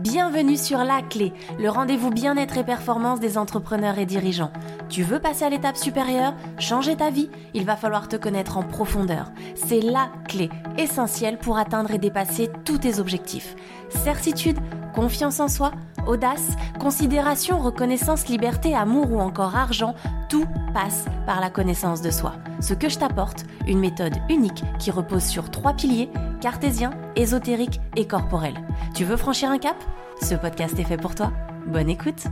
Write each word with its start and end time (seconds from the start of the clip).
Bienvenue 0.00 0.56
sur 0.56 0.78
La 0.78 1.02
Clé, 1.02 1.34
le 1.58 1.68
rendez-vous 1.68 2.08
bien-être 2.08 2.56
et 2.56 2.64
performance 2.64 3.20
des 3.20 3.36
entrepreneurs 3.36 3.98
et 3.98 4.06
dirigeants. 4.06 4.50
Tu 4.88 5.02
veux 5.02 5.20
passer 5.20 5.44
à 5.44 5.50
l'étape 5.50 5.76
supérieure, 5.76 6.32
changer 6.58 6.96
ta 6.96 7.10
vie 7.10 7.28
Il 7.52 7.66
va 7.66 7.76
falloir 7.76 8.08
te 8.08 8.16
connaître 8.16 8.56
en 8.56 8.62
profondeur. 8.62 9.30
C'est 9.54 9.82
la 9.82 10.10
clé 10.26 10.48
essentielle 10.78 11.36
pour 11.36 11.58
atteindre 11.58 11.90
et 11.90 11.98
dépasser 11.98 12.48
tous 12.64 12.78
tes 12.78 12.98
objectifs. 12.98 13.54
Certitude, 13.90 14.56
confiance 14.94 15.38
en 15.38 15.48
soi, 15.48 15.72
audace, 16.06 16.50
considération, 16.78 17.58
reconnaissance, 17.58 18.28
liberté, 18.28 18.74
amour 18.74 19.12
ou 19.12 19.20
encore 19.20 19.56
argent, 19.56 19.94
tout 20.28 20.46
passe 20.72 21.06
par 21.26 21.40
la 21.40 21.50
connaissance 21.50 22.02
de 22.02 22.10
soi. 22.10 22.34
Ce 22.60 22.74
que 22.74 22.88
je 22.88 22.98
t'apporte, 22.98 23.44
une 23.66 23.80
méthode 23.80 24.16
unique 24.28 24.64
qui 24.78 24.90
repose 24.90 25.24
sur 25.24 25.50
trois 25.50 25.72
piliers, 25.74 26.10
cartésien, 26.40 26.90
ésotérique 27.16 27.80
et 27.96 28.06
corporel. 28.06 28.54
Tu 28.94 29.04
veux 29.04 29.16
franchir 29.16 29.50
un 29.50 29.58
cap? 29.58 29.76
Ce 30.22 30.34
podcast 30.34 30.78
est 30.78 30.84
fait 30.84 30.96
pour 30.96 31.14
toi. 31.14 31.32
Bonne 31.66 31.88
écoute 31.88 32.24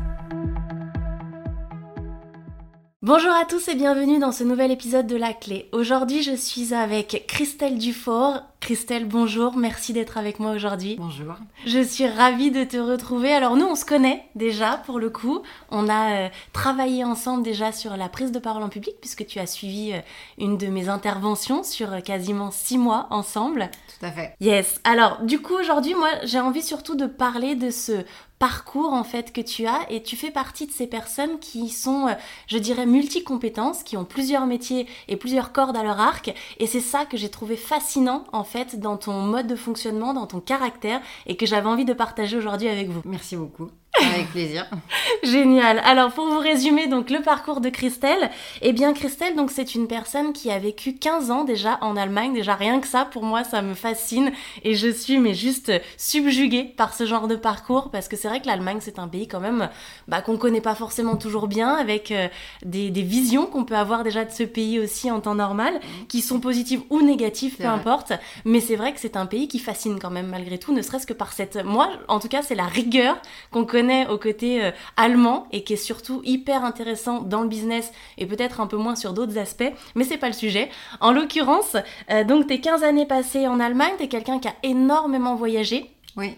Bonjour 3.01 3.31
à 3.31 3.47
tous 3.47 3.69
et 3.69 3.75
bienvenue 3.75 4.19
dans 4.19 4.33
ce 4.33 4.45
nouvel 4.45 4.71
épisode 4.71 5.07
de 5.07 5.17
La 5.17 5.33
Clé. 5.33 5.69
Aujourd'hui, 5.73 6.23
je 6.23 6.35
suis 6.35 6.75
avec 6.75 7.25
Christelle 7.27 7.79
Dufort. 7.79 8.43
Christelle, 8.61 9.07
bonjour, 9.07 9.57
merci 9.57 9.93
d'être 9.93 10.19
avec 10.19 10.41
moi 10.41 10.51
aujourd'hui. 10.51 10.97
Bonjour. 10.99 11.37
Je 11.65 11.83
suis 11.83 12.07
ravie 12.07 12.51
de 12.51 12.65
te 12.65 12.77
retrouver. 12.77 13.33
Alors 13.33 13.57
nous, 13.57 13.65
on 13.65 13.77
se 13.77 13.85
connaît 13.85 14.25
déjà 14.35 14.83
pour 14.85 14.99
le 14.99 15.11
coup. 15.11 15.43
On 15.71 15.89
a 15.89 16.27
euh, 16.27 16.29
travaillé 16.53 17.05
ensemble 17.05 17.45
déjà 17.45 17.73
sur 17.73 17.97
la 17.97 18.09
prise 18.09 18.33
de 18.33 18.39
parole 18.39 18.63
en 18.63 18.69
public 18.69 18.97
puisque 19.01 19.25
tu 19.27 19.39
as 19.39 19.47
suivi 19.47 19.93
euh, 19.93 20.01
une 20.39 20.59
de 20.59 20.67
mes 20.67 20.89
interventions 20.89 21.63
sur 21.63 21.93
euh, 21.93 22.01
quasiment 22.01 22.51
six 22.51 22.79
mois 22.79 23.07
ensemble. 23.11 23.71
Tout 23.99 24.07
à 24.07 24.11
fait. 24.11 24.35
Yes. 24.41 24.81
Alors 24.85 25.23
du 25.23 25.41
coup, 25.41 25.55
aujourd'hui, 25.55 25.95
moi, 25.95 26.11
j'ai 26.25 26.41
envie 26.41 26.63
surtout 26.63 26.97
de 26.97 27.07
parler 27.07 27.55
de 27.55 27.71
ce 27.71 28.05
parcours 28.39 28.93
en 28.93 29.03
fait 29.03 29.33
que 29.33 29.41
tu 29.41 29.67
as 29.67 29.81
et 29.91 30.01
tu 30.01 30.15
fais 30.15 30.31
partie 30.31 30.69
de 30.69 30.73
ces 30.73 30.87
personnes 30.87 31.41
qui 31.41 31.71
sont 31.71 32.07
je 32.47 32.57
dirais 32.57 32.87
multi-compétences, 32.87 33.83
qui 33.83 33.97
ont 33.97 34.05
plusieurs 34.05 34.47
métiers 34.47 34.87
et 35.09 35.17
plusieurs 35.17 35.53
cordes 35.53 35.77
à 35.77 35.83
leur 35.83 35.99
arc 35.99 36.33
et 36.61 36.69
c'est 36.69 36.81
ça 36.81 37.05
que 37.05 37.17
j'ai 37.17 37.31
trouvé 37.31 37.57
fascinant 37.57 38.23
en 38.33 38.45
dans 38.77 38.97
ton 38.97 39.21
mode 39.21 39.47
de 39.47 39.57
fonctionnement, 39.57 40.15
dans 40.15 40.27
ton 40.27 40.41
caractère 40.41 41.01
et 41.27 41.37
que 41.37 41.47
j'avais 41.47 41.69
envie 41.69 41.85
de 41.85 41.93
partager 41.93 42.37
aujourd'hui 42.37 42.69
avec 42.69 42.89
vous. 42.89 43.03
Merci 43.05 43.37
beaucoup. 43.37 43.71
Avec 44.01 44.31
plaisir. 44.31 44.67
Génial. 45.23 45.81
Alors 45.85 46.13
pour 46.13 46.27
vous 46.27 46.39
résumer 46.39 46.87
donc 46.87 47.11
le 47.11 47.21
parcours 47.21 47.61
de 47.61 47.69
Christelle, 47.69 48.31
eh 48.63 48.73
bien 48.73 48.93
Christelle 48.93 49.35
donc 49.35 49.51
c'est 49.51 49.75
une 49.75 49.89
personne 49.89 50.33
qui 50.33 50.51
a 50.51 50.59
vécu 50.59 50.95
15 50.95 51.31
ans 51.31 51.45
déjà 51.45 51.79
en 51.81 51.97
Allemagne, 51.97 52.35
déjà 52.35 52.55
rien 52.55 52.81
que 52.81 52.87
ça 52.87 53.05
pour 53.05 53.25
moi 53.25 53.45
ça 53.45 53.63
me 53.63 53.75
fascine 53.75 54.33
et 54.63 54.75
je 54.75 54.89
suis 54.89 55.19
mais 55.19 55.35
juste 55.35 55.73
subjuguée 55.97 56.65
par 56.65 56.95
ce 56.95 57.07
genre 57.07 57.29
de 57.29 57.37
parcours 57.37 57.91
parce 57.91 58.09
que 58.09 58.17
c'est 58.17 58.29
vrai 58.29 58.41
que 58.41 58.47
l'Allemagne 58.47 58.79
c'est 58.81 58.99
un 58.99 59.09
pays 59.09 59.27
quand 59.27 59.41
même 59.41 59.69
bah, 60.07 60.23
qu'on 60.23 60.37
connaît 60.37 60.61
pas 60.61 60.75
forcément 60.75 61.17
toujours 61.17 61.49
bien 61.49 61.75
avec 61.75 62.11
euh, 62.11 62.29
des, 62.65 62.91
des, 62.91 63.03
visions 63.03 63.47
qu'on 63.47 63.65
peut 63.65 63.77
avoir 63.77 64.05
déjà 64.05 64.25
de 64.25 64.31
ce 64.31 64.43
pays 64.43 64.79
aussi 64.79 65.11
en 65.11 65.21
temps 65.21 65.35
normal 65.35 65.81
qui 66.09 66.21
sont 66.21 66.41
positives 66.41 66.83
ou 66.91 67.03
négatives 67.03 67.57
peu 67.57 67.67
importe 67.67 68.13
mais 68.45 68.61
c'est 68.61 68.77
vrai 68.77 68.93
que 68.93 69.01
c'est 69.01 69.17
un 69.17 69.27
pays 69.27 69.49
qui 69.49 69.59
fascine 69.59 69.99
quand 69.99 70.11
même 70.11 70.29
malgré 70.29 70.59
tout 70.59 70.73
ne 70.73 70.83
serait-ce 70.83 71.07
que 71.07 71.13
par 71.13 71.33
cette 71.33 71.65
moi 71.65 71.89
en 72.09 72.21
tout 72.21 72.29
cas 72.29 72.43
c'est 72.43 72.55
la 72.55 72.67
rigueur 72.67 73.17
qu'on 73.51 73.65
connaît 73.65 73.88
au 74.09 74.19
côté 74.19 74.65
euh, 74.65 74.71
allemand 74.97 75.47
et 75.53 75.65
qui 75.65 75.75
est 75.75 75.77
surtout 75.77 76.21
hyper 76.25 76.65
intéressant 76.65 77.21
dans 77.21 77.43
le 77.43 77.49
business 77.49 77.93
et 78.17 78.27
peut-être 78.27 78.61
un 78.61 78.67
peu 78.67 78.77
moins 78.77 78.97
sur 78.97 79.13
d'autres 79.13 79.39
aspects, 79.39 79.73
mais 79.95 80.05
c'est 80.05 80.19
pas 80.19 80.29
le 80.29 80.35
sujet. 80.35 80.71
En 81.01 81.13
l'occurrence, 81.13 81.77
euh, 82.11 82.25
donc 82.25 82.47
tes 82.47 82.61
15 82.61 82.83
années 82.83 83.07
passées 83.07 83.47
en 83.47 83.61
Allemagne, 83.61 83.93
t'es 83.99 84.09
quelqu'un 84.09 84.39
qui 84.39 84.49
a 84.49 84.55
énormément 84.63 85.35
voyagé. 85.35 85.91
Oui. 86.17 86.37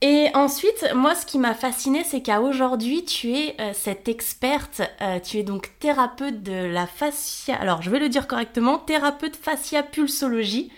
Et 0.00 0.28
ensuite, 0.34 0.84
moi, 0.96 1.14
ce 1.14 1.24
qui 1.24 1.38
m'a 1.38 1.54
fasciné, 1.54 2.02
c'est 2.02 2.22
qu'à 2.22 2.40
aujourd'hui, 2.40 3.04
tu 3.04 3.32
es 3.32 3.54
euh, 3.60 3.70
cette 3.72 4.08
experte, 4.08 4.82
tu 5.22 5.38
es 5.38 5.42
donc 5.44 5.70
thérapeute 5.78 6.42
de 6.42 6.52
la 6.52 6.88
fascia. 6.88 7.54
Alors, 7.54 7.82
je 7.82 7.90
vais 7.90 8.00
le 8.00 8.08
dire 8.08 8.26
correctement, 8.26 8.78
thérapeute 8.78 9.36
fascia 9.36 9.84
pulsologie. 9.84 10.72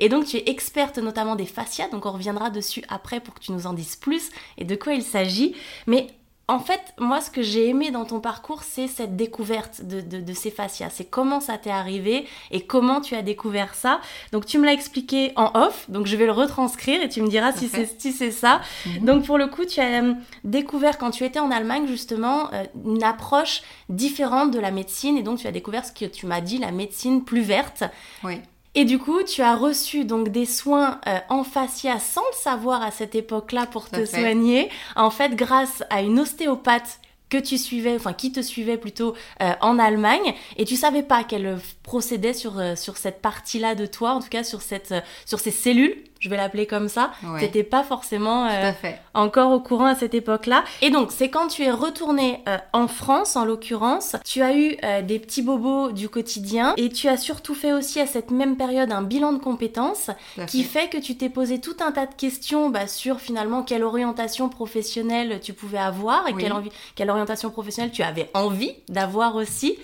Et 0.00 0.08
donc 0.08 0.24
tu 0.24 0.38
es 0.38 0.50
experte 0.50 0.98
notamment 0.98 1.36
des 1.36 1.46
fascias, 1.46 1.88
donc 1.88 2.06
on 2.06 2.12
reviendra 2.12 2.50
dessus 2.50 2.82
après 2.88 3.20
pour 3.20 3.34
que 3.34 3.40
tu 3.40 3.52
nous 3.52 3.68
en 3.68 3.72
dises 3.72 3.96
plus 3.96 4.30
et 4.58 4.64
de 4.64 4.74
quoi 4.74 4.94
il 4.94 5.02
s'agit. 5.02 5.54
Mais 5.86 6.08
en 6.50 6.58
fait, 6.58 6.80
moi, 6.98 7.20
ce 7.20 7.30
que 7.30 7.42
j'ai 7.42 7.68
aimé 7.68 7.92
dans 7.92 8.04
ton 8.04 8.18
parcours, 8.18 8.64
c'est 8.64 8.88
cette 8.88 9.14
découverte 9.14 9.82
de, 9.84 10.32
ces 10.32 10.50
fascias. 10.50 10.90
C'est 10.90 11.04
comment 11.04 11.38
ça 11.38 11.58
t'est 11.58 11.70
arrivé 11.70 12.26
et 12.50 12.66
comment 12.66 13.00
tu 13.00 13.14
as 13.14 13.22
découvert 13.22 13.74
ça. 13.74 14.00
Donc, 14.32 14.46
tu 14.46 14.58
me 14.58 14.66
l'as 14.66 14.72
expliqué 14.72 15.32
en 15.36 15.52
off, 15.54 15.88
donc 15.88 16.06
je 16.06 16.16
vais 16.16 16.26
le 16.26 16.32
retranscrire 16.32 17.00
et 17.02 17.08
tu 17.08 17.22
me 17.22 17.28
diras 17.28 17.52
si 17.52 17.68
c'est 17.68 18.00
si 18.00 18.32
ça. 18.32 18.62
Mhm. 18.84 19.04
Donc, 19.04 19.26
pour 19.26 19.38
le 19.38 19.46
coup, 19.46 19.64
tu 19.64 19.78
as 19.78 20.02
euh, 20.02 20.14
découvert 20.42 20.98
quand 20.98 21.12
tu 21.12 21.22
étais 21.22 21.38
en 21.38 21.52
Allemagne, 21.52 21.86
justement, 21.86 22.52
euh, 22.52 22.64
une 22.84 23.04
approche 23.04 23.62
différente 23.88 24.50
de 24.50 24.58
la 24.58 24.72
médecine. 24.72 25.16
Et 25.16 25.22
donc, 25.22 25.38
tu 25.38 25.46
as 25.46 25.52
découvert 25.52 25.84
ce 25.84 25.92
que 25.92 26.04
tu 26.06 26.26
m'as 26.26 26.40
dit, 26.40 26.58
la 26.58 26.72
médecine 26.72 27.22
plus 27.22 27.42
verte. 27.42 27.84
Oui. 28.24 28.40
Et 28.74 28.84
du 28.84 28.98
coup, 28.98 29.22
tu 29.24 29.42
as 29.42 29.56
reçu 29.56 30.04
donc 30.04 30.28
des 30.28 30.46
soins 30.46 31.00
euh, 31.08 31.18
en 31.28 31.42
fascia 31.42 31.98
sans 31.98 32.22
le 32.30 32.36
savoir 32.36 32.82
à 32.82 32.90
cette 32.90 33.14
époque-là 33.14 33.66
pour 33.66 33.88
te 33.88 34.04
soigner. 34.04 34.70
En 34.94 35.10
fait, 35.10 35.34
grâce 35.34 35.82
à 35.90 36.02
une 36.02 36.20
ostéopathe 36.20 37.00
que 37.30 37.38
tu 37.38 37.58
suivais, 37.58 37.94
enfin 37.94 38.12
qui 38.12 38.32
te 38.32 38.40
suivait 38.40 38.76
plutôt 38.76 39.14
euh, 39.42 39.52
en 39.60 39.78
Allemagne, 39.78 40.34
et 40.56 40.64
tu 40.64 40.76
savais 40.76 41.02
pas 41.02 41.24
qu'elle 41.24 41.58
procédait 41.82 42.32
sur, 42.32 42.58
euh, 42.58 42.76
sur 42.76 42.96
cette 42.96 43.20
partie-là 43.22 43.74
de 43.74 43.86
toi, 43.86 44.12
en 44.12 44.20
tout 44.20 44.28
cas 44.28 44.44
sur, 44.44 44.62
cette, 44.62 44.94
sur 45.26 45.40
ces 45.40 45.52
cellules 45.52 45.96
je 46.20 46.28
vais 46.28 46.36
l'appeler 46.36 46.66
comme 46.66 46.88
ça, 46.88 47.10
tu 47.20 47.44
n'étais 47.44 47.64
pas 47.64 47.82
forcément 47.82 48.46
euh, 48.46 48.72
encore 49.14 49.52
au 49.52 49.60
courant 49.60 49.86
à 49.86 49.94
cette 49.94 50.14
époque-là. 50.14 50.64
Et 50.82 50.90
donc, 50.90 51.10
c'est 51.10 51.30
quand 51.30 51.48
tu 51.48 51.62
es 51.62 51.70
retourné 51.70 52.42
euh, 52.46 52.58
en 52.74 52.88
France, 52.88 53.36
en 53.36 53.46
l'occurrence, 53.46 54.16
tu 54.24 54.42
as 54.42 54.54
eu 54.54 54.76
euh, 54.84 55.00
des 55.00 55.18
petits 55.18 55.40
bobos 55.40 55.92
du 55.92 56.10
quotidien 56.10 56.74
et 56.76 56.90
tu 56.90 57.08
as 57.08 57.16
surtout 57.16 57.54
fait 57.54 57.72
aussi 57.72 58.00
à 58.00 58.06
cette 58.06 58.30
même 58.30 58.56
période 58.56 58.92
un 58.92 59.02
bilan 59.02 59.32
de 59.32 59.38
compétences 59.38 60.10
qui 60.46 60.62
fait. 60.62 60.88
que 60.90 60.98
tu 60.98 61.16
t'es 61.16 61.28
posé 61.28 61.60
tout 61.60 61.76
un 61.80 61.92
tas 61.92 62.06
de 62.06 62.14
questions 62.14 62.68
bah, 62.68 62.86
sur 62.86 63.20
finalement 63.20 63.62
quelle 63.62 63.84
orientation 63.84 64.48
professionnelle 64.48 65.40
tu 65.42 65.52
pouvais 65.52 65.78
avoir 65.78 66.26
et 66.28 66.34
quelle, 66.34 66.52
envie, 66.52 66.70
quelle 66.94 67.10
orientation 67.10 67.50
professionnelle 67.50 67.92
tu 67.92 68.02
avais 68.02 68.28
envie 68.34 68.74
d'avoir 68.88 69.36
aussi. 69.36 69.78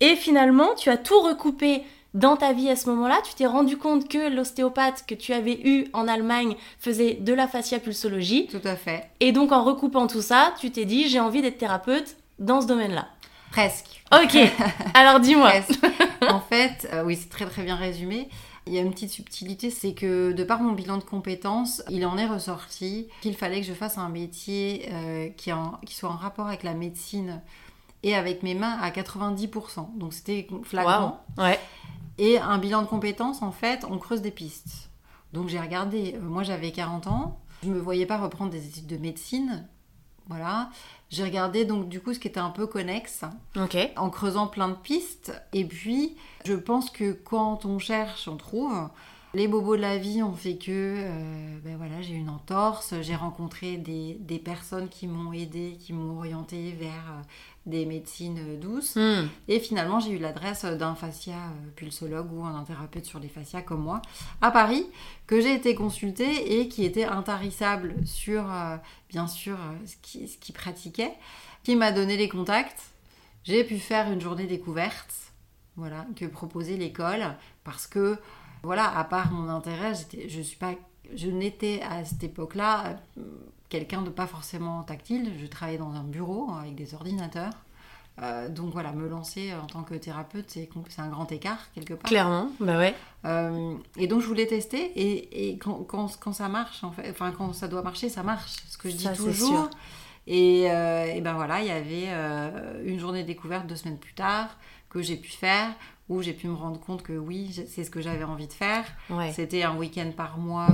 Et 0.00 0.16
finalement, 0.16 0.74
tu 0.76 0.90
as 0.90 0.96
tout 0.96 1.20
recoupé 1.20 1.82
dans 2.14 2.36
ta 2.36 2.52
vie 2.52 2.70
à 2.70 2.76
ce 2.76 2.88
moment-là, 2.90 3.20
tu 3.24 3.34
t'es 3.34 3.46
rendu 3.46 3.76
compte 3.76 4.08
que 4.08 4.34
l'ostéopathe 4.34 5.04
que 5.06 5.14
tu 5.14 5.32
avais 5.32 5.60
eu 5.64 5.88
en 5.92 6.06
Allemagne 6.06 6.56
faisait 6.78 7.14
de 7.14 7.34
la 7.34 7.48
fasciapulsologie. 7.48 8.46
Tout 8.46 8.60
à 8.64 8.76
fait. 8.76 9.10
Et 9.20 9.32
donc 9.32 9.50
en 9.50 9.64
recoupant 9.64 10.06
tout 10.06 10.22
ça, 10.22 10.54
tu 10.60 10.70
t'es 10.70 10.84
dit 10.84 11.08
j'ai 11.08 11.20
envie 11.20 11.42
d'être 11.42 11.58
thérapeute 11.58 12.16
dans 12.38 12.60
ce 12.60 12.66
domaine-là. 12.66 13.08
Presque. 13.50 14.02
Ok. 14.12 14.36
Alors 14.94 15.20
dis-moi. 15.20 15.52
en 16.28 16.40
fait, 16.40 16.88
euh, 16.92 17.04
oui, 17.04 17.16
c'est 17.20 17.28
très 17.28 17.46
très 17.46 17.64
bien 17.64 17.76
résumé. 17.76 18.28
Il 18.66 18.72
y 18.72 18.78
a 18.78 18.80
une 18.80 18.92
petite 18.92 19.10
subtilité, 19.10 19.70
c'est 19.70 19.92
que 19.92 20.32
de 20.32 20.44
par 20.44 20.62
mon 20.62 20.72
bilan 20.72 20.96
de 20.96 21.04
compétences, 21.04 21.82
il 21.90 22.06
en 22.06 22.16
est 22.16 22.26
ressorti 22.26 23.08
qu'il 23.20 23.36
fallait 23.36 23.60
que 23.60 23.66
je 23.66 23.74
fasse 23.74 23.98
un 23.98 24.08
métier 24.08 24.88
euh, 24.90 25.28
qui, 25.36 25.50
qui, 25.84 25.94
soit 25.94 26.08
en 26.08 26.16
rapport 26.16 26.46
avec 26.46 26.62
la 26.62 26.72
médecine 26.72 27.42
et 28.02 28.14
avec 28.14 28.42
mes 28.42 28.54
mains 28.54 28.78
à 28.80 28.90
90%. 28.90 29.98
Donc 29.98 30.14
c'était 30.14 30.46
flagrant. 30.62 31.20
Ouais. 31.36 31.58
Et 32.18 32.38
un 32.38 32.58
bilan 32.58 32.82
de 32.82 32.86
compétences, 32.86 33.42
en 33.42 33.50
fait, 33.52 33.84
on 33.88 33.98
creuse 33.98 34.22
des 34.22 34.30
pistes. 34.30 34.90
Donc 35.32 35.48
j'ai 35.48 35.58
regardé, 35.58 36.14
euh, 36.14 36.20
moi 36.20 36.44
j'avais 36.44 36.70
40 36.70 37.08
ans, 37.08 37.40
je 37.62 37.68
ne 37.68 37.74
me 37.74 37.80
voyais 37.80 38.06
pas 38.06 38.18
reprendre 38.18 38.52
des 38.52 38.66
études 38.66 38.86
de 38.86 38.96
médecine. 38.96 39.66
Voilà. 40.28 40.70
J'ai 41.10 41.24
regardé 41.24 41.64
donc 41.64 41.88
du 41.88 42.00
coup 42.00 42.14
ce 42.14 42.18
qui 42.18 42.28
était 42.28 42.40
un 42.40 42.50
peu 42.50 42.66
connexe. 42.66 43.24
En 43.96 44.10
creusant 44.10 44.46
plein 44.46 44.68
de 44.68 44.74
pistes. 44.74 45.32
Et 45.52 45.64
puis, 45.64 46.16
je 46.44 46.54
pense 46.54 46.90
que 46.90 47.12
quand 47.12 47.64
on 47.64 47.78
cherche, 47.78 48.28
on 48.28 48.36
trouve. 48.36 48.88
Les 49.34 49.48
bobos 49.48 49.74
de 49.74 49.80
la 49.80 49.98
vie 49.98 50.22
ont 50.22 50.34
fait 50.34 50.56
que 50.56 50.70
euh, 50.70 51.58
ben 51.64 51.76
voilà, 51.76 52.00
j'ai 52.00 52.14
une 52.14 52.28
entorse, 52.28 52.94
j'ai 53.00 53.16
rencontré 53.16 53.76
des, 53.76 54.16
des, 54.20 54.38
personnes 54.38 54.88
qui 54.88 55.08
m'ont 55.08 55.32
aidé, 55.32 55.76
qui 55.80 55.92
m'ont 55.92 56.18
orienté 56.18 56.70
vers 56.70 56.92
euh, 57.10 57.22
des 57.66 57.86
médecines 57.86 58.58
douces. 58.60 58.96
Hmm. 58.96 59.28
Et 59.48 59.58
finalement, 59.58 60.00
j'ai 60.00 60.10
eu 60.10 60.18
l'adresse 60.18 60.64
d'un 60.64 60.94
fascia 60.94 61.34
euh, 61.34 61.70
pulsologue 61.76 62.32
ou 62.32 62.44
un 62.44 62.62
thérapeute 62.64 63.04
sur 63.04 63.18
les 63.18 63.28
fascias 63.28 63.62
comme 63.62 63.82
moi 63.82 64.02
à 64.40 64.50
Paris, 64.50 64.86
que 65.26 65.40
j'ai 65.40 65.54
été 65.54 65.74
consultée 65.74 66.60
et 66.60 66.68
qui 66.68 66.84
était 66.84 67.04
intarissable 67.04 67.94
sur, 68.04 68.50
euh, 68.52 68.76
bien 69.08 69.26
sûr, 69.26 69.56
euh, 69.56 69.86
ce 69.86 69.96
qu'il 70.02 70.28
qui 70.38 70.52
pratiquait, 70.52 71.14
qui 71.62 71.76
m'a 71.76 71.92
donné 71.92 72.16
les 72.16 72.28
contacts. 72.28 72.82
J'ai 73.44 73.64
pu 73.64 73.78
faire 73.78 74.10
une 74.10 74.20
journée 74.20 74.46
découverte, 74.46 75.14
voilà, 75.76 76.06
que 76.16 76.24
proposait 76.24 76.76
l'école, 76.76 77.36
parce 77.62 77.86
que, 77.86 78.16
voilà, 78.62 78.96
à 78.96 79.04
part 79.04 79.32
mon 79.32 79.48
intérêt, 79.48 79.92
je 80.28 80.40
suis 80.40 80.56
pas 80.56 80.74
je 81.14 81.28
n'étais 81.28 81.80
à 81.82 82.04
cette 82.04 82.24
époque-là 82.24 82.96
quelqu'un 83.74 84.02
de 84.02 84.10
pas 84.10 84.28
forcément 84.28 84.84
tactile. 84.84 85.32
Je 85.40 85.46
travaillais 85.46 85.78
dans 85.78 85.94
un 85.94 86.04
bureau 86.04 86.52
avec 86.60 86.76
des 86.76 86.94
ordinateurs. 86.94 87.52
Euh, 88.22 88.48
donc 88.48 88.72
voilà, 88.72 88.92
me 88.92 89.08
lancer 89.08 89.52
en 89.52 89.66
tant 89.66 89.82
que 89.82 89.94
thérapeute, 89.96 90.44
c'est 90.48 90.68
un 90.98 91.08
grand 91.08 91.32
écart 91.32 91.58
quelque 91.74 91.94
part. 91.94 92.08
Clairement, 92.08 92.50
bah 92.60 92.78
ouais. 92.78 92.94
Euh, 93.24 93.74
et 93.96 94.06
donc 94.06 94.20
je 94.20 94.26
voulais 94.28 94.46
tester 94.46 94.78
et, 94.78 95.48
et 95.48 95.58
quand, 95.58 95.82
quand, 95.82 96.16
quand, 96.20 96.32
ça 96.32 96.48
marche, 96.48 96.84
en 96.84 96.92
fait, 96.92 97.10
enfin 97.10 97.32
quand 97.36 97.52
ça 97.52 97.66
doit 97.66 97.82
marcher, 97.82 98.08
ça 98.08 98.22
marche. 98.22 98.52
Ce 98.68 98.78
que 98.78 98.88
je 98.88 98.94
dis 98.94 99.08
toujours. 99.16 99.68
Et, 100.28 100.70
euh, 100.70 101.06
et, 101.12 101.20
ben 101.20 101.32
voilà, 101.34 101.60
il 101.60 101.66
y 101.66 101.70
avait 101.70 102.08
une 102.84 103.00
journée 103.00 103.24
découverte 103.24 103.66
deux 103.66 103.76
semaines 103.76 103.98
plus 103.98 104.14
tard 104.14 104.56
que 104.88 105.02
j'ai 105.02 105.16
pu 105.16 105.30
faire 105.30 105.74
où 106.08 106.20
j'ai 106.20 106.34
pu 106.34 106.48
me 106.48 106.54
rendre 106.54 106.78
compte 106.78 107.02
que 107.02 107.14
oui, 107.14 107.64
c'est 107.66 107.84
ce 107.84 107.90
que 107.90 108.00
j'avais 108.00 108.24
envie 108.24 108.46
de 108.46 108.52
faire. 108.52 108.84
C'était 109.32 109.62
un 109.62 109.76
week-end 109.76 110.10
par 110.14 110.38
mois. 110.38 110.68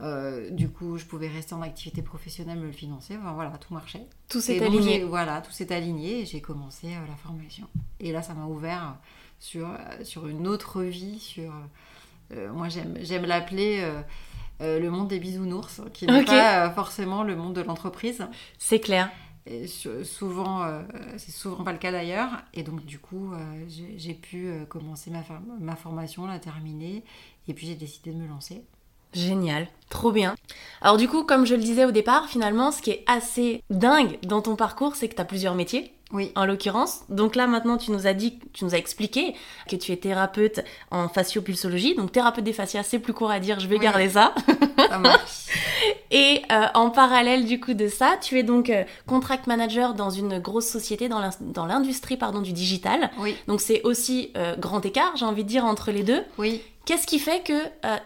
Euh, 0.00 0.50
du 0.50 0.68
coup, 0.68 0.98
je 0.98 1.04
pouvais 1.04 1.28
rester 1.28 1.54
en 1.54 1.62
activité 1.62 2.02
professionnelle, 2.02 2.58
me 2.58 2.66
le 2.66 2.72
financer. 2.72 3.16
Enfin, 3.16 3.32
voilà, 3.32 3.50
tout 3.58 3.74
marchait. 3.74 4.06
Tout 4.28 4.40
s'est 4.40 4.62
aligné. 4.64 5.02
Voilà, 5.02 5.40
tout 5.40 5.50
s'est 5.50 5.72
aligné 5.72 6.20
et 6.20 6.26
j'ai 6.26 6.40
commencé 6.40 6.86
euh, 6.88 7.06
la 7.08 7.16
formation. 7.16 7.66
Et 7.98 8.12
là, 8.12 8.22
ça 8.22 8.34
m'a 8.34 8.46
ouvert 8.46 8.96
sur, 9.40 9.68
euh, 9.68 10.04
sur 10.04 10.28
une 10.28 10.46
autre 10.46 10.82
vie. 10.82 11.18
Sur, 11.18 11.52
moi, 12.52 12.68
j'aime 12.68 13.24
l'appeler 13.24 13.82
le 14.60 14.88
monde 14.90 15.08
des 15.08 15.18
bisounours, 15.18 15.80
qui 15.92 16.06
n'est 16.06 16.24
pas 16.24 16.70
forcément 16.70 17.24
le 17.24 17.34
monde 17.34 17.54
de 17.54 17.62
l'entreprise. 17.62 18.26
C'est 18.58 18.80
clair 18.80 19.10
souvent, 20.04 20.62
euh, 20.62 20.82
c'est 21.16 21.30
souvent 21.30 21.64
pas 21.64 21.72
le 21.72 21.78
cas 21.78 21.92
d'ailleurs. 21.92 22.42
Et 22.54 22.62
donc, 22.62 22.84
du 22.84 22.98
coup, 22.98 23.32
euh, 23.32 23.64
j'ai 23.68 24.14
pu 24.14 24.48
euh, 24.48 24.64
commencer 24.66 25.10
ma, 25.10 25.24
ma 25.60 25.76
formation, 25.76 26.26
la 26.26 26.38
terminer. 26.38 27.04
Et 27.46 27.54
puis, 27.54 27.66
j'ai 27.66 27.74
décidé 27.74 28.12
de 28.12 28.18
me 28.18 28.28
lancer. 28.28 28.64
Génial, 29.12 29.68
trop 29.88 30.12
bien. 30.12 30.34
Alors 30.80 30.96
du 30.96 31.08
coup, 31.08 31.24
comme 31.24 31.46
je 31.46 31.54
le 31.54 31.60
disais 31.60 31.84
au 31.84 31.90
départ, 31.90 32.28
finalement, 32.28 32.70
ce 32.70 32.82
qui 32.82 32.90
est 32.90 33.04
assez 33.06 33.62
dingue 33.70 34.18
dans 34.22 34.42
ton 34.42 34.56
parcours, 34.56 34.96
c'est 34.96 35.08
que 35.08 35.14
tu 35.14 35.20
as 35.20 35.24
plusieurs 35.24 35.54
métiers. 35.54 35.92
Oui. 36.10 36.32
En 36.36 36.46
l'occurrence. 36.46 37.02
Donc 37.10 37.36
là, 37.36 37.46
maintenant, 37.46 37.76
tu 37.76 37.90
nous 37.92 38.06
as 38.06 38.14
dit, 38.14 38.38
tu 38.54 38.64
nous 38.64 38.74
as 38.74 38.78
expliqué 38.78 39.34
que 39.68 39.76
tu 39.76 39.92
es 39.92 39.96
thérapeute 39.96 40.60
en 40.90 41.08
fasciopulsologie. 41.08 41.94
Donc 41.96 42.12
thérapeute 42.12 42.44
des 42.44 42.54
fascias, 42.54 42.82
c'est 42.82 42.98
plus 42.98 43.12
court 43.12 43.30
à 43.30 43.40
dire, 43.40 43.60
je 43.60 43.66
vais 43.66 43.78
garder 43.78 44.08
ça. 44.08 44.34
Ça 44.88 44.98
marche. 44.98 45.46
Et 46.10 46.42
euh, 46.50 46.66
en 46.74 46.88
parallèle 46.90 47.44
du 47.44 47.60
coup 47.60 47.74
de 47.74 47.88
ça, 47.88 48.16
tu 48.20 48.38
es 48.38 48.42
donc 48.42 48.70
euh, 48.70 48.84
contract 49.06 49.46
manager 49.46 49.92
dans 49.92 50.08
une 50.08 50.38
grosse 50.38 50.66
société 50.66 51.08
dans 51.08 51.66
l'industrie 51.66 52.16
pardon 52.16 52.40
du 52.40 52.52
digital. 52.52 53.10
Oui. 53.18 53.36
Donc 53.46 53.60
c'est 53.60 53.82
aussi 53.82 54.32
euh, 54.36 54.56
grand 54.56 54.84
écart, 54.86 55.12
j'ai 55.16 55.26
envie 55.26 55.44
de 55.44 55.48
dire 55.48 55.66
entre 55.66 55.90
les 55.90 56.02
deux. 56.02 56.22
Oui. 56.38 56.62
Qu'est-ce 56.88 57.06
qui 57.06 57.18
fait 57.18 57.44
que 57.44 57.52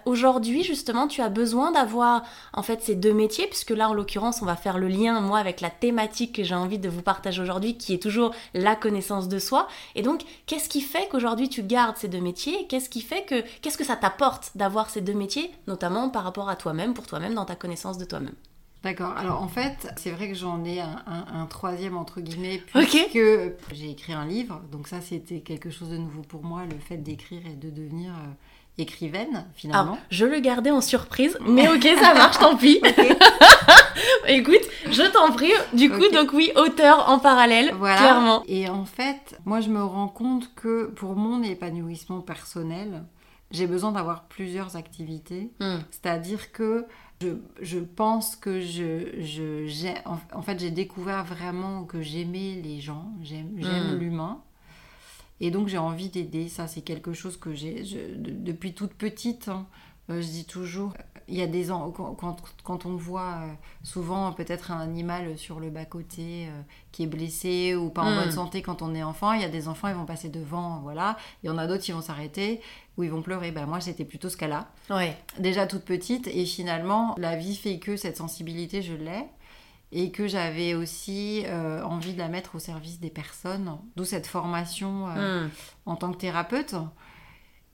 aujourd'hui 0.07 0.65
justement 0.65 1.07
tu 1.07 1.21
as 1.21 1.29
besoin 1.29 1.71
d'avoir 1.71 2.25
en 2.53 2.65
fait 2.65 2.83
ces 2.83 2.97
deux 2.97 3.15
métiers? 3.15 3.47
Puisque 3.47 3.71
là 3.71 3.89
en 3.89 3.95
l'occurrence 3.95 4.43
on 4.43 4.45
va 4.45 4.57
faire 4.57 4.77
le 4.77 4.89
lien 4.89 5.21
moi 5.21 5.39
avec 5.39 5.61
la 5.61 5.71
thématique 5.71 6.35
que 6.35 6.43
j'ai 6.43 6.57
envie 6.57 6.81
de 6.81 6.89
vous 6.89 7.01
partager 7.01 7.41
aujourd'hui 7.41 7.77
qui 7.79 7.95
est 7.95 8.03
toujours 8.03 8.35
la 8.55 8.75
connaissance 8.75 9.29
de 9.29 9.39
soi. 9.39 9.69
Et 9.95 10.03
donc 10.03 10.23
qu'est-ce 10.47 10.69
qui 10.69 10.81
fait 10.81 11.07
qu'aujourd'hui 11.13 11.49
tu 11.49 11.63
gardes 11.63 11.97
ces 11.97 12.09
deux 12.09 12.21
métiers? 12.21 12.67
Qu'est-ce 12.67 12.89
qui 12.89 13.03
fait 13.03 13.23
que 13.23 13.45
qu'est-ce 13.61 13.79
que 13.79 13.85
ça 13.85 13.95
t'apporte 13.95 14.51
d'avoir 14.57 14.91
ces 14.91 15.01
deux 15.01 15.15
métiers 15.15 15.53
notamment 15.69 16.11
par 16.11 16.25
rapport 16.25 16.49
à 16.49 16.57
toi-même 16.57 16.93
pour 16.93 17.07
toi-même 17.07 17.35
dans 17.35 17.45
ta 17.45 17.55
connaissance 17.55 17.99
de 17.99 18.05
toi-même? 18.05 18.35
D'accord. 18.83 19.17
Alors 19.17 19.41
en 19.41 19.49
fait, 19.49 19.93
c'est 19.97 20.11
vrai 20.11 20.29
que 20.29 20.35
j'en 20.35 20.65
ai 20.65 20.81
un, 20.81 21.47
troisième 21.47 21.97
entre 21.97 22.21
guillemets 22.21 22.59
puisque 22.59 23.21
j'ai 23.73 23.91
écrit 23.91 24.13
un 24.13 24.27
livre. 24.27 24.61
Donc 24.73 24.89
ça, 24.89 25.01
c'était 25.01 25.39
quelque 25.39 25.71
chose 25.71 25.91
de 25.91 25.99
nouveau 25.99 26.23
pour 26.23 26.43
moi, 26.43 26.65
le 26.65 26.77
fait 26.81 26.97
d'écrire 26.97 27.47
et 27.47 27.55
de 27.55 27.71
devenir 27.71 28.11
euh, 28.11 28.33
écrivaine 28.79 29.45
finalement. 29.55 29.99
je 30.11 30.25
le 30.25 30.41
gardais 30.41 30.71
en 30.71 30.81
surprise, 30.81 31.37
mais 31.47 31.69
ok, 31.69 31.87
ça 32.01 32.15
marche, 32.15 32.39
tant 32.39 32.57
pis. 32.57 32.81
Écoute, 34.29 34.63
je 34.87 35.03
t'en 35.13 35.33
prie. 35.33 35.53
Du 35.73 35.91
coup, 35.91 36.09
donc 36.13 36.33
oui, 36.33 36.51
auteur 36.57 37.09
en 37.09 37.19
parallèle, 37.19 37.71
clairement. 37.79 38.43
Et 38.47 38.69
en 38.69 38.85
fait, 38.85 39.39
moi, 39.45 39.61
je 39.61 39.69
me 39.69 39.83
rends 39.83 40.09
compte 40.09 40.55
que 40.55 40.87
pour 40.87 41.17
mon 41.17 41.43
épanouissement 41.43 42.21
personnel, 42.21 43.05
j'ai 43.51 43.67
besoin 43.67 43.93
d'avoir 43.93 44.25
plusieurs 44.25 44.77
activités. 44.77 45.53
Hmm. 45.61 45.79
C'est-à-dire 45.91 46.53
que 46.53 46.87
je, 47.21 47.29
je, 47.61 47.79
pense 47.79 48.37
que 48.37 48.61
je, 48.61 49.21
je 49.21 49.89
en, 50.35 50.43
fait, 50.43 50.59
j'ai 50.59 50.71
découvert 50.71 51.25
vraiment 51.25 51.85
que 51.85 52.01
j'aimais 52.01 52.61
les 52.63 52.81
gens, 52.81 53.13
j'aime 53.23 53.53
hmm. 53.53 53.99
l'humain. 53.99 54.43
Et 55.41 55.51
donc 55.51 55.69
j'ai 55.69 55.79
envie 55.79 56.09
d'aider. 56.09 56.49
Ça, 56.49 56.69
c'est 56.69 56.83
quelque 56.83 57.13
chose 57.13 57.37
que 57.37 57.55
j'ai 57.55 57.85
depuis 58.17 58.75
toute 58.75 58.95
petite. 58.95 59.49
Hein. 59.49 59.67
Euh, 60.11 60.21
je 60.21 60.27
dis 60.27 60.45
toujours, 60.45 60.95
il 61.29 61.37
y 61.37 61.43
a 61.43 61.47
des 61.47 61.67
quand, 61.67 62.37
quand 62.65 62.87
on 62.87 62.97
voit 62.97 63.39
euh, 63.43 63.53
souvent 63.85 64.33
peut-être 64.33 64.73
un 64.73 64.81
animal 64.81 65.39
sur 65.39 65.61
le 65.61 65.71
bas 65.71 65.85
côté 65.85 66.49
euh, 66.49 66.63
qui 66.91 67.05
est 67.05 67.07
blessé 67.07 67.77
ou 67.77 67.89
pas 67.89 68.03
en 68.03 68.17
bonne 68.17 68.29
hmm. 68.29 68.33
santé 68.33 68.63
quand 68.63 68.83
on 68.83 68.95
est 68.97 69.03
enfant, 69.05 69.33
il 69.33 69.43
y 69.43 69.45
a 69.45 69.49
des 69.49 69.69
enfants 69.69 69.89
ils 69.89 69.95
vont 69.95 70.05
passer 70.05 70.29
devant, 70.29 70.81
voilà. 70.81 71.17
Il 71.43 71.47
y 71.47 71.51
en 71.51 71.59
a 71.59 71.69
d'autres 71.69 71.85
qui 71.85 71.93
vont 71.93 72.01
s'arrêter 72.01 72.61
ou 72.97 73.05
ils 73.05 73.11
vont 73.11 73.23
pleurer. 73.23 73.53
Ben 73.53 73.67
moi 73.67 73.81
c'était 73.81 74.05
plutôt 74.05 74.29
ce 74.29 74.37
cas-là. 74.37 74.69
Ouais. 74.91 75.17
Déjà 75.39 75.69
toute 75.69 75.85
petite 75.85 76.27
et 76.27 76.45
finalement 76.47 77.15
la 77.17 77.37
vie 77.37 77.55
fait 77.55 77.79
que 77.79 77.97
cette 77.97 78.17
sensibilité 78.17 78.83
je 78.83 78.95
l'ai 78.95 79.25
et 79.93 80.11
que 80.11 80.27
j'avais 80.27 80.75
aussi 80.75 81.43
euh, 81.47 81.83
envie 81.85 82.15
de 82.15 82.19
la 82.19 82.29
mettre 82.29 82.57
au 82.57 82.59
service 82.59 82.99
des 82.99 83.11
personnes, 83.11 83.79
d'où 83.97 84.05
cette 84.05 84.27
formation 84.27 85.09
euh, 85.09 85.47
hmm. 85.47 85.51
en 85.87 85.97
tant 85.97 86.13
que 86.13 86.17
thérapeute. 86.17 86.75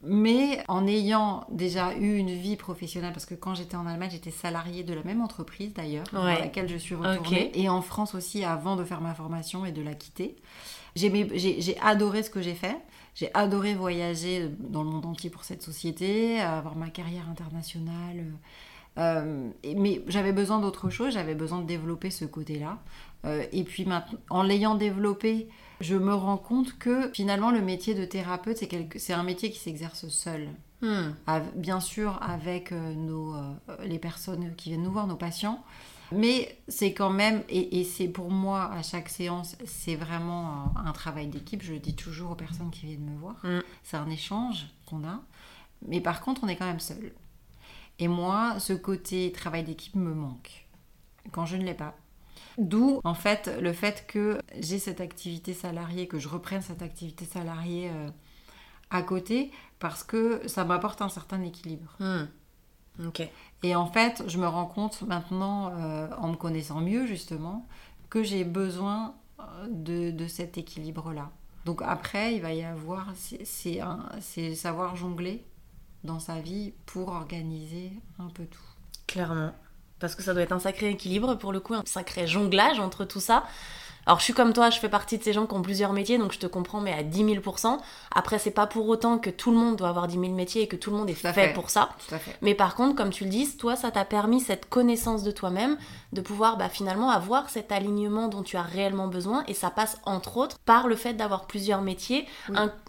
Mais 0.02 0.62
en 0.68 0.86
ayant 0.86 1.44
déjà 1.50 1.94
eu 1.96 2.16
une 2.16 2.30
vie 2.30 2.56
professionnelle, 2.56 3.12
parce 3.12 3.26
que 3.26 3.34
quand 3.34 3.54
j'étais 3.54 3.76
en 3.76 3.86
Allemagne, 3.86 4.10
j'étais 4.12 4.30
salariée 4.30 4.84
de 4.84 4.94
la 4.94 5.02
même 5.02 5.20
entreprise 5.20 5.72
d'ailleurs, 5.74 6.06
dans 6.12 6.24
laquelle 6.24 6.68
je 6.68 6.76
suis 6.76 6.94
retournée, 6.94 7.50
et 7.54 7.68
en 7.68 7.82
France 7.82 8.14
aussi 8.14 8.44
avant 8.44 8.76
de 8.76 8.84
faire 8.84 9.00
ma 9.00 9.14
formation 9.14 9.64
et 9.64 9.72
de 9.72 9.82
la 9.82 9.94
quitter. 9.94 10.36
J'ai 10.94 11.76
adoré 11.82 12.22
ce 12.22 12.30
que 12.30 12.40
j'ai 12.42 12.54
fait. 12.54 12.76
J'ai 13.14 13.30
adoré 13.34 13.74
voyager 13.74 14.48
dans 14.60 14.84
le 14.84 14.90
monde 14.90 15.06
entier 15.06 15.30
pour 15.30 15.42
cette 15.42 15.62
société, 15.62 16.40
avoir 16.40 16.76
ma 16.76 16.88
carrière 16.88 17.28
internationale, 17.28 18.18
euh, 18.18 18.30
mais 18.98 20.02
j'avais 20.08 20.32
besoin 20.32 20.60
d'autre 20.60 20.90
chose, 20.90 21.14
j'avais 21.14 21.34
besoin 21.34 21.60
de 21.60 21.66
développer 21.66 22.10
ce 22.10 22.24
côté-là. 22.24 22.78
Euh, 23.24 23.44
et 23.52 23.64
puis 23.64 23.84
maintenant, 23.84 24.18
en 24.30 24.42
l'ayant 24.42 24.74
développé, 24.74 25.48
je 25.80 25.96
me 25.96 26.14
rends 26.14 26.36
compte 26.36 26.78
que 26.78 27.10
finalement 27.12 27.50
le 27.50 27.60
métier 27.60 27.94
de 27.94 28.04
thérapeute, 28.04 28.56
c'est, 28.58 28.68
quelque... 28.68 28.98
c'est 28.98 29.12
un 29.12 29.22
métier 29.22 29.50
qui 29.50 29.58
s'exerce 29.58 30.08
seul. 30.08 30.48
Hmm. 30.80 31.10
bien 31.56 31.80
sûr 31.80 32.22
avec 32.22 32.70
euh, 32.70 32.94
nos, 32.94 33.34
les 33.82 33.98
personnes 33.98 34.54
qui 34.54 34.68
viennent 34.68 34.84
nous 34.84 34.92
voir, 34.92 35.08
nos 35.08 35.16
patients. 35.16 35.64
Mais 36.12 36.56
c'est 36.68 36.94
quand 36.94 37.10
même, 37.10 37.42
et, 37.50 37.84
c'est 37.84 38.08
pour 38.08 38.30
moi 38.30 38.72
à 38.72 38.82
chaque 38.82 39.08
séance, 39.08 39.56
c'est 39.66 39.96
vraiment 39.96 40.72
un, 40.76 40.92
travail 40.92 41.26
d'équipe. 41.26 41.62
Je 41.62 41.74
le 41.74 41.80
dis 41.80 41.94
toujours 41.94 42.30
aux 42.30 42.34
personnes 42.34 42.70
qui 42.70 42.86
viennent 42.86 43.04
me 43.04 43.18
voir. 43.18 43.36
Hmm. 43.44 43.60
C'est 43.82 43.96
un 43.96 44.08
échange 44.08 44.68
qu'on 44.86 45.04
a. 45.04 45.20
Mais 45.86 46.00
par 46.00 46.20
contre, 46.20 46.42
on 46.44 46.48
est 46.48 46.56
quand 46.56 46.66
même 46.66 46.80
seul. 46.80 47.12
Et 47.98 48.08
moi, 48.08 48.58
ce 48.60 48.72
côté 48.72 49.32
travail 49.32 49.64
d'équipe 49.64 49.96
me 49.96 50.14
manque 50.14 50.66
quand 51.32 51.46
je 51.46 51.56
ne 51.56 51.64
l'ai 51.64 51.74
pas. 51.74 51.94
D'où, 52.58 53.00
en 53.04 53.14
fait, 53.14 53.50
le 53.60 53.72
fait 53.72 54.06
que 54.06 54.40
j'ai 54.58 54.78
cette 54.78 55.00
activité 55.00 55.54
salariée, 55.54 56.08
que 56.08 56.18
je 56.18 56.28
reprenne 56.28 56.60
cette 56.60 56.82
activité 56.82 57.24
salariée 57.24 57.90
euh, 57.90 58.10
à 58.90 59.02
côté, 59.02 59.52
parce 59.78 60.02
que 60.02 60.46
ça 60.48 60.64
m'apporte 60.64 61.00
un 61.02 61.08
certain 61.08 61.42
équilibre. 61.42 61.96
Hmm. 62.00 62.24
Ok. 63.06 63.22
Et 63.62 63.76
en 63.76 63.86
fait, 63.86 64.24
je 64.26 64.38
me 64.38 64.46
rends 64.48 64.66
compte 64.66 65.02
maintenant, 65.02 65.72
euh, 65.76 66.08
en 66.18 66.28
me 66.28 66.36
connaissant 66.36 66.80
mieux 66.80 67.06
justement, 67.06 67.66
que 68.10 68.24
j'ai 68.24 68.42
besoin 68.42 69.14
euh, 69.38 69.66
de, 69.68 70.10
de 70.10 70.26
cet 70.26 70.58
équilibre-là. 70.58 71.30
Donc 71.64 71.82
après, 71.84 72.34
il 72.34 72.42
va 72.42 72.52
y 72.54 72.64
avoir, 72.64 73.12
c'est 73.14 74.54
savoir 74.54 74.96
jongler 74.96 75.44
dans 76.04 76.20
sa 76.20 76.40
vie 76.40 76.72
pour 76.86 77.08
organiser 77.08 77.92
un 78.18 78.28
peu 78.28 78.44
tout. 78.44 78.60
Clairement. 79.06 79.52
Parce 79.98 80.14
que 80.14 80.22
ça 80.22 80.32
doit 80.32 80.42
être 80.42 80.52
un 80.52 80.60
sacré 80.60 80.90
équilibre 80.90 81.34
pour 81.34 81.52
le 81.52 81.60
coup, 81.60 81.74
un 81.74 81.82
sacré 81.84 82.26
jonglage 82.26 82.78
entre 82.78 83.04
tout 83.04 83.20
ça. 83.20 83.44
Alors 84.08 84.20
je 84.20 84.24
suis 84.24 84.32
comme 84.32 84.54
toi, 84.54 84.70
je 84.70 84.78
fais 84.78 84.88
partie 84.88 85.18
de 85.18 85.22
ces 85.22 85.34
gens 85.34 85.44
qui 85.44 85.52
ont 85.52 85.60
plusieurs 85.60 85.92
métiers, 85.92 86.16
donc 86.16 86.32
je 86.32 86.38
te 86.38 86.46
comprends, 86.46 86.80
mais 86.80 86.94
à 86.94 87.02
10 87.02 87.24
000% 87.24 87.76
Après, 88.10 88.38
c'est 88.38 88.50
pas 88.50 88.66
pour 88.66 88.88
autant 88.88 89.18
que 89.18 89.28
tout 89.28 89.50
le 89.50 89.58
monde 89.58 89.76
doit 89.76 89.90
avoir 89.90 90.08
10 90.08 90.18
000 90.18 90.32
métiers 90.32 90.62
et 90.62 90.66
que 90.66 90.76
tout 90.76 90.90
le 90.90 90.96
monde 90.96 91.10
est 91.10 91.12
fait, 91.12 91.52
pour 91.52 91.68
ça. 91.68 91.90
Mais 92.40 92.54
par 92.54 92.74
contre, 92.74 92.96
comme 92.96 93.10
tu 93.10 93.24
le 93.24 93.30
dis, 93.30 93.54
toi, 93.58 93.76
ça 93.76 93.90
t'a 93.90 94.06
permis 94.06 94.40
cette 94.40 94.66
connaissance 94.70 95.24
de 95.24 95.30
toi-même, 95.30 95.76
de 96.14 96.22
pouvoir 96.22 96.56
bah, 96.56 96.70
finalement 96.70 97.10
avoir 97.10 97.50
cet 97.50 97.70
alignement 97.70 98.28
dont 98.28 98.42
tu 98.42 98.56
as 98.56 98.62
réellement 98.62 99.08
besoin, 99.08 99.44
et 99.46 99.52
ça 99.52 99.68
passe 99.68 99.98
entre 100.04 100.38
autres 100.38 100.58
par 100.64 100.88
le 100.88 100.96
fait 100.96 101.12
d'avoir 101.12 101.46
plusieurs 101.46 101.82
métiers, 101.82 102.26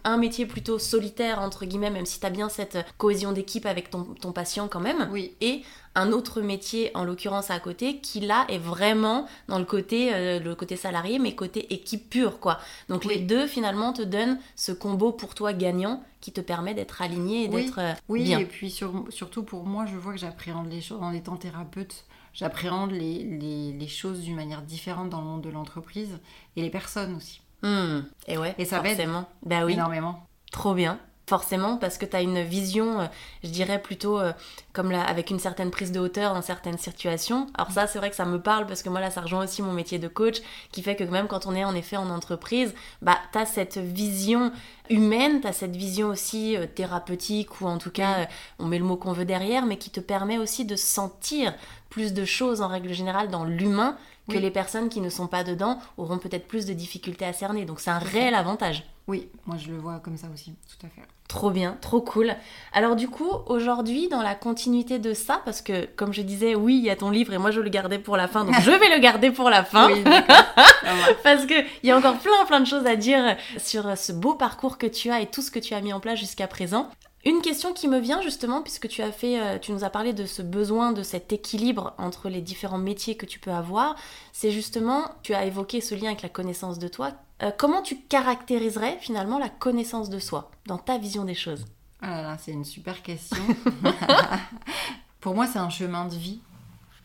un, 0.05 0.17
métier 0.17 0.45
plutôt 0.45 0.79
solitaire, 0.79 1.41
entre 1.41 1.65
guillemets, 1.65 1.91
même 1.91 2.05
si 2.05 2.21
tu 2.21 2.25
as 2.25 2.29
bien 2.29 2.47
cette 2.47 2.77
cohésion 2.97 3.33
d'équipe 3.33 3.65
avec 3.65 3.89
ton, 3.89 4.05
ton, 4.21 4.31
patient 4.31 4.69
quand 4.69 4.79
même, 4.79 5.09
oui. 5.11 5.35
et 5.41 5.63
un 5.99 6.11
autre 6.11 6.41
métier, 6.41 6.91
en 6.95 7.03
l'occurrence 7.03 7.51
à 7.51 7.59
côté, 7.59 7.99
qui 7.99 8.19
là 8.19 8.45
est 8.49 8.57
vraiment 8.57 9.27
dans 9.47 9.59
le 9.59 9.65
côté, 9.65 10.13
euh, 10.13 10.39
le 10.39 10.55
côté 10.55 10.75
salarié, 10.75 11.19
mais 11.19 11.35
côté 11.35 11.73
équipe 11.73 12.09
pure, 12.09 12.39
quoi. 12.39 12.59
Donc 12.87 13.05
les 13.05 13.19
deux 13.19 13.47
finalement 13.47 13.93
te 13.93 14.01
donnent 14.01 14.39
ce 14.55 14.71
combo 14.71 15.11
pour 15.11 15.35
toi 15.35 15.53
gagnant 15.53 16.03
qui 16.21 16.31
te 16.31 16.41
permet 16.41 16.73
d'être 16.73 17.01
aligné 17.01 17.43
et 17.43 17.47
d'être 17.47 17.79
euh, 17.79 17.93
oui, 18.07 18.23
bien. 18.23 18.39
et 18.39 18.45
puis 18.45 18.71
surtout 18.71 19.43
pour 19.43 19.65
moi, 19.65 19.85
je 19.85 19.95
vois 19.95 20.13
que 20.13 20.19
j'appréhende 20.19 20.69
les 20.69 20.81
choses 20.81 21.01
en 21.01 21.11
étant 21.11 21.37
thérapeute. 21.37 22.05
J'appréhende 22.33 22.91
les, 22.91 23.23
les, 23.23 23.73
les 23.73 23.87
choses 23.87 24.21
d'une 24.21 24.35
manière 24.35 24.61
différente 24.61 25.09
dans 25.09 25.19
le 25.19 25.25
monde 25.25 25.41
de 25.41 25.49
l'entreprise 25.49 26.19
et 26.55 26.61
les 26.61 26.69
personnes 26.69 27.15
aussi. 27.15 27.41
Hmm. 27.63 28.01
Et 28.27 28.37
ouais, 28.37 28.55
et 28.57 28.65
ça 28.65 28.81
forcément. 28.81 29.27
Bah 29.43 29.65
oui. 29.65 29.73
énormément. 29.73 30.25
Trop 30.51 30.73
bien 30.73 30.99
forcément 31.29 31.77
parce 31.77 31.97
que 31.99 32.05
tu 32.05 32.15
as 32.15 32.21
une 32.21 32.41
vision, 32.41 33.01
euh, 33.01 33.05
je 33.43 33.49
dirais 33.49 33.79
plutôt 33.79 34.19
euh, 34.19 34.33
comme 34.73 34.91
là, 34.91 35.03
avec 35.03 35.29
une 35.29 35.39
certaine 35.39 35.69
prise 35.69 35.91
de 35.91 35.99
hauteur 35.99 36.33
dans 36.33 36.41
certaines 36.41 36.79
situations. 36.79 37.47
Alors 37.53 37.71
ça, 37.71 37.85
c'est 37.85 37.99
vrai 37.99 38.09
que 38.09 38.15
ça 38.15 38.25
me 38.25 38.41
parle 38.41 38.65
parce 38.65 38.81
que 38.81 38.89
moi 38.89 38.99
là, 38.99 39.11
ça 39.11 39.21
rejoint 39.21 39.43
aussi 39.43 39.61
mon 39.61 39.71
métier 39.71 39.99
de 39.99 40.07
coach 40.07 40.37
qui 40.71 40.81
fait 40.81 40.95
que 40.95 41.03
même 41.03 41.27
quand 41.27 41.45
on 41.45 41.55
est 41.55 41.63
en 41.63 41.75
effet 41.75 41.97
en 41.97 42.09
entreprise, 42.09 42.73
bah 43.03 43.17
tu 43.31 43.37
as 43.37 43.45
cette 43.45 43.77
vision 43.77 44.51
humaine, 44.89 45.39
tu 45.41 45.47
as 45.47 45.53
cette 45.53 45.75
vision 45.75 46.07
aussi 46.07 46.57
euh, 46.57 46.65
thérapeutique 46.65 47.61
ou 47.61 47.67
en 47.67 47.77
tout 47.77 47.91
cas, 47.91 48.27
on 48.57 48.65
met 48.65 48.79
le 48.79 48.85
mot 48.85 48.97
qu'on 48.97 49.13
veut 49.13 49.25
derrière, 49.25 49.65
mais 49.65 49.77
qui 49.77 49.91
te 49.91 49.99
permet 49.99 50.39
aussi 50.39 50.65
de 50.65 50.75
sentir 50.75 51.53
plus 51.91 52.13
de 52.13 52.25
choses 52.25 52.61
en 52.61 52.67
règle 52.67 52.93
générale 52.93 53.29
dans 53.29 53.45
l'humain 53.45 53.97
que 54.29 54.37
les 54.37 54.51
personnes 54.51 54.89
qui 54.89 55.01
ne 55.01 55.09
sont 55.09 55.27
pas 55.27 55.43
dedans 55.43 55.79
auront 55.97 56.17
peut-être 56.17 56.47
plus 56.47 56.65
de 56.65 56.73
difficultés 56.73 57.25
à 57.25 57.33
cerner. 57.33 57.65
Donc 57.65 57.79
c'est 57.79 57.89
un 57.89 57.99
réel 57.99 58.35
avantage. 58.35 58.83
Oui, 59.07 59.27
moi 59.47 59.57
je 59.57 59.71
le 59.71 59.77
vois 59.77 59.99
comme 59.99 60.17
ça 60.17 60.27
aussi, 60.31 60.53
tout 60.67 60.85
à 60.85 60.89
fait. 60.89 61.01
Trop 61.27 61.49
bien, 61.51 61.77
trop 61.81 61.99
cool. 61.99 62.35
Alors 62.73 62.95
du 62.95 63.07
coup, 63.07 63.29
aujourd'hui, 63.47 64.07
dans 64.07 64.21
la 64.21 64.35
continuité 64.35 64.99
de 64.99 65.13
ça, 65.13 65.41
parce 65.45 65.61
que 65.61 65.87
comme 65.95 66.13
je 66.13 66.21
disais, 66.21 66.53
oui, 66.53 66.77
il 66.77 66.83
y 66.83 66.89
a 66.89 66.95
ton 66.95 67.09
livre 67.09 67.33
et 67.33 67.39
moi 67.39 67.51
je 67.51 67.59
le 67.59 67.69
gardais 67.69 67.99
pour 67.99 68.17
la 68.17 68.27
fin, 68.27 68.45
donc 68.45 68.55
je 68.61 68.69
vais 68.69 68.95
le 68.95 68.99
garder 68.99 69.31
pour 69.31 69.49
la 69.49 69.63
fin. 69.63 69.91
Oui, 69.91 70.03
parce 71.23 71.45
qu'il 71.45 71.65
y 71.83 71.91
a 71.91 71.97
encore 71.97 72.17
plein 72.17 72.45
plein 72.45 72.59
de 72.59 72.67
choses 72.67 72.85
à 72.85 72.95
dire 72.95 73.35
sur 73.57 73.97
ce 73.97 74.11
beau 74.11 74.35
parcours 74.35 74.77
que 74.77 74.87
tu 74.87 75.09
as 75.09 75.21
et 75.21 75.25
tout 75.25 75.41
ce 75.41 75.49
que 75.49 75.59
tu 75.59 75.73
as 75.73 75.81
mis 75.81 75.91
en 75.91 75.99
place 75.99 76.19
jusqu'à 76.19 76.47
présent. 76.47 76.89
Une 77.25 77.41
question 77.41 77.73
qui 77.73 77.87
me 77.87 77.99
vient 77.99 78.21
justement, 78.21 78.61
puisque 78.61 78.87
tu 78.87 79.01
as 79.01 79.11
fait, 79.11 79.41
euh, 79.41 79.59
tu 79.59 79.73
nous 79.73 79.83
as 79.83 79.89
parlé 79.89 80.13
de 80.13 80.25
ce 80.25 80.41
besoin, 80.41 80.93
de 80.93 81.03
cet 81.03 81.33
équilibre 81.33 81.93
entre 81.97 82.29
les 82.29 82.41
différents 82.41 82.77
métiers 82.77 83.17
que 83.17 83.25
tu 83.25 83.39
peux 83.39 83.51
avoir, 83.51 83.95
c'est 84.31 84.51
justement, 84.51 85.03
tu 85.21 85.33
as 85.33 85.45
évoqué 85.45 85.81
ce 85.81 85.95
lien 85.95 86.07
avec 86.07 86.21
la 86.21 86.29
connaissance 86.29 86.79
de 86.79 86.87
toi. 86.87 87.11
Euh, 87.43 87.51
comment 87.57 87.81
tu 87.81 87.99
caractériserais 87.99 88.97
finalement 89.01 89.37
la 89.37 89.49
connaissance 89.49 90.09
de 90.09 90.19
soi 90.19 90.49
dans 90.65 90.77
ta 90.77 90.97
vision 90.97 91.25
des 91.25 91.35
choses? 91.35 91.65
Ah 92.01 92.21
là 92.21 92.37
c'est 92.37 92.51
une 92.51 92.63
super 92.63 93.03
question. 93.03 93.43
Pour 95.19 95.35
moi, 95.35 95.47
c'est 95.47 95.59
un 95.59 95.69
chemin 95.69 96.05
de 96.05 96.15
vie. 96.15 96.39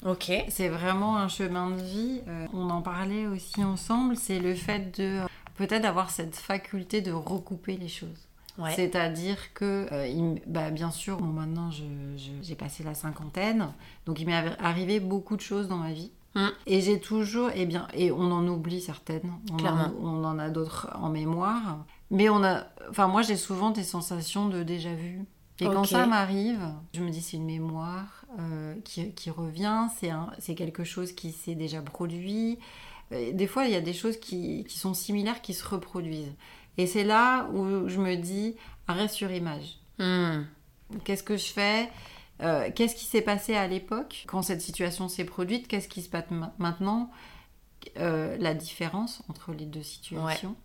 Ok. 0.04 0.30
C'est 0.48 0.68
vraiment 0.68 1.16
un 1.16 1.28
chemin 1.28 1.70
de 1.70 1.82
vie. 1.82 2.20
Euh, 2.28 2.46
on 2.52 2.70
en 2.70 2.80
parlait 2.80 3.26
aussi 3.26 3.64
ensemble. 3.64 4.16
C'est 4.16 4.38
le 4.38 4.54
fait 4.54 4.96
de 5.00 5.20
peut-être 5.56 5.84
avoir 5.84 6.10
cette 6.10 6.36
faculté 6.36 7.00
de 7.00 7.10
recouper 7.10 7.76
les 7.76 7.88
choses. 7.88 8.23
C'est-à-dire 8.74 9.52
que, 9.52 9.86
euh, 9.90 10.34
bah, 10.46 10.70
bien 10.70 10.90
sûr, 10.90 11.20
maintenant 11.20 11.70
j'ai 11.70 12.54
passé 12.54 12.84
la 12.84 12.94
cinquantaine, 12.94 13.72
donc 14.06 14.20
il 14.20 14.26
m'est 14.26 14.56
arrivé 14.58 15.00
beaucoup 15.00 15.36
de 15.36 15.40
choses 15.40 15.68
dans 15.68 15.76
ma 15.76 15.92
vie. 15.92 16.12
Mm. 16.34 16.48
Et 16.66 16.80
j'ai 16.80 17.00
toujours, 17.00 17.50
et 17.50 17.62
eh 17.62 17.66
bien, 17.66 17.86
et 17.94 18.10
on 18.10 18.32
en 18.32 18.46
oublie 18.48 18.80
certaines, 18.80 19.32
on, 19.52 19.64
En, 19.64 19.92
on 20.02 20.24
en 20.24 20.38
a 20.38 20.50
d'autres 20.50 20.90
en 20.94 21.08
mémoire, 21.08 21.84
mais 22.10 22.28
on 22.28 22.42
a, 22.42 22.64
enfin 22.90 23.06
moi 23.06 23.22
j'ai 23.22 23.36
souvent 23.36 23.70
des 23.70 23.84
sensations 23.84 24.48
de 24.48 24.62
déjà 24.62 24.92
vu. 24.94 25.24
Et 25.60 25.66
quand 25.66 25.84
ça 25.84 26.06
m'arrive, 26.06 26.60
je 26.92 27.00
me 27.00 27.10
dis 27.10 27.22
c'est 27.22 27.36
une 27.36 27.44
mémoire 27.44 28.24
euh, 28.40 28.74
qui, 28.84 29.12
qui, 29.12 29.30
revient, 29.30 29.86
c'est 30.38 30.54
quelque 30.56 30.82
chose 30.82 31.12
qui 31.12 31.30
s'est 31.30 31.54
déjà 31.54 31.80
produit. 31.80 32.58
Euh, 33.12 33.32
des 33.32 33.46
fois, 33.46 33.66
il 33.66 33.72
y 33.72 33.76
a 33.76 33.80
des 33.80 33.92
choses 33.92 34.18
qui, 34.18 34.64
qui 34.64 34.78
sont 34.78 34.94
similaires 34.94 35.42
qui 35.42 35.54
se 35.54 35.66
reproduisent. 35.66 36.34
Et 36.78 36.86
c'est 36.86 37.04
là 37.04 37.48
où 37.52 37.88
je 37.88 38.00
me 38.00 38.16
dis, 38.16 38.56
arrête 38.88 39.10
sur 39.10 39.30
image. 39.30 39.78
Hmm. 39.98 40.42
Qu'est-ce 41.04 41.22
que 41.22 41.36
je 41.36 41.46
fais? 41.46 41.88
Euh, 42.42 42.70
Qu'est-ce 42.74 42.96
qui 42.96 43.04
s'est 43.04 43.22
passé 43.22 43.54
à 43.54 43.66
l'époque? 43.66 44.24
Quand 44.26 44.42
cette 44.42 44.60
situation 44.60 45.08
s'est 45.08 45.24
produite 45.24 45.68
Qu'est-ce 45.68 45.88
qui 45.88 46.02
se 46.02 46.08
passe 46.08 46.24
maintenant? 46.58 47.10
Euh, 47.98 48.36
La 48.38 48.54
différence 48.54 49.22
entre 49.28 49.52
les 49.52 49.66
deux 49.66 49.82
situations. 49.82 50.56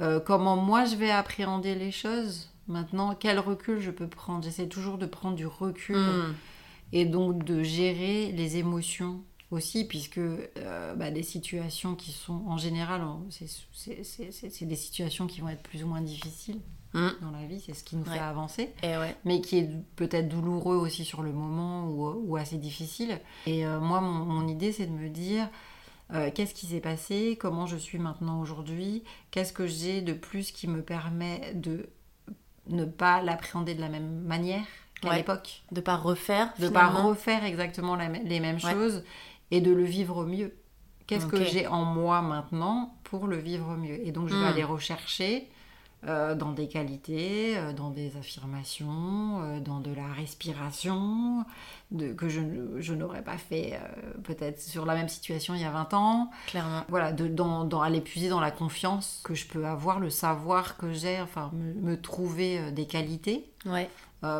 Euh, 0.00 0.18
comment 0.18 0.56
moi 0.56 0.84
je 0.84 0.96
vais 0.96 1.10
appréhender 1.10 1.74
les 1.74 1.90
choses? 1.92 2.50
Maintenant 2.66 3.14
Quel 3.14 3.38
recul 3.38 3.80
je 3.80 3.90
peux 3.90 4.08
prendre? 4.08 4.42
J'essaie 4.42 4.66
toujours 4.66 4.98
de 4.98 5.06
prendre 5.06 5.36
du 5.36 5.46
recul 5.46 5.96
hmm. 5.96 6.34
et 6.92 7.04
donc 7.04 7.44
de 7.44 7.62
gérer 7.62 8.32
les 8.32 8.56
émotions 8.56 9.22
aussi, 9.50 9.84
puisque 9.84 10.18
euh, 10.18 10.94
bah, 10.94 11.10
des 11.10 11.22
situations 11.22 11.94
qui 11.94 12.12
sont 12.12 12.42
en 12.46 12.56
général, 12.56 13.02
c'est 13.30 14.64
des 14.66 14.76
situations 14.76 15.26
qui 15.26 15.40
vont 15.40 15.48
être 15.48 15.62
plus 15.62 15.82
ou 15.82 15.88
moins 15.88 16.00
difficiles 16.00 16.60
mm. 16.94 17.08
dans 17.20 17.30
la 17.32 17.46
vie, 17.46 17.60
c'est 17.64 17.74
ce 17.74 17.82
qui 17.82 17.96
nous 17.96 18.04
fait 18.04 18.18
avancer, 18.18 18.72
et 18.82 18.94
mais 19.24 19.40
qui 19.40 19.58
est 19.58 19.70
peut-être 19.96 20.28
douloureux 20.28 20.76
aussi 20.76 21.04
sur 21.04 21.22
le 21.22 21.32
moment 21.32 21.88
ou, 21.88 22.36
assez 22.36 22.58
difficile. 22.58 23.18
Et 23.46 23.66
euh, 23.66 23.80
moi, 23.80 24.00
mon, 24.00 24.46
idée, 24.46 24.72
c'est 24.72 24.86
de 24.86 24.92
me 24.92 25.08
dire, 25.08 25.48
euh, 26.14 26.30
qu'est-ce 26.32 26.54
qui 26.54 26.66
s'est 26.66 26.80
passé, 26.80 27.36
comment 27.40 27.66
je 27.66 27.76
suis 27.76 27.98
maintenant 27.98 28.40
aujourd'hui, 28.40 29.02
qu'est-ce 29.32 29.52
que 29.52 29.66
j'ai 29.66 30.00
de 30.00 30.12
plus 30.12 30.52
qui 30.52 30.68
me 30.68 30.82
permet 30.82 31.54
de 31.54 31.88
ne 32.68 32.84
pas 32.84 33.20
l'appréhender 33.20 33.74
de 33.74 33.80
la 33.80 33.88
même 33.88 34.20
manière 34.22 34.64
qu'à 35.02 35.16
l'époque? 35.16 35.62
De 35.72 35.80
pas 35.80 35.96
refaire. 35.96 36.52
De 36.60 36.68
pas 36.68 36.86
refaire 36.86 37.44
exactement 37.44 37.96
les 37.96 38.38
mêmes 38.38 38.60
choses 38.60 39.02
et 39.50 39.60
de 39.60 39.72
le 39.72 39.84
vivre 39.84 40.24
mieux. 40.24 40.54
Qu'est-ce 41.06 41.26
que 41.26 41.44
j'ai 41.44 41.66
en 41.66 41.84
moi 41.84 42.22
maintenant 42.22 42.94
pour 43.02 43.26
le 43.26 43.36
vivre 43.36 43.76
mieux? 43.76 44.06
Et 44.06 44.12
donc 44.12 44.28
je 44.28 44.34
vais 44.34 44.42
hmm. 44.42 44.52
aller 44.52 44.64
rechercher 44.64 45.48
euh, 46.06 46.34
dans 46.34 46.52
des 46.52 46.66
qualités, 46.66 47.58
euh, 47.58 47.74
dans 47.74 47.90
des 47.90 48.16
affirmations, 48.16 49.42
euh, 49.42 49.60
dans 49.60 49.80
de 49.80 49.92
la 49.92 50.06
respiration, 50.06 51.44
de, 51.90 52.14
que 52.14 52.30
je, 52.30 52.40
je 52.78 52.94
n'aurais 52.94 53.22
pas 53.22 53.36
fait 53.36 53.78
peut-être 54.24 54.58
sur 54.62 54.86
la 54.86 54.94
même 54.94 55.10
situation 55.10 55.54
il 55.54 55.60
y 55.60 55.64
a 55.64 55.70
20 55.70 55.92
ans. 55.92 56.30
Clairement. 56.46 56.84
Voilà, 56.88 57.12
de, 57.12 57.28
dans, 57.28 57.64
dans, 57.64 57.82
aller 57.82 58.00
puiser 58.00 58.30
dans 58.30 58.40
la 58.40 58.50
confiance 58.50 59.20
que 59.24 59.34
je 59.34 59.46
peux 59.46 59.66
avoir, 59.66 60.00
le 60.00 60.08
savoir 60.08 60.78
que 60.78 60.90
j'ai, 60.94 61.20
enfin 61.20 61.50
me, 61.52 61.74
me 61.74 62.00
trouver 62.00 62.72
des 62.72 62.86
qualités 62.86 63.50
ouais. 63.66 63.90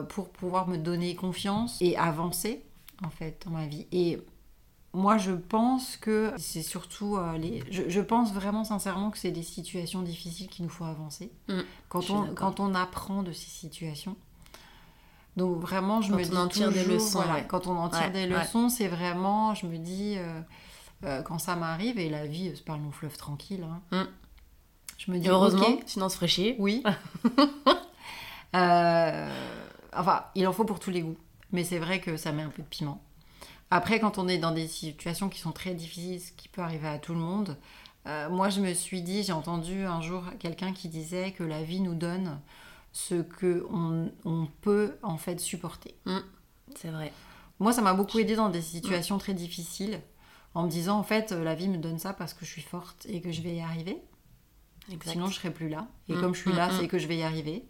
pour 0.09 0.31
pouvoir 0.31 0.67
me 0.67 0.79
donner 0.79 1.15
confiance 1.15 1.77
et 1.83 1.95
avancer 1.99 2.63
en 3.05 3.11
fait 3.11 3.43
dans 3.45 3.51
ma 3.51 3.67
vie. 3.67 3.87
Et 3.93 4.19
moi, 4.93 5.19
je 5.19 5.31
pense 5.31 5.97
que 5.97 6.33
c'est 6.37 6.63
surtout 6.63 7.17
euh, 7.17 7.39
les. 7.39 7.63
Je, 7.71 8.01
pense 8.01 8.33
vraiment 8.33 8.65
sincèrement 8.65 9.11
que 9.11 9.19
c'est 9.19 9.31
des 9.31 9.45
situations 9.45 10.03
difficiles 10.03 10.49
qu'il 10.49 10.65
nous 10.65 10.71
faut 10.71 10.85
avancer. 10.85 11.31
Mm. 11.49 11.61
quand, 11.89 12.11
on, 12.11 12.35
quand 12.35 12.59
on 12.59 12.75
apprend 12.75 13.23
de 13.23 13.33
ces 13.33 13.49
situations. 13.51 14.17
Donc 15.37 15.61
vraiment, 15.61 16.03
je 16.03 16.13
me 16.13 16.25
dis. 16.25 16.37
en 16.37 16.49
tire 16.49 16.73
des 16.73 16.85
leçons. 16.85 17.23
Quand 17.47 17.69
on 17.69 17.77
en 17.77 17.89
tire 17.89 18.11
des 18.11 18.27
leçons, 18.27 18.69
c'est 18.69 18.89
vraiment. 18.89 19.55
Je 19.55 19.67
me 19.67 19.79
dis. 19.79 20.17
Euh, 20.19 20.41
euh, 21.05 21.23
quand 21.23 21.39
ça 21.39 21.57
m'arrive, 21.57 21.99
et 21.99 22.11
la 22.11 22.27
vie, 22.27 22.53
c'est 22.55 22.65
pas 22.65 22.77
long 22.77 22.91
fleuve 22.91 23.17
tranquille. 23.17 23.65
Hein, 23.65 23.81
mm. 23.93 24.09
Je 24.99 25.13
me 25.13 25.19
dis. 25.19 25.29
heureusement, 25.29 25.79
sinon 25.87 26.07
on 26.07 26.09
se 26.09 26.17
ferait 26.17 26.27
chier. 26.29 26.57
Oui. 26.59 26.83
enfin, 28.53 29.29
il 30.35 30.49
en 30.49 30.53
faut 30.53 30.65
pour 30.65 30.81
tous 30.81 30.91
les 30.91 31.03
goûts. 31.03 31.17
Mais 31.53 31.63
c'est 31.63 31.79
vrai 31.79 32.01
que 32.01 32.17
ça 32.17 32.33
met 32.33 32.43
un 32.43 32.51
peu 32.51 32.63
de 32.63 32.69
piment. 32.69 33.01
Après, 33.71 34.01
quand 34.01 34.19
on 34.19 34.27
est 34.27 34.39
dans 34.39 34.51
des 34.51 34.67
situations 34.67 35.29
qui 35.29 35.39
sont 35.39 35.53
très 35.53 35.75
difficiles, 35.75 36.21
ce 36.21 36.33
qui 36.33 36.49
peut 36.49 36.61
arriver 36.61 36.89
à 36.89 36.99
tout 36.99 37.13
le 37.13 37.21
monde, 37.21 37.57
euh, 38.07 38.29
moi 38.29 38.49
je 38.49 38.61
me 38.61 38.75
suis 38.75 39.03
dit, 39.03 39.23
j'ai 39.23 39.33
entendu 39.33 39.85
un 39.85 40.01
jour 40.01 40.25
quelqu'un 40.39 40.73
qui 40.73 40.89
disait 40.89 41.33
que 41.33 41.45
la 41.45 41.63
vie 41.63 41.81
nous 41.81 41.95
donne 41.95 42.41
ce 42.93 43.23
que 43.23 43.67
on, 43.71 44.49
peut 44.63 44.97
en 45.03 45.17
fait 45.17 45.39
supporter. 45.39 45.95
Mmh, 46.07 46.19
c'est 46.75 46.91
vrai. 46.91 47.13
Moi, 47.61 47.73
ça 47.73 47.83
m'a 47.83 47.95
beaucoup 47.95 48.19
aidé 48.19 48.35
dans 48.35 48.49
des 48.49 48.63
situations 48.63 49.19
très 49.19 49.35
difficiles, 49.35 50.01
en 50.55 50.65
me 50.65 50.69
disant 50.69 50.99
en 50.99 51.05
fait, 51.05 51.31
la 51.31 51.55
vie 51.55 51.69
me 51.69 51.77
donne 51.77 51.99
ça 51.99 52.13
parce 52.13 52.35
que 52.35 52.45
je 52.45 52.51
suis 52.51 52.63
forte 52.63 53.07
et 53.09 53.21
que 53.21 53.31
je 53.31 53.43
vais 53.43 53.55
y 53.55 53.61
arriver. 53.61 53.99
Sinon, 55.05 55.29
je 55.29 55.35
serais 55.35 55.53
plus 55.53 55.69
là. 55.69 55.87
Et 56.09 56.15
mmh, 56.15 56.21
comme 56.21 56.35
je 56.35 56.41
suis 56.41 56.53
là, 56.53 56.69
mmh, 56.69 56.77
c'est 56.81 56.89
que 56.89 56.99
je 56.99 57.07
vais 57.07 57.19
y 57.19 57.23
arriver. 57.23 57.65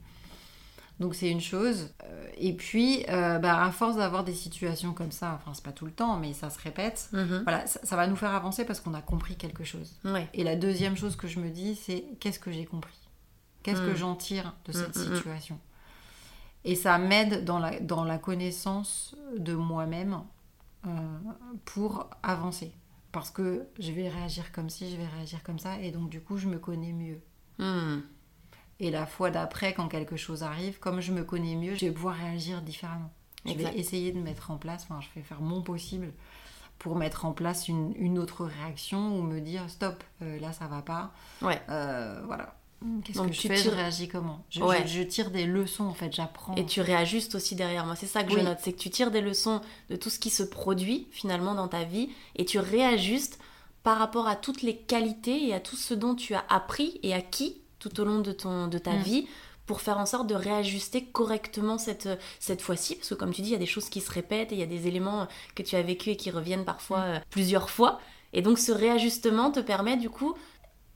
Donc 1.01 1.15
c'est 1.15 1.31
une 1.31 1.41
chose. 1.41 1.89
Euh, 2.05 2.29
et 2.37 2.53
puis, 2.53 3.05
euh, 3.09 3.39
bah, 3.39 3.65
à 3.65 3.73
force 3.73 3.97
d'avoir 3.97 4.23
des 4.23 4.35
situations 4.35 4.93
comme 4.93 5.11
ça, 5.11 5.33
enfin 5.35 5.53
c'est 5.55 5.65
pas 5.65 5.73
tout 5.73 5.87
le 5.87 5.93
temps, 5.93 6.19
mais 6.19 6.35
ça 6.35 6.51
se 6.51 6.61
répète, 6.61 7.09
mhm. 7.13 7.43
voilà, 7.43 7.67
ça, 7.67 7.97
va 7.97 8.07
nous 8.07 8.17
faire 8.17 8.35
avancer 8.35 8.67
parce 8.67 8.81
qu'on 8.81 8.95
a 8.95 9.01
compris 9.01 9.37
quelque 9.37 9.65
chose. 9.65 9.99
Et 10.35 10.45
la 10.45 10.57
deuxième 10.57 10.97
chose 10.97 11.17
que 11.17 11.27
je 11.27 11.41
me 11.41 11.49
dis, 11.49 11.75
c'est 11.75 12.05
qu'est-ce 12.21 12.39
que 12.39 12.53
j'ai 12.53 12.67
compris? 12.67 12.99
Qu'est-ce 13.63 13.81
que 13.81 13.91
mhm. 13.91 13.97
j'en 13.97 14.15
tire 14.15 14.55
de 14.67 14.73
cette 14.73 14.95
mhm, 14.95 15.17
situation? 15.17 15.59
Et 16.65 16.75
ça 16.75 16.99
m'aide 16.99 17.45
dans 17.45 17.59
la, 17.59 17.81
dans 17.81 18.05
la 18.05 18.19
connaissance 18.19 19.17
de 19.39 19.55
moi-même 19.55 20.21
euh, 20.87 20.91
pour 21.65 22.11
avancer. 22.23 22.73
Parce 23.13 23.31
que 23.31 23.67
je 23.79 23.91
vais 23.93 24.09
réagir 24.09 24.53
comme 24.53 24.69
ci, 24.69 24.91
je 24.91 24.97
vais 24.97 25.07
réagir 25.07 25.43
comme 25.43 25.59
ça, 25.59 25.81
et 25.81 25.91
donc 25.91 26.11
du 26.11 26.21
coup 26.21 26.37
je 26.37 26.47
me 26.47 26.59
connais 26.59 26.93
mieux. 26.93 27.21
Et 28.81 28.91
la 28.91 29.07
fois 29.07 29.31
d'après, 29.31 29.75
quand 29.75 29.89
quelque 29.89 30.17
chose 30.17 30.43
arrive, 30.43 30.79
comme 30.79 31.01
je 31.01 31.13
me 31.13 31.23
connais 31.23 31.55
mieux, 31.55 31.75
je 31.75 31.87
vais 31.87 31.93
pouvoir 31.93 32.17
réagir 32.17 32.63
différemment. 32.63 33.13
Je 33.45 33.53
vais 33.53 33.75
essayer 33.77 34.13
de 34.13 34.19
mettre 34.19 34.51
en 34.51 34.57
place, 34.57 34.83
enfin, 34.85 35.01
je 35.01 35.09
vais 35.19 35.25
faire 35.25 35.41
mon 35.41 35.63
possible 35.63 36.13
pour 36.79 36.97
mettre 36.97 37.27
en 37.27 37.33
place 37.33 37.69
une, 37.69 37.93
une 37.97 38.19
autre 38.19 38.47
réaction 38.47 39.19
ou 39.19 39.23
me 39.23 39.41
dire 39.41 39.69
stop, 39.69 40.03
euh, 40.23 40.41
là 40.41 40.53
ça 40.53 40.67
va 40.67 40.81
pas. 40.81 41.13
Ouais. 41.43 41.61
Euh, 41.69 42.23
voilà. 42.27 42.57
Qu'est-ce 43.05 43.21
que 43.21 43.33
je 43.33 43.41
fais? 43.41 43.57
Je 43.57 43.69
réagis 43.69 44.09
comment? 44.09 44.43
Je, 44.49 44.61
je, 44.87 45.03
tire 45.03 45.31
des 45.31 45.45
leçons 45.45 45.85
en 45.85 45.93
fait, 45.93 46.11
j'apprends. 46.15 46.55
Et 46.55 46.65
tu 46.65 46.81
réajustes 46.81 47.35
aussi 47.35 47.55
derrière 47.55 47.85
moi. 47.85 47.97
C'est 47.97 48.07
ça 48.07 48.25
que 48.25 48.33
je 48.33 48.39
note, 48.39 48.59
c'est 48.63 48.73
que 48.73 48.79
tu 48.79 48.89
tires 48.89 49.11
des 49.11 49.21
leçons 49.21 49.61
de 49.91 49.97
tout 49.97 50.09
ce 50.09 50.19
qui 50.19 50.31
se 50.31 50.43
produit 50.43 51.07
finalement 51.11 51.55
dans 51.55 51.69
ta 51.69 51.85
vie 51.85 52.09
et 52.37 52.47
tu 52.47 52.59
réajustes 52.59 53.39
par 53.83 53.99
rapport 53.99 54.27
à 54.27 54.37
toutes 54.37 54.63
les 54.63 54.77
qualités 54.77 55.49
et 55.49 55.55
à 55.55 55.61
tout 55.61 55.77
ce 55.77 55.93
dont 55.93 56.15
tu 56.15 56.35
as 56.35 56.45
appris 56.49 56.99
et 57.03 57.13
acquis 57.13 57.61
tout 57.81 58.01
au 58.01 58.05
long 58.05 58.21
de, 58.21 58.31
ton, 58.31 58.69
de 58.69 58.79
ta 58.79 58.93
mm. 58.93 59.03
vie 59.03 59.27
pour 59.67 59.81
faire 59.81 59.99
en 59.99 60.07
sorte 60.07 60.27
de 60.27 60.35
réajuster 60.35 61.05
correctement 61.05 61.79
cette, 61.79 62.09
cette 62.39 62.63
fois-ci. 62.63 62.97
Parce 62.97 63.09
que 63.09 63.15
comme 63.15 63.33
tu 63.33 63.43
dis, 63.43 63.49
il 63.49 63.53
y 63.53 63.57
a 63.57 63.59
des 63.59 63.67
choses 63.67 63.89
qui 63.89 64.01
se 64.01 64.11
répètent 64.11 64.53
et 64.53 64.55
il 64.55 64.61
y 64.61 64.65
a 64.65 64.67
des 64.67 64.87
éléments 64.87 65.27
que 65.55 65.63
tu 65.63 65.77
as 65.77 65.83
vécu 65.83 66.11
et 66.11 66.17
qui 66.17 66.31
reviennent 66.31 66.65
parfois 66.65 67.01
mm. 67.01 67.11
euh, 67.11 67.19
plusieurs 67.31 67.71
fois. 67.71 68.01
Et 68.33 68.43
donc 68.43 68.59
ce 68.59 68.73
réajustement 68.73 69.51
te 69.51 69.61
permet 69.61 69.97
du 69.97 70.11
coup, 70.11 70.35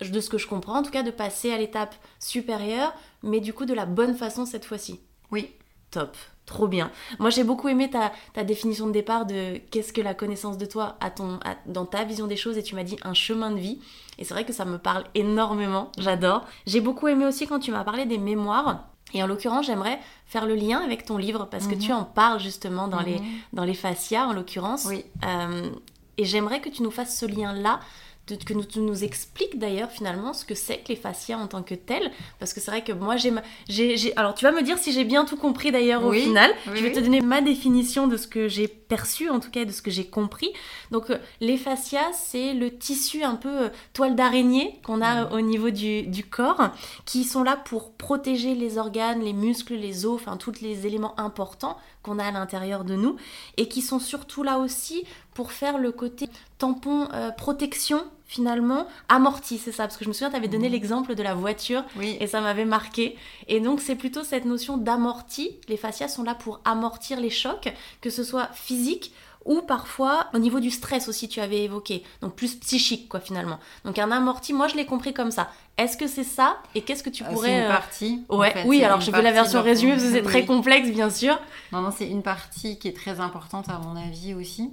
de 0.00 0.20
ce 0.20 0.28
que 0.28 0.38
je 0.38 0.46
comprends 0.46 0.78
en 0.78 0.82
tout 0.82 0.90
cas, 0.90 1.02
de 1.02 1.10
passer 1.10 1.52
à 1.52 1.58
l'étape 1.58 1.94
supérieure, 2.20 2.92
mais 3.22 3.40
du 3.40 3.52
coup 3.52 3.64
de 3.64 3.74
la 3.74 3.86
bonne 3.86 4.14
façon 4.14 4.46
cette 4.46 4.64
fois-ci. 4.64 5.00
Oui. 5.30 5.52
Top. 5.90 6.16
Trop 6.46 6.68
bien. 6.68 6.90
Moi, 7.18 7.30
j'ai 7.30 7.42
beaucoup 7.42 7.68
aimé 7.68 7.88
ta, 7.88 8.12
ta, 8.34 8.44
définition 8.44 8.86
de 8.86 8.92
départ 8.92 9.24
de 9.24 9.58
qu'est-ce 9.70 9.94
que 9.94 10.02
la 10.02 10.12
connaissance 10.12 10.58
de 10.58 10.66
toi 10.66 10.98
ton, 11.16 11.40
dans 11.66 11.86
ta 11.86 12.04
vision 12.04 12.26
des 12.26 12.36
choses 12.36 12.58
et 12.58 12.62
tu 12.62 12.74
m'as 12.74 12.84
dit 12.84 12.98
un 13.02 13.14
chemin 13.14 13.50
de 13.50 13.58
vie. 13.58 13.78
Et 14.18 14.24
c'est 14.24 14.34
vrai 14.34 14.44
que 14.44 14.52
ça 14.52 14.66
me 14.66 14.76
parle 14.78 15.04
énormément, 15.14 15.90
j'adore. 15.98 16.44
J'ai 16.66 16.80
beaucoup 16.80 17.08
aimé 17.08 17.24
aussi 17.24 17.46
quand 17.46 17.60
tu 17.60 17.70
m'as 17.70 17.84
parlé 17.84 18.04
des 18.04 18.18
mémoires. 18.18 18.88
Et 19.14 19.22
en 19.22 19.26
l'occurrence, 19.26 19.66
j'aimerais 19.66 19.98
faire 20.26 20.44
le 20.44 20.54
lien 20.54 20.80
avec 20.80 21.04
ton 21.04 21.16
livre 21.16 21.46
parce 21.50 21.66
que 21.66 21.74
tu 21.74 21.92
mhm. 21.92 21.98
en 21.98 22.04
parles 22.04 22.40
justement 22.40 22.88
dans, 22.88 23.00
les, 23.00 23.20
mhm. 23.20 23.26
dans 23.52 23.64
les 23.64 23.74
fascias, 23.74 24.26
en 24.26 24.32
l'occurrence. 24.32 24.86
Oui. 24.86 25.04
Euh, 25.24 25.70
et 26.18 26.24
j'aimerais 26.24 26.60
que 26.60 26.68
tu 26.68 26.82
nous 26.82 26.90
fasses 26.90 27.18
ce 27.18 27.26
lien-là 27.26 27.80
que 28.26 28.54
nous, 28.54 28.64
tu 28.64 28.80
nous 28.80 29.04
expliques 29.04 29.58
d'ailleurs 29.58 29.90
finalement 29.90 30.32
ce 30.32 30.44
que 30.44 30.54
c'est 30.54 30.78
que 30.78 30.88
les 30.88 30.96
fascias 30.96 31.36
en 31.36 31.46
tant 31.46 31.62
que 31.62 31.74
telles. 31.74 32.10
Parce 32.38 32.54
que 32.54 32.60
c'est 32.60 32.70
vrai 32.70 32.82
que 32.82 32.92
moi, 32.92 33.16
j'ai, 33.16 33.32
j'ai, 33.68 34.16
Alors, 34.16 34.34
tu 34.34 34.44
vas 34.44 34.52
me 34.52 34.62
dire 34.62 34.78
si 34.78 34.92
j'ai 34.92 35.04
bien 35.04 35.24
tout 35.24 35.36
compris 35.36 35.70
d'ailleurs 35.72 36.04
au 36.04 36.12
final. 36.12 36.50
je 36.66 36.82
vais 36.82 36.92
te 36.92 37.00
donner 37.00 37.20
ma 37.20 37.40
définition 37.40 38.06
de 38.06 38.16
ce 38.16 38.26
que 38.26 38.48
j'ai 38.48 38.68
perçu, 38.68 39.28
en 39.28 39.40
tout 39.40 39.50
cas 39.50 39.64
de 39.64 39.72
ce 39.72 39.82
que 39.82 39.90
j'ai 39.90 40.06
compris. 40.06 40.50
Donc, 40.90 41.10
euh, 41.10 41.18
les 41.40 41.56
fascias, 41.56 42.12
c'est 42.12 42.54
le 42.54 42.76
tissu 42.76 43.22
un 43.22 43.36
peu 43.36 43.64
euh, 43.64 43.68
toile 43.92 44.14
d'araignée 44.14 44.80
qu'on 44.84 45.02
a 45.02 45.30
au 45.32 45.40
niveau 45.40 45.70
du, 45.70 46.02
du, 46.02 46.24
corps, 46.24 46.70
qui 47.04 47.24
sont 47.24 47.42
là 47.42 47.56
pour 47.56 47.92
protéger 47.92 48.54
les 48.54 48.78
organes, 48.78 49.20
les 49.20 49.32
muscles, 49.32 49.74
les 49.74 50.06
os, 50.06 50.14
enfin, 50.14 50.36
tous 50.36 50.60
les 50.60 50.86
éléments 50.86 51.18
importants 51.18 51.76
qu'on 52.02 52.18
a 52.18 52.24
à 52.24 52.30
l'intérieur 52.30 52.84
de 52.84 52.94
nous, 52.94 53.16
et 53.56 53.68
qui 53.68 53.82
sont 53.82 53.98
surtout 53.98 54.42
là 54.42 54.58
aussi 54.58 55.04
pour 55.34 55.52
faire 55.52 55.78
le 55.78 55.92
côté 55.92 56.28
tampon 56.58 57.08
euh, 57.12 57.30
protection 57.30 58.04
finalement 58.26 58.86
amorti, 59.08 59.58
c'est 59.58 59.72
ça 59.72 59.84
Parce 59.84 59.96
que 59.96 60.04
je 60.04 60.08
me 60.08 60.14
souviens, 60.14 60.30
tu 60.30 60.36
avais 60.36 60.48
donné 60.48 60.68
mmh. 60.68 60.72
l'exemple 60.72 61.14
de 61.14 61.22
la 61.22 61.34
voiture 61.34 61.84
et 62.00 62.26
ça 62.26 62.40
m'avait 62.40 62.64
marqué. 62.64 63.16
Et 63.48 63.60
donc, 63.60 63.80
c'est 63.80 63.96
plutôt 63.96 64.24
cette 64.24 64.44
notion 64.44 64.76
d'amorti. 64.76 65.58
Les 65.68 65.76
fascias 65.76 66.08
sont 66.08 66.22
là 66.22 66.34
pour 66.34 66.60
amortir 66.64 67.20
les 67.20 67.30
chocs, 67.30 67.72
que 68.00 68.10
ce 68.10 68.24
soit 68.24 68.48
physique 68.52 69.12
ou 69.44 69.60
parfois 69.60 70.26
au 70.32 70.38
niveau 70.38 70.60
du 70.60 70.70
stress 70.70 71.08
aussi, 71.08 71.28
tu 71.28 71.40
avais 71.40 71.64
évoqué. 71.64 72.02
Donc, 72.22 72.34
plus 72.34 72.54
psychique, 72.56 73.08
quoi, 73.08 73.20
finalement. 73.20 73.58
Donc, 73.84 73.98
un 73.98 74.10
amorti, 74.10 74.52
moi, 74.52 74.68
je 74.68 74.76
l'ai 74.76 74.86
compris 74.86 75.12
comme 75.12 75.30
ça. 75.30 75.50
Est-ce 75.76 75.96
que 75.96 76.06
c'est 76.06 76.24
ça 76.24 76.56
Et 76.74 76.82
qu'est-ce 76.82 77.02
que 77.02 77.10
tu 77.10 77.24
euh, 77.24 77.26
pourrais. 77.26 77.48
C'est 77.48 77.58
une 77.58 77.64
euh, 77.64 77.68
partie. 77.68 78.24
Ouais, 78.28 78.54
oui, 78.66 78.82
alors 78.84 79.00
je 79.00 79.10
fais 79.10 79.22
la 79.22 79.32
version 79.32 79.60
résumée 79.62 79.92
parce 79.92 80.04
que 80.04 80.12
c'est 80.12 80.22
très 80.22 80.46
complexe, 80.46 80.88
bien 80.90 81.10
sûr. 81.10 81.38
Non, 81.72 81.80
non, 81.80 81.90
c'est 81.96 82.08
une 82.08 82.22
partie 82.22 82.78
qui 82.78 82.88
est 82.88 82.96
très 82.96 83.20
importante 83.20 83.68
à 83.68 83.78
mon 83.78 83.96
avis 83.96 84.34
aussi. 84.34 84.70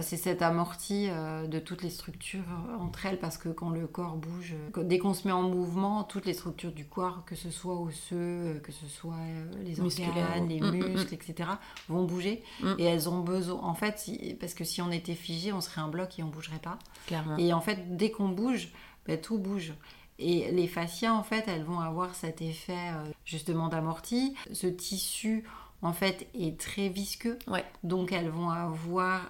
C'est 0.00 0.16
cette 0.16 0.42
amortie 0.42 1.08
euh, 1.08 1.48
de 1.48 1.58
toutes 1.58 1.82
les 1.82 1.90
structures 1.90 2.44
euh, 2.48 2.76
entre 2.76 3.06
elles 3.06 3.18
parce 3.18 3.36
que 3.36 3.48
quand 3.48 3.70
le 3.70 3.88
corps 3.88 4.14
bouge, 4.14 4.54
euh, 4.76 4.84
dès 4.84 4.98
qu'on 4.98 5.12
se 5.12 5.26
met 5.26 5.32
en 5.32 5.42
mouvement, 5.42 6.04
toutes 6.04 6.24
les 6.24 6.34
structures 6.34 6.70
du 6.70 6.84
corps, 6.84 7.24
que 7.24 7.34
ce 7.34 7.50
soit 7.50 7.74
osseux, 7.74 8.60
que 8.62 8.70
ce 8.70 8.86
soit 8.86 9.16
les 9.64 9.80
organes, 9.80 10.48
les 10.48 10.60
mm, 10.60 10.66
mm, 10.66 10.88
muscles, 10.92 11.14
mm. 11.14 11.18
etc., 11.30 11.50
vont 11.88 12.04
bouger 12.04 12.44
et 12.78 12.84
elles 12.84 13.08
ont 13.08 13.20
besoin. 13.20 13.60
En 13.60 13.74
fait, 13.74 14.08
parce 14.38 14.54
que 14.54 14.62
si 14.62 14.80
on 14.80 14.92
était 14.92 15.16
figé, 15.16 15.52
on 15.52 15.60
serait 15.60 15.80
un 15.80 15.88
bloc 15.88 16.16
et 16.18 16.22
on 16.22 16.28
bougerait 16.28 16.60
pas. 16.60 16.78
Clairement. 17.08 17.36
Et 17.36 17.52
en 17.52 17.60
fait, 17.60 17.96
dès 17.96 18.12
qu'on 18.12 18.28
bouge, 18.28 18.68
ben, 19.06 19.20
tout 19.20 19.38
bouge. 19.38 19.74
Et 20.20 20.50
les 20.52 20.68
fascias, 20.68 21.12
en 21.12 21.24
fait, 21.24 21.44
elles 21.48 21.64
vont 21.64 21.80
avoir 21.80 22.14
cet 22.14 22.40
effet 22.40 22.92
justement 23.24 23.68
d'amorti. 23.68 24.34
Ce 24.52 24.66
tissu, 24.68 25.44
en 25.82 25.92
fait, 25.92 26.28
est 26.34 26.58
très 26.58 26.88
visqueux. 26.88 27.38
Ouais. 27.48 27.64
Donc, 27.82 28.12
elles 28.12 28.28
vont 28.28 28.50
avoir 28.50 29.22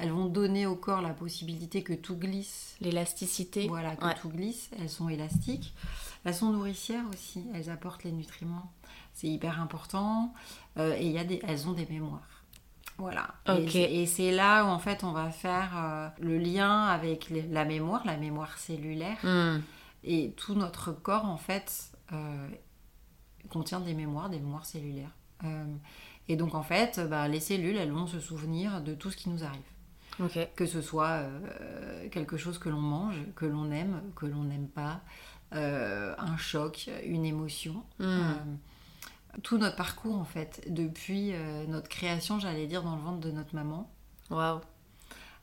elles 0.00 0.10
vont 0.10 0.26
donner 0.26 0.66
au 0.66 0.76
corps 0.76 1.02
la 1.02 1.14
possibilité 1.14 1.82
que 1.82 1.92
tout 1.92 2.16
glisse. 2.16 2.76
L'élasticité. 2.80 3.66
Voilà, 3.68 3.96
que 3.96 4.20
tout 4.20 4.28
glisse. 4.28 4.70
Elles 4.78 4.90
sont 4.90 5.08
élastiques. 5.08 5.74
Elles 6.24 6.34
sont 6.34 6.52
nourricières 6.52 7.04
aussi. 7.12 7.44
Elles 7.54 7.70
apportent 7.70 8.04
les 8.04 8.12
nutriments. 8.12 8.72
C'est 9.12 9.28
hyper 9.28 9.60
important. 9.60 10.32
Euh, 10.78 10.94
et 10.96 11.06
y 11.08 11.18
a 11.18 11.24
des, 11.24 11.40
elles 11.46 11.68
ont 11.68 11.72
des 11.72 11.86
mémoires. 11.86 12.44
Voilà. 12.98 13.28
Et, 13.46 14.06
c'est 14.06 14.32
là 14.32 14.64
où 14.64 14.68
en 14.68 14.80
fait 14.80 15.04
on 15.04 15.12
va 15.12 15.30
faire 15.30 15.70
euh, 15.76 16.08
le 16.20 16.36
lien 16.36 16.84
avec 16.86 17.30
la 17.30 17.64
mémoire, 17.64 18.02
la 18.04 18.16
mémoire 18.16 18.58
cellulaire. 18.58 19.18
Hmm. 19.22 19.60
Et 20.02 20.32
tout 20.36 20.54
notre 20.54 20.92
corps 20.92 21.24
en 21.24 21.36
fait 21.36 21.92
contient 23.50 23.80
des 23.80 23.94
mémoires, 23.94 24.30
des 24.30 24.38
mémoires 24.38 24.66
cellulaires. 24.66 25.14
Et 26.28 26.36
donc 26.36 26.54
en 26.54 26.62
fait, 26.62 27.00
bah, 27.08 27.26
les 27.28 27.40
cellules, 27.40 27.76
elles 27.76 27.92
vont 27.92 28.06
se 28.06 28.20
souvenir 28.20 28.80
de 28.82 28.94
tout 28.94 29.10
ce 29.10 29.16
qui 29.16 29.28
nous 29.28 29.44
arrive. 29.44 29.60
Que 30.56 30.66
ce 30.66 30.82
soit 30.82 31.20
euh, 31.20 32.08
quelque 32.10 32.36
chose 32.36 32.58
que 32.58 32.68
l'on 32.68 32.80
mange, 32.80 33.16
que 33.36 33.46
l'on 33.46 33.70
aime, 33.70 34.02
que 34.16 34.26
l'on 34.26 34.42
n'aime 34.42 34.66
pas, 34.66 35.00
euh, 35.54 36.14
un 36.18 36.36
choc, 36.36 36.90
une 37.04 37.24
émotion. 37.24 37.84
Hmm. 38.00 38.04
Euh, 38.04 38.34
tout 39.42 39.58
notre 39.58 39.76
parcours 39.76 40.16
en 40.16 40.24
fait, 40.24 40.64
depuis 40.68 41.32
notre 41.68 41.88
création, 41.88 42.40
j'allais 42.40 42.66
dire, 42.66 42.82
dans 42.82 42.96
le 42.96 43.02
ventre 43.02 43.20
de 43.20 43.30
notre 43.30 43.54
maman. 43.54 43.88
Waouh 44.30 44.60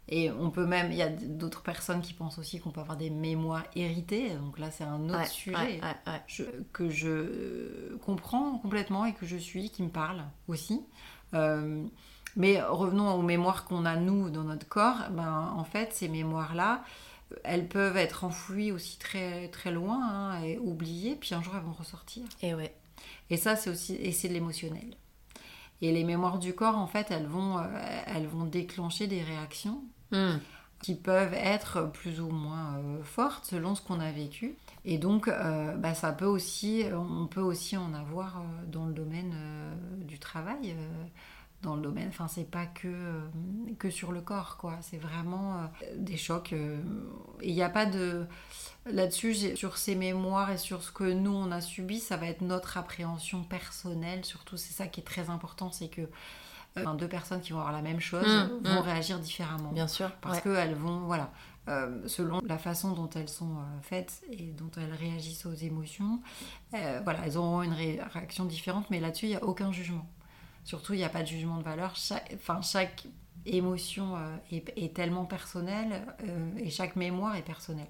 et 0.07 0.29
on 0.31 0.51
peut 0.51 0.65
même, 0.65 0.91
il 0.91 0.97
y 0.97 1.01
a 1.01 1.09
d'autres 1.09 1.63
personnes 1.63 2.01
qui 2.01 2.13
pensent 2.13 2.37
aussi 2.37 2.59
qu'on 2.59 2.69
peut 2.69 2.81
avoir 2.81 2.97
des 2.97 3.09
mémoires 3.09 3.63
héritées. 3.75 4.29
Donc 4.35 4.59
là, 4.59 4.69
c'est 4.69 4.83
un 4.83 5.09
autre 5.09 5.27
sujet 5.27 5.81
que 6.73 6.89
je 6.89 7.95
comprends 7.97 8.59
complètement 8.59 9.05
et 9.05 9.13
que 9.13 9.25
je 9.25 9.37
suis, 9.37 9.71
qui 9.71 9.81
me 9.81 9.89
parle 9.89 10.23
aussi. 10.47 10.81
Euh, 11.33 11.83
mais 12.35 12.61
revenons 12.61 13.13
aux 13.13 13.23
mémoires 13.23 13.65
qu'on 13.65 13.85
a 13.85 13.95
nous 13.95 14.29
dans 14.29 14.43
notre 14.43 14.67
corps. 14.67 15.09
Ben, 15.11 15.53
en 15.55 15.63
fait, 15.63 15.91
ces 15.93 16.07
mémoires-là, 16.07 16.83
elles 17.43 17.67
peuvent 17.67 17.97
être 17.97 18.25
enfouies 18.25 18.71
aussi 18.71 18.99
très 18.99 19.47
très 19.47 19.71
loin 19.71 19.99
hein, 20.03 20.43
et 20.43 20.59
oubliées, 20.59 21.15
puis 21.15 21.33
un 21.33 21.41
jour 21.41 21.55
elles 21.55 21.63
vont 21.63 21.73
ressortir. 21.73 22.23
Et 22.43 22.53
ouais. 22.53 22.75
Et 23.31 23.37
ça, 23.37 23.55
c'est 23.55 23.71
aussi 23.71 23.95
et 23.95 24.11
c'est 24.11 24.27
de 24.27 24.33
l'émotionnel. 24.33 24.95
Et 25.81 25.91
les 25.91 26.03
mémoires 26.03 26.37
du 26.37 26.53
corps, 26.53 26.77
en 26.77 26.87
fait, 26.87 27.09
elles 27.09 27.25
vont, 27.25 27.57
euh, 27.57 27.63
elles 28.07 28.27
vont 28.27 28.45
déclencher 28.45 29.07
des 29.07 29.23
réactions 29.23 29.83
Hmm. 30.11 30.37
qui 30.81 30.93
peuvent 30.95 31.33
être 31.33 31.89
plus 31.91 32.21
ou 32.21 32.29
moins 32.29 32.77
euh, 32.77 33.03
fortes 33.03 33.45
selon 33.45 33.73
ce 33.73 33.81
qu'on 33.81 33.99
a 33.99 34.11
vécu. 34.11 34.55
Et 34.83 34.99
donc, 34.99 35.27
euh, 35.27 35.75
bah, 35.75 35.95
ça 35.95 36.11
peut 36.11 36.25
aussi, 36.25 36.83
on 36.93 37.25
peut 37.25 37.41
aussi 37.41 37.75
en 37.75 37.93
avoir 37.93 38.37
euh, 38.37 38.41
dans 38.67 38.85
le 38.85 38.93
domaine 38.93 39.33
du 40.01 40.19
travail 40.19 40.75
dans 41.63 41.75
le 41.75 41.81
domaine. 41.81 42.09
Enfin, 42.09 42.27
c'est 42.27 42.49
pas 42.49 42.67
que, 42.67 43.21
que 43.79 43.89
sur 43.89 44.11
le 44.11 44.21
corps, 44.21 44.57
quoi. 44.57 44.77
C'est 44.81 44.97
vraiment 44.97 45.71
des 45.95 46.17
chocs. 46.17 46.53
il 47.41 47.53
n'y 47.53 47.63
a 47.63 47.69
pas 47.69 47.87
de. 47.87 48.27
Là-dessus, 48.85 49.55
sur 49.55 49.77
ces 49.77 49.95
mémoires 49.95 50.51
et 50.51 50.59
sur 50.59 50.83
ce 50.83 50.91
que 50.91 51.11
nous, 51.11 51.33
on 51.33 51.49
a 51.51 51.61
subi, 51.61 51.99
ça 51.99 52.17
va 52.17 52.27
être 52.27 52.41
notre 52.41 52.77
appréhension 52.77 53.43
personnelle. 53.43 54.23
Surtout, 54.23 54.57
c'est 54.57 54.73
ça 54.73 54.85
qui 54.85 55.01
est 55.01 55.03
très 55.03 55.31
important, 55.31 55.71
c'est 55.71 55.87
que 55.87 56.07
deux 56.97 57.07
personnes 57.07 57.41
qui 57.41 57.53
vont 57.53 57.59
avoir 57.59 57.73
la 57.73 57.81
même 57.81 57.99
chose 57.99 58.27
mmh, 58.27 58.67
vont 58.67 58.81
mmh. 58.81 58.85
réagir 58.85 59.19
différemment. 59.19 59.71
Bien 59.71 59.87
sûr. 59.87 60.11
Parce 60.21 60.41
qu'elles 60.41 60.75
vont, 60.75 60.99
voilà, 61.01 61.31
euh, 61.67 62.07
selon 62.07 62.41
la 62.45 62.59
façon 62.59 62.91
dont 62.91 63.09
elles 63.15 63.29
sont 63.29 63.57
euh, 63.57 63.81
faites 63.81 64.21
et 64.29 64.51
dont 64.51 64.69
elles 64.77 64.93
réagissent 64.93 65.47
aux 65.47 65.53
émotions, 65.53 66.21
euh, 66.75 67.01
voilà, 67.03 67.25
elles 67.25 67.37
auront 67.37 67.63
une 67.63 67.73
réaction 67.73 68.45
différente, 68.45 68.85
mais 68.91 68.99
là-dessus, 68.99 69.25
il 69.25 69.29
n'y 69.29 69.35
a 69.35 69.43
aucun 69.43 69.71
jugement. 69.71 70.07
Surtout, 70.63 70.93
il 70.93 70.97
n'y 70.97 71.03
a 71.03 71.09
pas 71.09 71.23
de 71.23 71.27
jugement 71.27 71.57
de 71.57 71.63
valeur. 71.63 71.95
Chaque, 71.95 72.31
enfin, 72.35 72.61
chaque 72.61 73.07
émotion 73.47 74.15
est, 74.51 74.95
tellement 74.95 75.25
personnelle 75.25 76.01
et 76.57 76.71
chaque 76.71 76.95
mémoire 76.95 77.35
est 77.35 77.43
personnelle. 77.43 77.89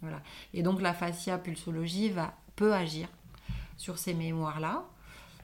Voilà. 0.00 0.20
Et 0.52 0.62
donc, 0.62 0.80
la 0.80 0.92
fascia 0.92 1.38
pulsologie 1.38 2.10
va, 2.10 2.34
peut 2.56 2.74
agir 2.74 3.08
sur 3.76 3.98
ces 3.98 4.14
mémoires-là. 4.14 4.84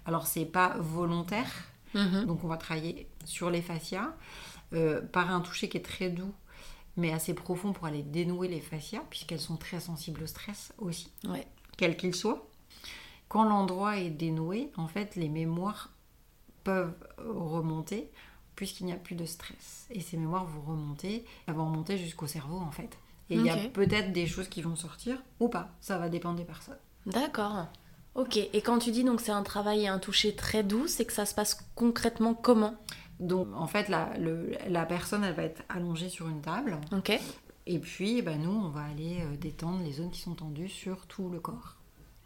Alors, 0.06 0.26
c'est 0.26 0.44
pas 0.44 0.74
volontaire, 0.78 1.50
Mhm. 1.94 2.26
Donc 2.26 2.44
on 2.44 2.48
va 2.48 2.56
travailler 2.56 3.08
sur 3.24 3.50
les 3.50 3.62
fascias 3.62 4.14
euh, 4.72 5.00
par 5.00 5.30
un 5.30 5.40
toucher 5.40 5.68
qui 5.68 5.76
est 5.76 5.84
très 5.84 6.10
doux 6.10 6.32
mais 6.96 7.12
assez 7.12 7.34
profond 7.34 7.72
pour 7.72 7.86
aller 7.86 8.02
dénouer 8.02 8.48
les 8.48 8.60
fascias 8.60 9.02
puisqu'elles 9.10 9.40
sont 9.40 9.56
très 9.56 9.80
sensibles 9.80 10.22
au 10.22 10.26
stress 10.26 10.72
aussi, 10.78 11.10
quel 11.76 11.96
qu'il 11.96 12.14
soit. 12.14 12.48
Quand 13.28 13.44
l'endroit 13.44 13.98
est 13.98 14.10
dénoué, 14.10 14.70
en 14.76 14.86
fait, 14.86 15.16
les 15.16 15.28
mémoires 15.28 15.90
peuvent 16.62 16.94
remonter 17.18 18.10
puisqu'il 18.54 18.86
n'y 18.86 18.92
a 18.92 18.96
plus 18.96 19.16
de 19.16 19.24
stress. 19.24 19.88
Et 19.90 20.00
ces 20.00 20.16
mémoires 20.16 20.44
vont 20.44 20.62
remonter, 20.62 21.24
elles 21.46 21.54
vont 21.54 21.66
remonter 21.66 21.98
jusqu'au 21.98 22.28
cerveau 22.28 22.58
en 22.58 22.70
fait. 22.70 22.96
Et 23.30 23.36
il 23.36 23.44
y 23.44 23.50
a 23.50 23.56
peut-être 23.56 24.12
des 24.12 24.26
choses 24.26 24.48
qui 24.48 24.62
vont 24.62 24.76
sortir 24.76 25.20
ou 25.40 25.48
pas. 25.48 25.70
Ça 25.80 25.98
va 25.98 26.08
dépendre 26.08 26.36
des 26.36 26.44
personnes. 26.44 26.78
D'accord. 27.06 27.66
Ok, 28.14 28.36
et 28.36 28.62
quand 28.62 28.78
tu 28.78 28.92
dis 28.92 29.02
donc 29.02 29.20
c'est 29.20 29.32
un 29.32 29.42
travail 29.42 29.82
et 29.82 29.88
un 29.88 29.98
toucher 29.98 30.36
très 30.36 30.62
doux, 30.62 30.86
c'est 30.86 31.04
que 31.04 31.12
ça 31.12 31.26
se 31.26 31.34
passe 31.34 31.66
concrètement 31.74 32.34
comment 32.34 32.74
Donc 33.18 33.48
en 33.54 33.66
fait, 33.66 33.88
la, 33.88 34.10
la, 34.68 34.86
personne, 34.86 35.24
elle 35.24 35.34
va 35.34 35.42
être 35.42 35.62
allongée 35.68 36.08
sur 36.08 36.28
une 36.28 36.40
table. 36.40 36.78
Ok. 36.92 37.18
Et 37.66 37.78
puis, 37.78 38.22
bah, 38.22 38.36
nous, 38.36 38.50
on 38.50 38.68
va 38.68 38.84
aller 38.84 39.22
euh, 39.22 39.36
détendre 39.36 39.82
les 39.82 39.92
zones 39.92 40.10
qui 40.10 40.20
sont 40.20 40.34
tendues 40.34 40.68
sur 40.68 41.06
tout 41.06 41.28
le 41.28 41.40
corps. 41.40 41.76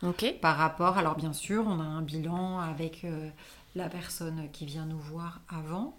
Ok. 0.03 0.35
Par 0.41 0.57
rapport, 0.57 0.99
alors 0.99 1.17
bien 1.17 1.33
sûr, 1.33 1.65
on 1.67 1.81
a 1.81 1.85
un 1.85 2.03
bilan 2.03 2.59
avec 2.59 3.05
euh, 3.05 3.31
la 3.75 3.89
personne 3.89 4.49
qui 4.53 4.67
vient 4.67 4.85
nous 4.85 4.99
voir 4.99 5.41
avant. 5.49 5.97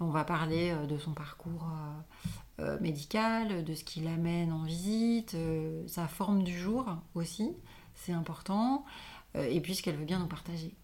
On 0.00 0.08
va 0.08 0.24
parler 0.24 0.70
euh, 0.70 0.86
de 0.86 0.98
son 0.98 1.12
parcours 1.12 1.66
médical, 2.82 3.64
de 3.64 3.74
ce 3.74 3.84
qui 3.84 4.00
l'amène 4.00 4.52
en 4.52 4.64
visite, 4.64 5.34
sa 5.86 6.06
forme 6.06 6.42
du 6.44 6.58
jour 6.58 6.84
aussi, 7.14 7.54
c'est 7.94 8.12
important, 8.12 8.84
et 9.34 9.60
puis 9.60 9.74
ce 9.74 9.82
qu'elle 9.82 9.96
veut 9.96 10.04
bien 10.04 10.18
nous 10.18 10.26
partager. 10.26 10.74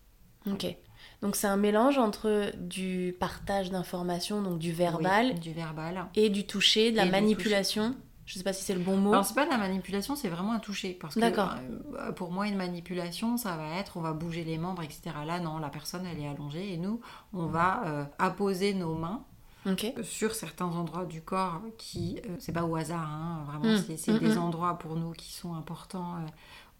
Ok. 0.50 0.76
Donc 1.22 1.36
c'est 1.36 1.46
un 1.46 1.56
mélange 1.56 1.98
entre 1.98 2.52
du 2.56 3.14
partage 3.18 3.70
d'informations, 3.70 4.42
donc 4.42 4.58
du 4.58 4.72
verbal, 4.72 5.38
du 5.38 5.52
verbal, 5.52 6.06
et 6.14 6.28
du 6.28 6.46
toucher, 6.46 6.92
de 6.92 6.96
la 6.96 7.06
manipulation. 7.06 7.96
Je 8.26 8.38
sais 8.38 8.42
pas 8.42 8.52
si 8.52 8.64
c'est 8.64 8.74
le 8.74 8.80
bon 8.80 8.96
mot. 8.96 9.12
Alors 9.12 9.24
c'est 9.24 9.34
pas 9.34 9.44
de 9.44 9.50
la 9.50 9.56
manipulation, 9.56 10.16
c'est 10.16 10.28
vraiment 10.28 10.52
un 10.52 10.58
toucher. 10.58 10.94
Parce 11.00 11.14
que 11.14 11.20
euh, 11.20 12.12
pour 12.12 12.32
moi, 12.32 12.48
une 12.48 12.56
manipulation, 12.56 13.36
ça 13.36 13.56
va 13.56 13.78
être, 13.78 13.96
on 13.96 14.00
va 14.00 14.12
bouger 14.12 14.42
les 14.42 14.58
membres, 14.58 14.82
etc. 14.82 15.12
Là, 15.24 15.38
non, 15.38 15.58
la 15.58 15.68
personne, 15.68 16.04
elle 16.06 16.20
est 16.20 16.28
allongée 16.28 16.72
et 16.72 16.76
nous, 16.76 17.00
on 17.32 17.46
va 17.46 17.84
euh, 17.86 18.04
apposer 18.18 18.74
nos 18.74 18.94
mains 18.94 19.24
sur 20.02 20.34
certains 20.34 20.66
endroits 20.66 21.06
du 21.06 21.22
corps 21.22 21.60
qui, 21.78 22.20
euh, 22.26 22.36
c'est 22.38 22.52
pas 22.52 22.64
au 22.64 22.76
hasard, 22.76 23.08
hein, 23.08 23.44
vraiment, 23.46 23.76
mm. 23.76 23.96
c'est 23.96 24.12
mm, 24.12 24.18
des 24.18 24.34
mm. 24.34 24.38
endroits 24.38 24.78
pour 24.78 24.96
nous 24.96 25.12
qui 25.12 25.32
sont 25.32 25.54
importants 25.54 26.16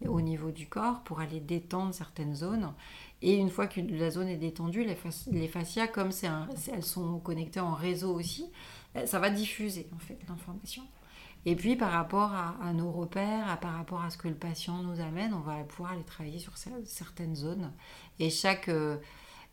au 0.05 0.21
niveau 0.21 0.51
du 0.51 0.67
corps 0.67 1.01
pour 1.03 1.19
aller 1.19 1.39
détendre 1.39 1.93
certaines 1.93 2.35
zones. 2.35 2.73
Et 3.21 3.35
une 3.35 3.49
fois 3.49 3.67
que 3.67 3.81
la 3.81 4.11
zone 4.11 4.27
est 4.27 4.37
détendue, 4.37 4.83
les, 4.83 5.47
fascias, 5.47 5.87
comme 5.87 6.11
elles 6.71 6.83
sont 6.83 7.19
connectées 7.19 7.59
en 7.59 7.73
réseau 7.73 8.13
aussi, 8.13 8.51
euh, 8.95 9.05
ça 9.05 9.19
va 9.19 9.29
diffuser 9.29 9.89
en 9.95 9.99
fait 9.99 10.19
l'information. 10.27 10.83
Et 11.45 11.55
puis 11.55 11.75
par 11.75 11.91
rapport 11.91 12.33
à, 12.33 12.73
nos 12.73 12.91
repères, 12.91 13.49
à, 13.49 13.57
par 13.57 13.73
rapport 13.73 14.01
à 14.01 14.09
ce 14.09 14.17
que 14.17 14.27
le 14.27 14.35
patient 14.35 14.83
nous 14.83 14.99
amène, 14.99 15.33
on 15.33 15.39
va 15.39 15.63
pouvoir 15.63 15.93
aller 15.93 16.03
travailler 16.03 16.39
sur 16.39 16.53
certaines 16.57 17.35
zones. 17.35 17.71
Et 18.19 18.29
chaque, 18.29 18.67
euh, 18.67 18.97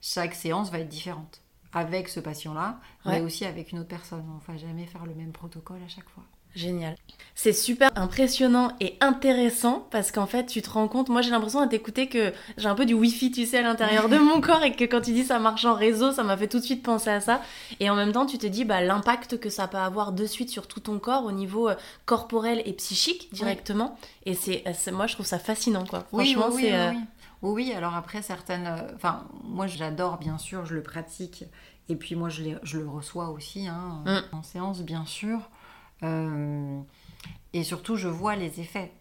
chaque 0.01 0.35
séance 0.35 0.71
va 0.73 0.81
être 0.81 0.89
différente 0.89 1.44
avec 1.75 2.09
ce 2.09 2.21
patient-là, 2.21 2.81
mais 3.05 3.21
aussi 3.21 3.45
avec 3.45 3.73
une 3.73 3.81
autre 3.81 3.89
personne. 3.89 4.25
On 4.29 4.53
ne 4.53 4.59
va 4.59 4.67
jamais 4.67 4.87
faire 4.87 5.05
le 5.05 5.15
même 5.15 5.33
protocole 5.33 5.83
à 5.85 5.89
chaque 5.89 6.09
fois. 6.09 6.25
Génial. 6.55 6.95
C'est 7.35 7.53
super 7.53 7.91
impressionnant 7.97 8.71
et 8.79 8.97
intéressant 9.01 9.89
parce 9.91 10.13
qu'en 10.13 10.27
fait, 10.27 10.47
tu 10.47 10.63
te 10.63 10.71
rends 10.71 10.87
compte, 10.87 11.09
moi 11.09 11.21
j'ai 11.21 11.31
l'impression 11.31 11.59
à 11.59 11.67
t'écouter 11.67 12.07
que 12.09 12.33
j'ai 12.57 12.69
un 12.69 12.77
peu 12.77 12.87
du 12.87 12.95
wifi, 12.95 13.33
tu 13.33 13.45
sais, 13.45 13.59
à 13.59 13.63
l'intérieur 13.63 14.09
de 14.09 14.17
mon 14.19 14.41
corps 14.41 14.63
et 14.63 14.73
que 14.73 14.85
quand 14.85 15.01
tu 15.01 15.13
dis 15.13 15.25
ça 15.25 15.41
marche 15.41 15.65
en 15.65 15.75
réseau, 15.75 16.13
ça 16.13 16.23
m'a 16.23 16.37
fait 16.37 16.47
tout 16.47 16.61
de 16.61 16.65
suite 16.65 16.85
penser 16.85 17.11
à 17.11 17.21
ça. 17.21 17.43
Et 17.81 17.91
en 17.91 17.97
même 17.97 18.13
temps, 18.13 18.25
tu 18.25 18.39
te 18.39 18.47
dis 18.47 18.65
bah, 18.65 18.81
l'impact 18.81 19.41
que 19.41 19.51
ça 19.51 19.67
peut 19.67 19.79
avoir 19.79 20.13
de 20.13 20.27
suite 20.27 20.49
sur 20.49 20.69
tout 20.69 20.79
ton 20.79 21.01
corps 21.01 21.25
au 21.25 21.33
niveau 21.33 21.69
euh, 21.69 21.75
corporel 22.07 22.63
et 22.65 22.73
psychique 22.75 23.31
directement. 23.33 23.99
Et 24.25 24.35
c'est, 24.35 24.63
moi 24.93 25.09
je 25.09 25.15
trouve 25.15 25.27
ça 25.27 25.41
fascinant 25.41 25.85
quoi. 25.85 26.07
Franchement, 26.13 26.51
oui, 26.53 26.69
c'est. 26.71 26.93
Oui, 27.45 27.73
alors 27.73 27.95
après, 27.95 28.23
certaines. 28.23 28.67
Euh, 28.67 28.95
enfin, 28.95 29.29
moi 29.45 29.67
j'adore 29.67 30.19
bien 30.19 30.39
sûr, 30.39 30.65
je 30.65 30.75
le 30.75 30.83
pratique. 30.83 31.45
Et 31.91 31.97
puis 31.97 32.15
moi 32.15 32.31
je, 32.31 32.43
je 32.63 32.79
le 32.79 32.89
reçois 32.89 33.29
aussi 33.29 33.69
hein, 33.69 34.03
mm. 34.07 34.35
en 34.35 34.43
séance, 34.43 34.83
bien 34.83 35.05
sûr. 35.05 35.51
Euh, 36.03 36.81
et 37.53 37.63
surtout, 37.63 37.97
je 37.97 38.09
vois 38.09 38.35
les 38.35 38.61
effets. 38.61 38.93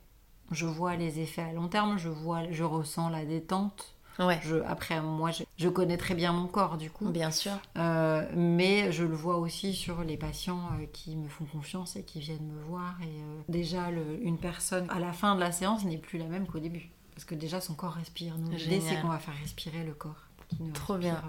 Je 0.52 0.66
vois 0.66 0.96
les 0.98 1.20
effets 1.20 1.42
à 1.42 1.54
long 1.54 1.70
terme, 1.70 1.98
je, 1.98 2.10
vois, 2.10 2.44
je 2.52 2.64
ressens 2.64 3.10
la 3.10 3.26
détente. 3.26 3.96
Ouais. 4.20 4.40
Je, 4.44 4.58
après, 4.68 5.02
moi, 5.02 5.32
je, 5.58 5.70
connais 5.70 5.98
très 5.98 6.14
bien 6.14 6.34
mon 6.34 6.46
corps, 6.48 6.78
du 6.78 6.92
coup. 6.92 7.10
Bien 7.10 7.32
sûr. 7.32 7.54
Euh, 7.78 8.30
mais 8.36 8.92
je 8.92 9.06
le 9.06 9.16
vois 9.16 9.38
aussi 9.38 9.74
sur 9.74 10.04
les 10.04 10.18
patients 10.18 10.70
euh, 10.74 10.86
qui 10.92 11.16
me 11.16 11.28
font 11.28 11.46
confiance 11.46 11.96
et 11.96 12.04
qui 12.04 12.20
viennent 12.20 12.46
me 12.46 12.62
voir. 12.62 12.96
Et 13.02 13.52
déjà, 13.52 13.90
le, 13.90 14.22
une 14.22 14.38
personne, 14.38 14.88
à 14.92 15.00
la 15.00 15.14
fin 15.14 15.34
de 15.34 15.40
la 15.40 15.52
séance, 15.52 15.86
n'est 15.86 15.98
plus 15.98 16.20
la 16.20 16.28
même 16.28 16.46
qu'au 16.46 16.60
début. 16.60 16.92
Parce 17.14 17.26
que 17.26 17.36
déjà, 17.36 17.62
son 17.62 17.74
corps 17.74 17.94
respire. 17.94 18.36
Nous, 18.38 18.52
l'idée, 18.52 18.82
c'est 18.82 19.00
qu'on 19.02 19.10
va 19.10 19.20
faire 19.20 19.36
respirer 19.42 19.84
le 19.84 19.94
corps. 19.94 20.28
Trop 20.74 20.98
bien. 20.98 21.22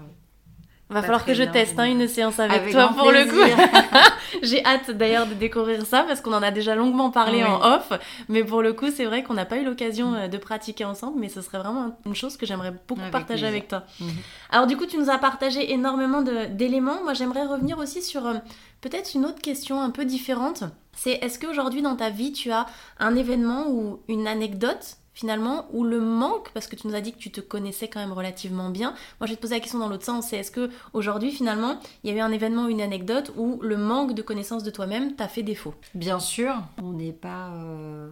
Va 0.89 1.01
falloir 1.01 1.25
que 1.25 1.33
je 1.33 1.41
teste 1.41 1.79
hein, 1.79 1.85
une 1.85 2.07
séance 2.07 2.39
avec, 2.39 2.71
toi 2.71 2.93
pour 2.95 3.11
le 3.11 3.25
coup. 3.25 3.99
J'ai 4.43 4.63
hâte 4.63 4.91
d'ailleurs 4.91 5.25
de 5.25 5.33
découvrir 5.33 5.83
ça 5.83 6.03
parce 6.03 6.21
qu'on 6.21 6.33
en 6.33 6.43
a 6.43 6.51
déjà 6.51 6.75
longuement 6.75 7.09
parlé 7.09 7.43
en 7.43 7.59
off. 7.59 7.91
Mais 8.29 8.43
pour 8.43 8.61
le 8.61 8.73
coup, 8.73 8.91
c'est 8.91 9.05
vrai 9.05 9.23
qu'on 9.23 9.33
n'a 9.33 9.45
pas 9.45 9.57
eu 9.57 9.65
l'occasion 9.65 10.13
euh, 10.13 10.27
de 10.27 10.37
pratiquer 10.37 10.85
ensemble, 10.85 11.19
mais 11.19 11.29
ce 11.29 11.41
serait 11.41 11.57
vraiment 11.57 11.97
une 12.05 12.13
chose 12.13 12.37
que 12.37 12.45
j'aimerais 12.45 12.73
beaucoup 12.87 13.01
partager 13.11 13.47
avec 13.47 13.67
toi. 13.67 13.83
Mhm. 13.99 14.09
Alors 14.51 14.67
du 14.67 14.77
coup, 14.77 14.85
tu 14.85 14.97
nous 14.99 15.09
as 15.09 15.17
partagé 15.17 15.73
énormément 15.73 16.21
d'éléments. 16.21 17.03
Moi, 17.03 17.15
j'aimerais 17.15 17.45
revenir 17.45 17.79
aussi 17.79 18.03
sur 18.03 18.27
euh, 18.27 18.35
peut-être 18.81 19.15
une 19.15 19.25
autre 19.25 19.41
question 19.41 19.81
un 19.81 19.89
peu 19.89 20.05
différente. 20.05 20.65
C'est 20.93 21.13
est-ce 21.13 21.39
qu'aujourd'hui 21.39 21.81
dans 21.81 21.95
ta 21.95 22.11
vie, 22.11 22.31
tu 22.31 22.51
as 22.51 22.67
un 22.99 23.15
événement 23.15 23.69
ou 23.69 24.01
une 24.07 24.27
anecdote 24.27 24.97
finalement, 25.15 25.65
ou 25.71 25.83
le 25.83 25.99
manque, 25.99 26.51
parce 26.51 26.67
que 26.67 26.75
tu 26.75 26.87
nous 26.87 26.93
as 26.93 27.01
dit 27.01 27.13
que 27.13 27.17
tu 27.17 27.31
te 27.31 27.41
connaissais 27.41 27.87
quand 27.87 27.99
même 27.99 28.13
relativement 28.13 28.69
bien. 28.69 28.91
Moi, 29.19 29.25
je 29.25 29.31
vais 29.31 29.37
te 29.37 29.41
poser 29.41 29.55
la 29.55 29.61
question 29.61 29.79
dans 29.79 29.87
l'autre 29.87 30.05
sens, 30.05 30.27
c'est 30.27 30.37
est-ce 30.37 30.51
que 30.51 30.69
aujourd'hui, 30.93 31.31
finalement, 31.31 31.79
il 32.03 32.11
y 32.11 32.13
a 32.13 32.17
eu 32.17 32.19
un 32.19 32.31
événement, 32.31 32.67
une 32.67 32.81
anecdote 32.81 33.31
où 33.37 33.59
le 33.61 33.77
manque 33.77 34.13
de 34.13 34.21
connaissance 34.21 34.61
de 34.61 34.69
toi-même 34.69 35.15
t'a 35.15 35.27
fait 35.27 35.41
défaut? 35.41 35.73
Bien 35.95 36.19
sûr, 36.19 36.53
on 36.83 36.91
n'est 36.91 37.13
pas 37.13 37.49
euh, 37.53 38.09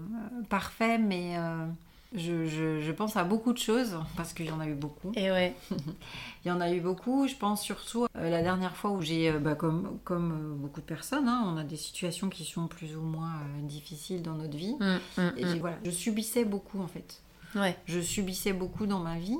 parfait, 0.49 0.97
mais 0.97 1.35
euh, 1.37 1.65
je, 2.15 2.91
pense 2.91 3.15
à 3.17 3.23
beaucoup 3.23 3.53
de 3.53 3.57
choses, 3.57 3.97
parce 4.15 4.33
qu'il 4.33 4.45
y 4.45 4.51
en 4.51 4.59
a 4.59 4.67
eu 4.67 4.75
beaucoup. 4.75 5.11
Et 5.15 5.31
ouais. 5.31 5.55
Il 6.45 6.49
y 6.49 6.51
en 6.51 6.61
a 6.61 6.71
eu 6.71 6.81
beaucoup. 6.81 7.27
Je 7.27 7.35
pense 7.35 7.61
surtout 7.61 8.05
euh, 8.17 8.29
la 8.29 8.41
dernière 8.41 8.75
fois 8.75 8.91
où 8.91 9.01
j'ai, 9.01 9.29
euh, 9.29 9.39
bah, 9.39 9.55
comme, 9.55 9.99
comme 10.03 10.31
euh, 10.31 10.55
beaucoup 10.55 10.81
de 10.81 10.85
personnes, 10.85 11.27
hein, 11.27 11.43
on 11.47 11.57
a 11.57 11.63
des 11.63 11.77
situations 11.77 12.29
qui 12.29 12.43
sont 12.43 12.67
plus 12.67 12.95
ou 12.95 13.01
moins 13.01 13.39
difficiles 13.61 14.21
dans 14.21 14.35
notre 14.35 14.57
vie. 14.57 14.75
Mmh, 14.79 15.21
mmh, 15.21 15.31
et 15.37 15.45
mmh. 15.45 15.59
voilà, 15.59 15.77
je 15.83 15.91
subissais 15.91 16.45
beaucoup 16.45 16.81
en 16.81 16.87
fait. 16.87 17.21
Ouais. 17.55 17.77
Je 17.85 17.99
subissais 17.99 18.53
beaucoup 18.53 18.85
dans 18.85 18.99
ma 18.99 19.17
vie 19.17 19.39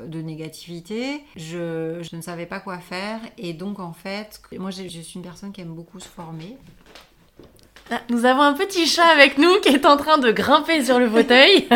de 0.00 0.20
négativité. 0.20 1.22
Je, 1.36 2.02
je, 2.02 2.16
ne 2.16 2.20
savais 2.20 2.46
pas 2.46 2.60
quoi 2.60 2.78
faire. 2.78 3.20
Et 3.38 3.52
donc, 3.54 3.78
en 3.78 3.92
fait, 3.92 4.42
moi, 4.58 4.70
je 4.70 4.86
suis 4.86 5.14
une 5.14 5.22
personne 5.22 5.52
qui 5.52 5.60
aime 5.60 5.74
beaucoup 5.74 6.00
se 6.00 6.08
former. 6.08 6.56
Ah, 7.90 8.00
nous 8.08 8.24
avons 8.24 8.42
un 8.42 8.54
petit 8.54 8.86
chat 8.86 9.06
avec 9.06 9.38
nous 9.38 9.60
qui 9.60 9.68
est 9.68 9.86
en 9.86 9.96
train 9.96 10.18
de 10.18 10.30
grimper 10.30 10.84
sur 10.84 10.98
le 10.98 11.08
fauteuil. 11.08 11.68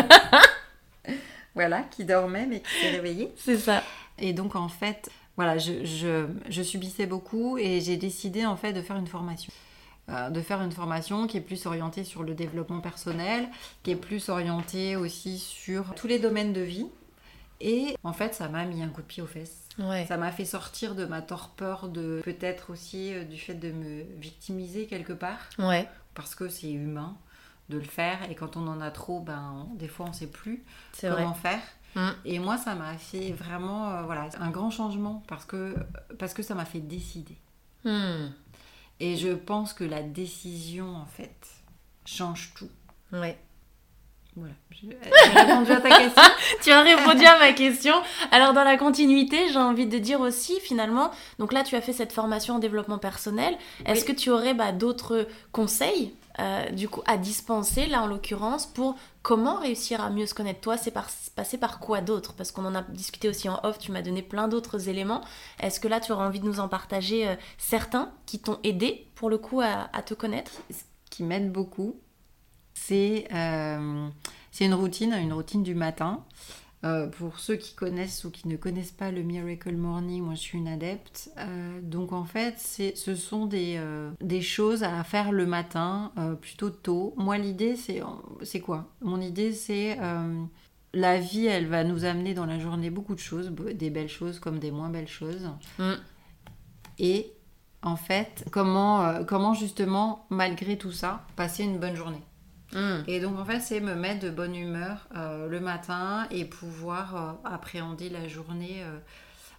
voilà, 1.55 1.81
qui 1.91 2.03
dormait 2.05 2.47
mais 2.47 2.61
qui 2.61 2.81
s'est 2.81 2.91
réveillé. 2.91 3.31
C'est 3.37 3.57
ça. 3.57 3.83
Et 4.17 4.33
donc 4.33 4.55
en 4.55 4.69
fait, 4.69 5.09
voilà, 5.37 5.57
je, 5.57 5.85
je, 5.85 6.25
je 6.49 6.61
subissais 6.61 7.05
beaucoup 7.05 7.57
et 7.57 7.79
j'ai 7.79 7.97
décidé 7.97 8.45
en 8.45 8.55
fait 8.55 8.73
de 8.73 8.81
faire 8.81 8.97
une 8.97 9.07
formation. 9.07 9.51
Euh, 10.11 10.29
de 10.31 10.41
faire 10.41 10.61
une 10.61 10.71
formation 10.71 11.27
qui 11.27 11.37
est 11.37 11.41
plus 11.41 11.67
orientée 11.67 12.03
sur 12.03 12.23
le 12.23 12.33
développement 12.33 12.79
personnel, 12.79 13.47
qui 13.83 13.91
est 13.91 13.95
plus 13.95 14.29
orientée 14.29 14.95
aussi 14.95 15.37
sur 15.37 15.93
tous 15.93 16.07
les 16.07 16.17
domaines 16.17 16.51
de 16.51 16.61
vie. 16.61 16.87
Et 17.61 17.95
en 18.03 18.13
fait, 18.13 18.33
ça 18.33 18.47
m'a 18.47 18.65
mis 18.65 18.81
un 18.81 18.87
coup 18.87 19.01
de 19.01 19.07
pied 19.07 19.21
aux 19.21 19.27
fesses. 19.27 19.68
Ça 20.07 20.17
m'a 20.17 20.31
fait 20.31 20.45
sortir 20.45 20.95
de 20.95 21.05
ma 21.05 21.21
torpeur, 21.21 21.87
de 21.87 22.21
peut-être 22.23 22.71
aussi 22.71 23.13
euh, 23.13 23.23
du 23.23 23.37
fait 23.37 23.53
de 23.53 23.71
me 23.71 24.03
victimiser 24.19 24.87
quelque 24.87 25.13
part. 25.13 25.39
Ouais. 25.57 25.87
Parce 26.13 26.35
que 26.35 26.49
c'est 26.49 26.71
humain 26.71 27.17
de 27.69 27.77
le 27.77 27.85
faire 27.85 28.29
et 28.29 28.35
quand 28.35 28.57
on 28.57 28.67
en 28.67 28.81
a 28.81 28.91
trop, 28.91 29.19
ben 29.19 29.67
des 29.75 29.87
fois 29.87 30.07
on 30.09 30.13
sait 30.13 30.27
plus 30.27 30.63
comment 30.99 31.33
faire. 31.33 31.61
Mm. 31.95 32.09
Et 32.25 32.39
moi, 32.39 32.57
ça 32.57 32.75
m'a 32.75 32.97
fait 32.97 33.31
vraiment 33.31 33.91
euh, 33.91 34.01
voilà 34.03 34.29
un 34.39 34.49
grand 34.49 34.69
changement 34.71 35.23
parce 35.27 35.45
que 35.45 35.75
parce 36.17 36.33
que 36.33 36.43
ça 36.43 36.55
m'a 36.55 36.65
fait 36.65 36.79
décider. 36.79 37.37
Mm. 37.85 38.27
Et 38.99 39.15
je 39.15 39.29
pense 39.29 39.73
que 39.73 39.83
la 39.83 40.03
décision 40.03 40.95
en 40.95 41.05
fait 41.05 41.47
change 42.05 42.53
tout. 42.55 42.69
Ouais. 43.13 43.37
Voilà, 44.39 44.53
j'ai 44.71 44.97
répondu 45.37 45.71
à 45.71 45.81
ta 45.81 45.89
question. 45.89 46.23
tu 46.63 46.71
as 46.71 46.81
répondu 46.81 47.25
à 47.25 47.37
ma 47.39 47.51
question. 47.51 47.93
Alors 48.31 48.53
dans 48.53 48.63
la 48.63 48.77
continuité, 48.77 49.49
j'ai 49.49 49.59
envie 49.59 49.85
de 49.85 49.97
dire 49.97 50.21
aussi 50.21 50.59
finalement, 50.61 51.11
donc 51.39 51.51
là 51.51 51.63
tu 51.63 51.75
as 51.75 51.81
fait 51.81 51.91
cette 51.91 52.13
formation 52.13 52.55
en 52.55 52.59
développement 52.59 52.99
personnel. 52.99 53.57
Est-ce 53.85 54.05
que 54.05 54.13
tu 54.13 54.29
aurais 54.29 54.53
bah, 54.53 54.71
d'autres 54.71 55.27
conseils 55.51 56.13
euh, 56.39 56.69
du 56.69 56.87
coup 56.87 57.01
à 57.05 57.17
dispenser 57.17 57.87
là 57.87 58.01
en 58.01 58.07
l'occurrence 58.07 58.65
pour 58.65 58.95
comment 59.23 59.55
réussir 59.55 59.99
à 59.99 60.09
mieux 60.09 60.25
se 60.25 60.33
connaître 60.33 60.61
toi? 60.61 60.77
C'est 60.77 60.93
passer 61.35 61.57
par 61.57 61.79
quoi 61.81 61.99
d'autre? 61.99 62.33
Parce 62.33 62.53
qu'on 62.53 62.63
en 62.63 62.75
a 62.75 62.83
discuté 62.83 63.27
aussi 63.27 63.49
en 63.49 63.59
off. 63.63 63.77
Tu 63.77 63.91
m'as 63.91 64.01
donné 64.01 64.21
plein 64.21 64.47
d'autres 64.47 64.87
éléments. 64.87 65.21
Est-ce 65.59 65.81
que 65.81 65.89
là 65.89 65.99
tu 65.99 66.13
aurais 66.13 66.25
envie 66.25 66.39
de 66.39 66.45
nous 66.45 66.61
en 66.61 66.69
partager 66.69 67.27
euh, 67.27 67.35
certains 67.57 68.13
qui 68.25 68.39
t'ont 68.39 68.59
aidé 68.63 69.07
pour 69.15 69.29
le 69.29 69.37
coup 69.37 69.59
à, 69.59 69.89
à 69.91 70.01
te 70.01 70.13
connaître? 70.13 70.51
Ce 70.71 70.83
qui 71.09 71.23
m'aide 71.23 71.51
beaucoup, 71.51 71.89
euh, 71.89 72.08
c'est 72.87 74.65
une 74.65 74.73
routine, 74.73 75.13
une 75.13 75.33
routine 75.33 75.63
du 75.63 75.75
matin. 75.75 76.23
Euh, 76.85 77.07
pour 77.07 77.39
ceux 77.39 77.57
qui 77.57 77.75
connaissent 77.75 78.23
ou 78.23 78.31
qui 78.31 78.47
ne 78.47 78.55
connaissent 78.55 78.93
pas 78.93 79.11
le 79.11 79.21
Miracle 79.21 79.75
Morning, 79.75 80.23
moi 80.23 80.35
je 80.35 80.39
suis 80.39 80.57
une 80.57 80.69
adepte. 80.69 81.29
Euh, 81.37 81.81
donc 81.81 82.13
en 82.13 82.23
fait, 82.23 82.57
ce 82.57 83.15
sont 83.15 83.45
des, 83.47 83.81
des, 84.21 84.41
choses 84.41 84.83
à 84.83 85.03
faire 85.03 85.31
le 85.33 85.45
matin, 85.45 86.13
plutôt 86.41 86.69
tôt. 86.69 87.13
Moi 87.17 87.37
l'idée 87.37 87.75
c'est 87.75 88.59
quoi? 88.61 88.87
Mon 89.01 89.19
idée 89.19 89.51
c'est 89.51 89.97
la 90.93 91.19
vie, 91.19 91.45
elle 91.45 91.67
va 91.67 91.83
nous 91.83 92.05
amener 92.05 92.33
dans 92.33 92.45
la 92.45 92.59
journée 92.59 92.89
beaucoup 92.89 93.15
de 93.15 93.19
choses, 93.19 93.51
des 93.51 93.89
belles 93.89 94.09
choses 94.09 94.39
comme 94.39 94.59
des 94.59 94.71
moins 94.71 94.89
belles 94.89 95.07
choses. 95.07 95.49
Mm. 95.77 95.93
Et 96.99 97.33
en 97.81 97.95
fait, 97.95 98.45
comment, 98.51 99.01
euh, 99.01 99.23
comment 99.23 99.53
justement, 99.53 100.25
malgré 100.29 100.77
tout 100.77 100.91
ça, 100.91 101.25
passer 101.35 101.63
une 101.63 101.79
bonne 101.79 101.95
journée? 101.95 102.21
Hmm. 102.73 103.01
Et 103.07 103.19
donc 103.19 103.37
en 103.39 103.45
fait, 103.45 103.59
c'est 103.61 103.79
me 103.79 103.95
mettre 103.95 104.19
de 104.21 104.29
bonne 104.29 104.55
humeur 104.55 105.07
euh, 105.15 105.47
le 105.47 105.59
matin 105.59 106.27
et 106.31 106.45
pouvoir 106.45 107.15
euh, 107.15 107.31
appréhender 107.49 108.09
la 108.09 108.27
journée 108.27 108.83
euh, 108.83 108.97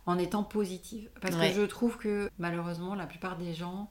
en 0.07 0.16
étant 0.18 0.44
positive. 0.44 1.09
Parce 1.20 1.35
Ouais. 1.37 1.51
que 1.51 1.57
je 1.61 1.62
trouve 1.62 1.96
que 1.99 2.31
malheureusement, 2.38 2.94
la 2.94 3.07
plupart 3.07 3.37
des 3.37 3.53
gens, 3.55 3.90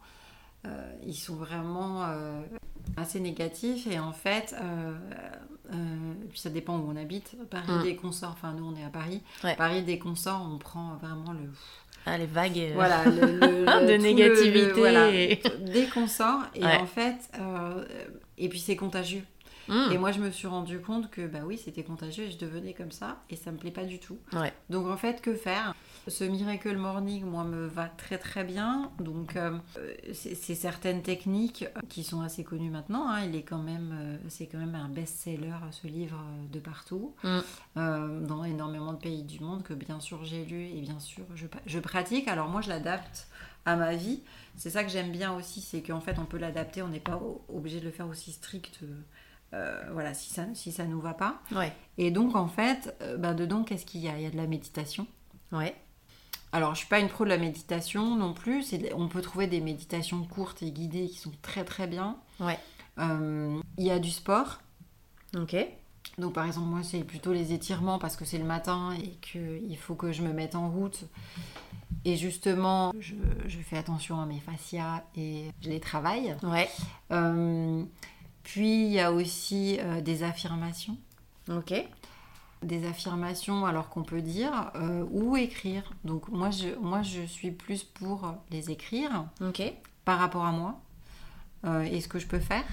ils 1.06 1.16
sont 1.16 1.36
vraiment 1.36 2.06
assez 2.98 3.20
négatifs 3.22 3.88
et 3.88 3.98
en 4.00 4.12
fait, 4.12 4.54
puis 6.30 6.40
ça 6.40 6.50
dépend 6.50 6.78
où 6.78 6.90
on 6.92 6.96
habite. 6.96 7.36
Paris, 7.50 7.72
Mm. 7.72 7.84
dès 7.84 7.96
qu'on 7.96 8.12
sort, 8.12 8.32
enfin 8.32 8.54
nous 8.54 8.66
on 8.66 8.76
est 8.76 8.84
à 8.84 8.90
Paris, 8.90 9.22
Ouais. 9.44 9.56
Paris, 9.56 9.84
dès 9.84 10.00
qu'on 10.00 10.16
sort, 10.16 10.46
on 10.52 10.58
prend 10.58 10.96
vraiment 11.02 11.32
le 11.32 11.50
Ah, 12.06 12.18
les 12.18 12.26
vagues. 12.26 12.72
voilà, 12.74 13.06
le- 13.06 13.12
le- 13.12 13.40
le- 13.66 13.88
de 13.88 13.98
négativité 14.02 14.68
le- 14.68 14.74
voilà. 14.74 15.10
et- 15.14 15.42
Dès 15.62 15.86
qu'on 15.88 16.08
sort, 16.08 16.42
et 16.56 16.64
Ouais. 16.66 16.78
en 16.78 16.86
fait, 16.86 17.30
euh, 17.40 17.86
et 18.40 18.50
puis 18.50 18.60
c'est 18.60 18.76
contagieux. 18.76 19.24
hmm. 19.68 19.92
Et 19.92 19.98
moi, 19.98 20.12
je 20.12 20.20
me 20.20 20.32
suis 20.32 20.48
rendu 20.48 20.80
compte 20.82 21.12
que 21.12 21.28
bah 21.28 21.40
oui, 21.46 21.58
c'était 21.64 21.84
contagieux 21.84 22.26
et 22.26 22.32
je 22.32 22.38
devenais 22.40 22.74
comme 22.74 22.92
ça, 22.92 23.22
et 23.30 23.36
ça 23.36 23.52
me 23.52 23.58
plaît 23.58 23.72
pas 23.72 23.86
du 23.86 24.00
tout. 24.00 24.18
Ouais. 24.34 24.52
Donc 24.70 24.88
en 24.88 24.98
fait, 24.98 25.22
que 25.22 25.36
faire? 25.36 25.76
Ce 26.08 26.24
Miracle 26.24 26.76
Morning, 26.78 27.24
moi, 27.26 27.44
me 27.44 27.68
va 27.68 27.88
très 27.88 28.18
très 28.18 28.44
bien. 28.44 28.90
Donc 29.00 29.36
euh, 29.36 29.58
c'est 30.14 30.56
certaines 30.56 31.04
techniques 31.04 31.66
qui 31.88 32.04
sont 32.04 32.22
assez 32.22 32.44
connues 32.44 32.72
maintenant. 32.72 33.08
hein. 33.10 33.26
Il 33.26 33.36
est 33.36 33.44
quand 33.44 33.62
même, 33.62 33.92
euh, 33.94 34.18
c'est 34.28 34.48
quand 34.48 34.58
même 34.58 34.74
un 34.76 34.90
best-seller 34.90 35.54
ce 35.72 35.86
livre 35.88 36.18
euh, 36.20 36.48
de 36.52 36.60
partout, 36.60 37.14
Mm. 37.24 37.40
euh, 37.78 38.22
dans 38.26 38.44
énormément 38.44 38.94
de 38.94 38.98
pays 38.98 39.24
du 39.24 39.40
monde 39.42 39.62
que 39.62 39.74
bien 39.74 40.00
sûr 40.00 40.24
j'ai 40.24 40.46
lu 40.46 40.64
et 40.68 40.82
bien 40.82 41.00
sûr 41.00 41.26
je, 41.36 41.46
je 41.68 41.80
pratique. 41.80 42.28
Alors 42.28 42.48
moi, 42.48 42.62
je 42.62 42.70
l'adapte 42.70 43.28
à 43.66 43.76
ma 43.76 43.94
vie. 43.94 44.22
C'est 44.60 44.70
ça 44.70 44.84
que 44.84 44.90
j'aime 44.90 45.10
bien 45.12 45.34
aussi, 45.34 45.62
c'est 45.62 45.82
qu'en 45.82 46.02
fait, 46.02 46.20
on 46.20 46.26
peut 46.26 46.38
l'adapter. 46.38 46.82
On 46.82 46.90
n'est 46.90 47.00
pas 47.00 47.18
obligé 47.48 47.80
de 47.80 47.86
le 47.86 47.92
faire 47.92 48.08
aussi 48.08 48.34
strict. 48.34 48.82
euh, 49.54 49.82
voilà, 49.94 50.14
si 50.14 50.30
ça, 50.32 50.46
si 50.54 50.74
ça 50.74 50.84
nous 50.84 51.00
va 51.00 51.14
pas. 51.14 51.42
Ouais. 51.54 51.72
Et 51.98 52.12
donc, 52.12 52.36
en 52.36 52.50
fait, 52.50 52.94
euh, 53.02 53.16
bah, 53.16 53.34
dedans, 53.34 53.64
qu'est-ce 53.64 53.86
qu'il 53.86 54.02
y 54.02 54.10
a? 54.10 54.18
Il 54.18 54.24
y 54.24 54.26
a 54.26 54.30
de 54.30 54.36
la 54.36 54.48
méditation. 54.48 55.08
Ouais. 55.54 55.74
Alors, 56.52 56.74
je 56.76 56.80
suis 56.80 56.90
pas 56.90 57.00
une 57.00 57.08
pro 57.08 57.24
de 57.24 57.30
la 57.30 57.38
méditation 57.38 58.18
non 58.18 58.34
plus. 58.34 58.66
On 58.96 59.08
peut 59.08 59.22
trouver 59.22 59.48
des 59.48 59.62
méditations 59.62 60.26
courtes 60.26 60.62
et 60.62 60.72
guidées 60.72 61.08
qui 61.08 61.18
sont 61.20 61.32
très 61.42 61.64
très 61.64 61.88
bien. 61.88 62.18
Ouais. 62.42 62.60
Euh, 62.98 63.60
Il 63.78 63.86
y 63.86 63.92
a 63.92 64.00
du 64.00 64.12
sport. 64.12 64.60
Ok. 65.38 65.56
Donc, 66.18 66.34
par 66.34 66.46
exemple, 66.46 66.68
moi, 66.68 66.84
c'est 66.84 67.06
plutôt 67.06 67.32
les 67.32 67.54
étirements 67.54 67.98
parce 67.98 68.18
que 68.18 68.26
c'est 68.26 68.38
le 68.40 68.44
matin 68.44 68.92
et 69.02 69.12
qu'il 69.22 69.78
faut 69.78 69.96
que 69.96 70.12
je 70.12 70.22
me 70.22 70.34
mette 70.34 70.56
en 70.56 70.70
route. 70.70 71.06
Et 72.06 72.16
justement, 72.16 72.94
je, 73.00 73.16
je 73.48 73.60
fais 73.60 73.78
attention 73.78 74.22
à 74.22 74.26
mes 74.26 74.40
fascias 74.40 75.04
et 75.16 75.52
je 75.62 75.70
les 75.70 75.80
travaille. 75.80 76.36
Ouais. 76.44 76.70
Euh, 77.12 77.84
puis, 78.44 78.86
il 78.86 78.92
y 78.92 79.00
a 79.00 79.12
aussi 79.12 79.78
euh, 79.80 80.02
des 80.02 80.24
affirmations. 80.24 80.98
Ok. 81.50 81.74
des 82.62 82.88
affirmations 82.88 83.66
alors 83.66 83.90
qu'on 83.90 84.04
peut 84.04 84.22
dire 84.22 84.72
euh, 84.76 85.04
ou 85.12 85.36
écrire. 85.36 85.84
Donc 86.04 86.30
moi 86.30 86.52
je, 86.52 86.76
moi 86.80 87.02
je 87.02 87.24
suis 87.24 87.50
plus 87.52 87.84
pour 87.84 88.36
les 88.52 88.70
écrire 88.70 89.26
Ok. 89.42 89.62
par 90.06 90.20
rapport 90.20 90.46
à 90.46 90.52
moi 90.52 90.80
et 91.86 92.00
ce 92.00 92.08
que 92.08 92.20
je 92.20 92.28
peux 92.28 92.40
faire. 92.40 92.64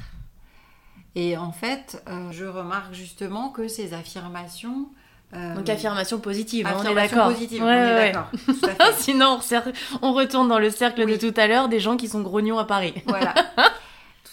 Et 1.15 1.37
en 1.37 1.51
fait, 1.51 2.05
je 2.31 2.45
remarque 2.45 2.93
justement 2.93 3.49
que 3.49 3.67
ces 3.67 3.95
affirmations... 3.95 4.91
euh, 5.35 5.55
Donc 5.55 5.69
affirmation 5.69 6.19
positive, 6.19 6.67
hein, 6.67 6.77
on 6.79 6.85
est 6.85 6.95
d'accord. 6.95 7.29
positives, 7.29 7.63
Ouais, 7.63 7.69
on 7.69 7.73
est 7.73 7.95
ouais. 7.95 8.13
d'accord. 8.13 8.93
Sinon, 8.99 9.41
on, 10.03 10.13
retourne 10.13 10.49
dans 10.49 10.59
le 10.59 10.71
cercle 10.71 11.03
Oui. 11.05 11.19
de 11.19 11.31
tout 11.31 11.39
à 11.41 11.47
l'heure 11.47 11.69
des 11.69 11.81
gens 11.81 11.97
qui 11.97 12.09
sont 12.09 12.21
grognons 12.23 12.59
à 12.59 12.65
Paris. 12.65 12.95
Voilà. 13.07 13.35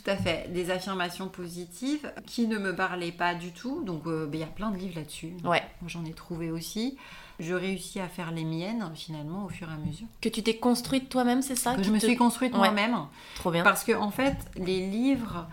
Tout 0.03 0.09
à 0.09 0.17
fait. 0.17 0.51
Des 0.51 0.69
affirmations 0.69 1.29
positives 1.29 2.11
qui 2.25 2.47
ne 2.47 2.57
me 2.57 2.75
parlaient 2.75 3.13
pas 3.13 3.35
du 3.35 3.51
tout. 3.51 3.83
Donc 3.85 4.05
euh, 4.05 4.25
ben, 4.25 4.33
il 4.37 4.39
y 4.41 4.43
a 4.43 4.47
plein 4.47 4.69
de 4.69 4.75
livres 4.77 4.95
là-dessus. 4.97 5.33
Ouais. 5.45 5.63
Moi, 5.81 5.87
J'en 5.87 6.03
ai 6.03 6.11
trouvé 6.11 6.51
aussi. 6.51 6.97
Je 7.39 7.53
réussis 7.53 7.99
à 7.99 8.07
faire 8.07 8.31
les 8.31 8.43
miennes 8.43 8.91
finalement 8.95 9.45
au 9.45 9.49
fur 9.49 9.69
et 9.69 9.73
à 9.73 9.77
mesure. 9.77 10.05
Que 10.21 10.29
tu 10.29 10.43
t'es 10.43 10.57
construite 10.57 11.09
toi-même, 11.09 11.41
c'est 11.41 11.55
ça? 11.55 11.75
Que 11.75 11.83
je 11.83 11.89
me 11.91 11.99
suis 11.99 12.15
construite 12.17 12.51
Ouais. 12.53 12.59
moi-même. 12.59 12.97
Trop 13.35 13.49
bien. 13.49 13.63
Parce 13.63 13.83
que 13.83 13.93
en 13.93 14.11
fait, 14.11 14.35
les 14.57 14.85
livres, 14.87 15.47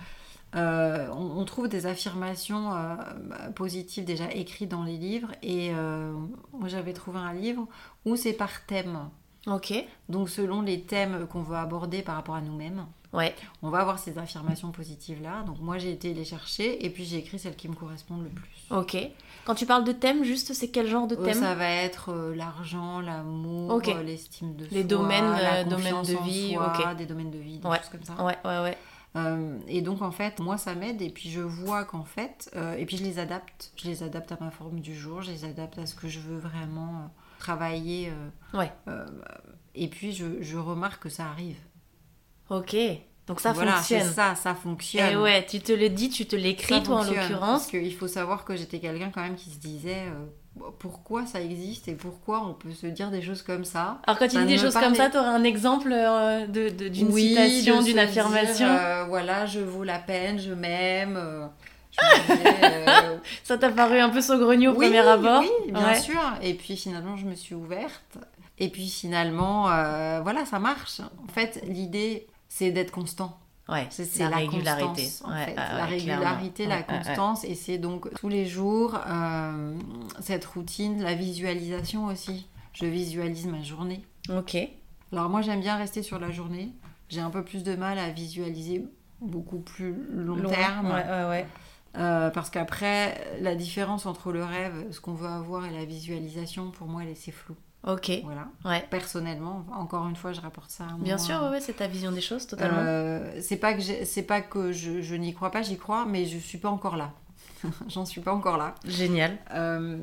euh, 0.57 1.09
on, 1.13 1.39
on 1.41 1.45
trouve 1.45 1.69
des 1.69 1.87
affirmations 1.87 2.73
euh, 2.75 2.95
bah, 3.25 3.37
positives 3.55 4.05
déjà 4.05 4.31
écrites 4.33 4.71
dans 4.71 4.83
les 4.85 4.97
livres. 4.97 5.31
Et 5.43 5.71
euh, 5.73 6.13
moi, 6.53 6.69
j'avais 6.69 6.93
trouvé 6.93 7.19
un 7.19 7.33
livre 7.33 7.67
où 8.05 8.17
c'est 8.17 8.33
par 8.33 8.67
thème. 8.67 9.09
Ok. 9.47 9.73
Donc 10.09 10.29
selon 10.29 10.61
les 10.61 10.83
thèmes 10.83 11.27
qu'on 11.27 11.43
veut 11.43 11.57
aborder 11.57 12.03
par 12.03 12.17
rapport 12.17 12.35
à 12.35 12.41
nous-mêmes, 12.43 12.85
Ouais. 13.13 13.35
on 13.63 13.71
va 13.71 13.79
avoir 13.81 13.99
ces 13.99 14.19
affirmations 14.19 14.71
positives-là. 14.71 15.43
Donc 15.47 15.59
moi, 15.61 15.79
j'ai 15.79 15.91
été 15.93 16.13
les 16.15 16.25
chercher 16.25 16.85
et 16.85 16.91
puis 16.91 17.05
j'ai 17.05 17.17
écrit 17.19 17.39
celles 17.39 17.57
qui 17.57 17.69
me 17.69 17.75
correspondent 17.75 18.23
le 18.25 18.29
plus. 18.29 18.51
Ok. 18.71 18.97
Quand 19.47 19.55
tu 19.55 19.65
parles 19.67 19.85
de 19.85 19.93
thème, 19.93 20.23
juste, 20.25 20.53
c'est 20.53 20.69
quel 20.69 20.87
genre 20.87 21.07
de 21.07 21.17
Euh, 21.17 21.25
thème 21.25 21.41
ça 21.41 21.55
va 21.55 21.69
être 21.69 22.11
euh, 22.13 22.37
l'argent, 22.37 23.01
l'amour, 23.01 23.71
Ok. 23.75 23.89
euh, 23.89 24.03
l'estime 24.03 24.55
de 24.55 24.65
Les 24.67 24.83
soi, 24.83 24.83
domaines, 24.85 25.31
la 25.31 25.65
domaines 25.65 26.03
de 26.03 26.23
vie, 26.25 26.53
soi, 26.55 26.73
ok. 26.79 26.97
des 26.97 27.07
domaines 27.07 27.31
de 27.31 27.39
vie, 27.39 27.59
des 27.59 27.67
Ouais. 27.67 27.79
choses 27.79 27.89
comme 27.89 28.05
ça. 28.05 28.23
Ouais, 28.23 28.37
ouais, 28.45 28.61
ouais. 28.61 28.79
Euh, 29.17 29.59
et 29.67 29.83
donc 29.83 30.03
en 30.03 30.13
fait, 30.13 30.39
moi 30.39 30.57
ça 30.57 30.75
m'aide 30.75 31.03
et 31.03 31.11
puis 31.11 31.31
je 31.31 31.41
vois 31.41 31.85
qu'en 31.85 32.05
fait, 32.05 32.49
euh, 32.55 32.77
et 32.77 32.87
puis 32.87 32.97
je 32.97 33.03
les 33.03 33.19
adapte, 33.19 33.73
je 33.77 33.89
les 33.89 34.05
adapte 34.05 34.31
à 34.31 34.39
ma 34.41 34.53
forme 34.53 34.81
du 34.81 34.95
jour, 34.95 35.23
je 35.23 35.33
les 35.33 35.45
adapte 35.45 35.79
à 35.79 35.87
ce 35.87 35.97
que 35.97 36.07
je 36.09 36.21
veux 36.21 36.39
vraiment 36.39 36.95
euh, 36.95 37.09
travailler. 37.41 38.13
Ouais. 38.55 38.71
et 39.75 39.89
puis 39.89 40.13
je, 40.13 40.41
je 40.43 40.57
remarque 40.57 41.03
que 41.03 41.09
ça 41.09 41.27
arrive. 41.27 41.59
Ok. 42.51 42.77
Donc 43.31 43.39
ça 43.39 43.53
voilà, 43.53 43.77
fonctionne. 43.77 44.03
c'est 44.03 44.13
ça, 44.13 44.35
ça 44.35 44.57
fonctionne. 44.57 45.13
Et 45.13 45.17
ouais, 45.17 45.47
tu 45.47 45.61
te 45.61 45.71
le 45.71 45.89
dis, 45.89 46.11
tu 46.11 46.27
te 46.27 46.35
l'écris, 46.35 46.83
toi 46.83 46.97
en 46.97 47.05
l'occurrence. 47.05 47.61
Parce 47.63 47.67
qu'il 47.69 47.95
faut 47.95 48.09
savoir 48.09 48.45
que 48.45 48.57
j'étais 48.57 48.81
quelqu'un 48.81 49.11
quand 49.11 49.23
même 49.23 49.37
qui 49.37 49.51
se 49.51 49.59
disait 49.59 50.07
euh, 50.09 50.27
pourquoi 50.79 51.27
ça 51.27 51.41
existe 51.41 51.89
et 51.89 51.95
pourquoi 51.95 52.45
on 52.47 52.55
peut 52.55 52.73
se 52.73 52.87
dire 52.87 53.11
des 53.11 53.23
choses 53.23 53.43
comme 53.43 53.65
ça. 53.65 53.99
Alors 54.07 54.19
quand 54.19 54.27
tu 54.29 54.35
Ça 54.35 54.41
dis 54.45 54.53
des 54.55 54.59
choses 54.59 54.75
comme 54.75 54.95
ça, 54.95 55.09
tu 55.09 55.17
aurais 55.17 55.29
un 55.29 55.45
exemple 55.45 55.91
euh, 55.93 56.47
de- 56.47 56.69
de- 56.69 56.89
d'une 56.89 57.09
Oui, 57.13 57.29
citation, 57.29 57.83
d'une 57.83 57.99
affirmation 57.99 58.67
dire, 58.67 58.79
euh, 58.81 59.05
voilà, 59.09 59.47
je 59.47 59.61
vaux 59.61 59.85
la 59.85 59.99
peine, 59.99 60.39
je 60.39 60.53
m'aime. 60.53 61.17
euh, 61.17 61.47
Ça 63.45 63.59
t'a 63.59 63.71
paru 63.71 63.99
un 63.99 64.11
peu 64.11 64.21
saugrenu 64.21 64.69
au 64.69 64.73
oui, 64.73 64.87
premier 64.87 64.99
abord 65.01 65.41
Oui, 65.43 65.73
bien 65.73 65.89
Ouais. 65.89 66.01
sûr. 66.01 66.21
Et 66.43 66.55
puis 66.55 66.77
finalement, 66.77 67.17
je 67.17 67.27
me 67.27 67.35
suis 67.35 67.55
ouverte. 67.55 68.19
Et 68.59 68.69
puis 68.69 68.89
finalement, 68.89 69.65
voilà, 70.23 70.45
ça 70.47 70.59
marche. 70.59 71.01
En 71.01 71.33
fait, 71.33 71.61
l'idée, 71.67 72.27
c'est 72.49 72.71
d'être 72.71 72.91
constant. 72.93 73.39
Ouais, 73.69 73.87
C'est 73.91 74.19
la, 74.19 74.31
la, 74.31 74.37
régularité. 74.39 74.85
constance, 74.87 75.23
en 75.25 75.31
Ouais, 75.33 75.45
fait. 75.45 75.51
ouais, 75.51 75.57
la 75.57 75.75
ouais, 75.77 75.85
régularité, 75.85 76.65
clairement. 76.65 76.87
la 76.89 76.99
constance. 76.99 77.45
Et 77.45 77.55
c'est 77.55 77.79
donc 77.79 78.13
tous 78.15 78.29
les 78.29 78.47
jours 78.47 78.99
euh, 79.09 79.75
cette 80.21 80.45
routine, 80.45 81.01
la 81.03 81.15
visualisation 81.15 82.07
aussi. 82.07 82.47
Je 82.73 82.87
visualise 82.87 83.47
ma 83.47 83.63
journée. 83.63 84.03
Ok. 84.29 84.57
Alors 85.13 85.29
moi, 85.29 85.43
j'aime 85.43 85.61
bien 85.61 85.77
rester 85.77 86.03
sur 86.03 86.19
la 86.19 86.31
journée. 86.31 86.73
J'ai 87.09 87.21
un 87.21 87.31
peu 87.31 87.45
plus 87.45 87.63
de 87.65 87.75
mal 87.77 87.99
à 87.99 88.11
visualiser 88.11 88.85
beaucoup 89.21 89.59
plus 89.61 89.95
long, 90.13 90.49
terme. 90.49 90.87
Ouais, 90.87 91.29
ouais. 91.29 91.47
Euh, 91.97 92.31
parce 92.31 92.51
qu'après, 92.51 93.37
la 93.41 93.55
différence 93.57 94.07
entre 94.07 94.31
le 94.33 94.45
rêve, 94.45 94.87
ce 94.93 95.01
qu'on 95.01 95.15
veut 95.15 95.29
avoir, 95.29 95.67
et 95.67 95.71
la 95.71 95.85
visualisation, 95.85 96.71
pour 96.71 96.87
moi, 96.87 97.03
elle 97.03 97.09
est- 97.11 97.15
c'est 97.17 97.33
flou. 97.33 97.57
Ok. 97.87 98.13
Voilà. 98.25 98.47
Ouais. 98.65 98.87
Personnellement, 98.91 99.65
encore 99.73 100.07
une 100.07 100.17
fois, 100.17 100.33
je 100.33 100.41
rapporte 100.41 100.71
ça 100.71 100.85
à 100.85 100.89
moi. 100.89 100.99
Bien 101.01 101.17
sûr, 101.19 101.41
ouais, 101.51 101.61
c'est 101.61 101.75
ta 101.75 101.87
vision 101.87 102.13
des 102.13 102.21
choses, 102.21 102.47
totalement. 102.47 102.79
Euh, 102.81 103.41
c'est 103.41 103.57
pas 103.57 103.73
que, 103.75 103.81
c'est 104.05 104.23
pas 104.23 104.43
que 104.43 104.71
je, 104.73 105.01
je 105.01 105.15
n'y 105.15 105.33
crois 105.33 105.51
pas, 105.51 105.63
j'y 105.63 105.79
crois, 105.79 106.05
mais 106.05 106.27
je 106.27 106.39
suis 106.39 106.59
pas 106.59 106.69
encore 106.69 106.97
là. 106.97 107.13
J'en 107.89 108.05
suis 108.05 108.21
pas 108.21 108.35
encore 108.35 108.59
là. 108.59 108.75
Génial. 108.85 109.39
Euh, 109.53 109.99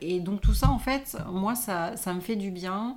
et 0.00 0.20
donc 0.20 0.40
tout 0.40 0.54
ça, 0.54 0.68
en 0.70 0.78
fait, 0.78 1.16
moi, 1.30 1.54
ça, 1.54 1.96
ça 1.96 2.14
me 2.14 2.20
fait 2.20 2.36
du 2.36 2.50
bien. 2.50 2.96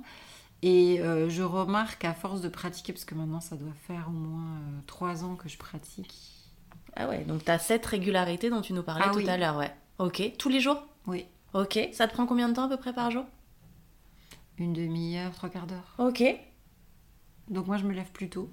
Et 0.62 1.00
euh, 1.00 1.28
je 1.28 1.42
remarque 1.42 2.04
à 2.04 2.14
force 2.14 2.40
de 2.40 2.48
pratiquer, 2.48 2.92
parce 2.92 3.04
que 3.04 3.14
maintenant, 3.14 3.40
ça 3.40 3.56
doit 3.56 3.74
faire 3.86 4.06
au 4.08 4.12
moins 4.12 4.60
trois 4.86 5.22
ans 5.24 5.34
que 5.34 5.48
je 5.48 5.58
pratique. 5.58 6.14
Ah 6.96 7.08
ouais, 7.08 7.24
donc 7.24 7.44
t'as 7.44 7.58
cette 7.58 7.84
régularité 7.84 8.48
dont 8.48 8.60
tu 8.62 8.72
nous 8.72 8.82
parlais 8.84 9.04
Ah 9.06 9.10
tout 9.10 9.18
oui. 9.18 9.28
à 9.28 9.36
l'heure, 9.36 9.56
ouais. 9.56 9.74
Ok. 9.98 10.22
Tous 10.38 10.48
les 10.48 10.60
jours? 10.60 10.82
Oui, 11.06 11.26
Ok. 11.52 11.78
Ça 11.92 12.08
te 12.08 12.14
prend 12.14 12.24
combien 12.26 12.48
de 12.48 12.54
temps 12.54 12.64
à 12.64 12.68
peu 12.68 12.76
près 12.76 12.92
par 12.92 13.10
jour? 13.10 13.24
Une 14.58 14.72
demi-heure, 14.72 15.32
trois 15.32 15.48
quarts 15.48 15.66
d'heure. 15.66 15.94
Ok. 15.98 16.22
Donc 17.48 17.66
moi, 17.66 17.76
je 17.76 17.84
me 17.84 17.92
lève 17.92 18.10
plus 18.12 18.28
tôt. 18.30 18.50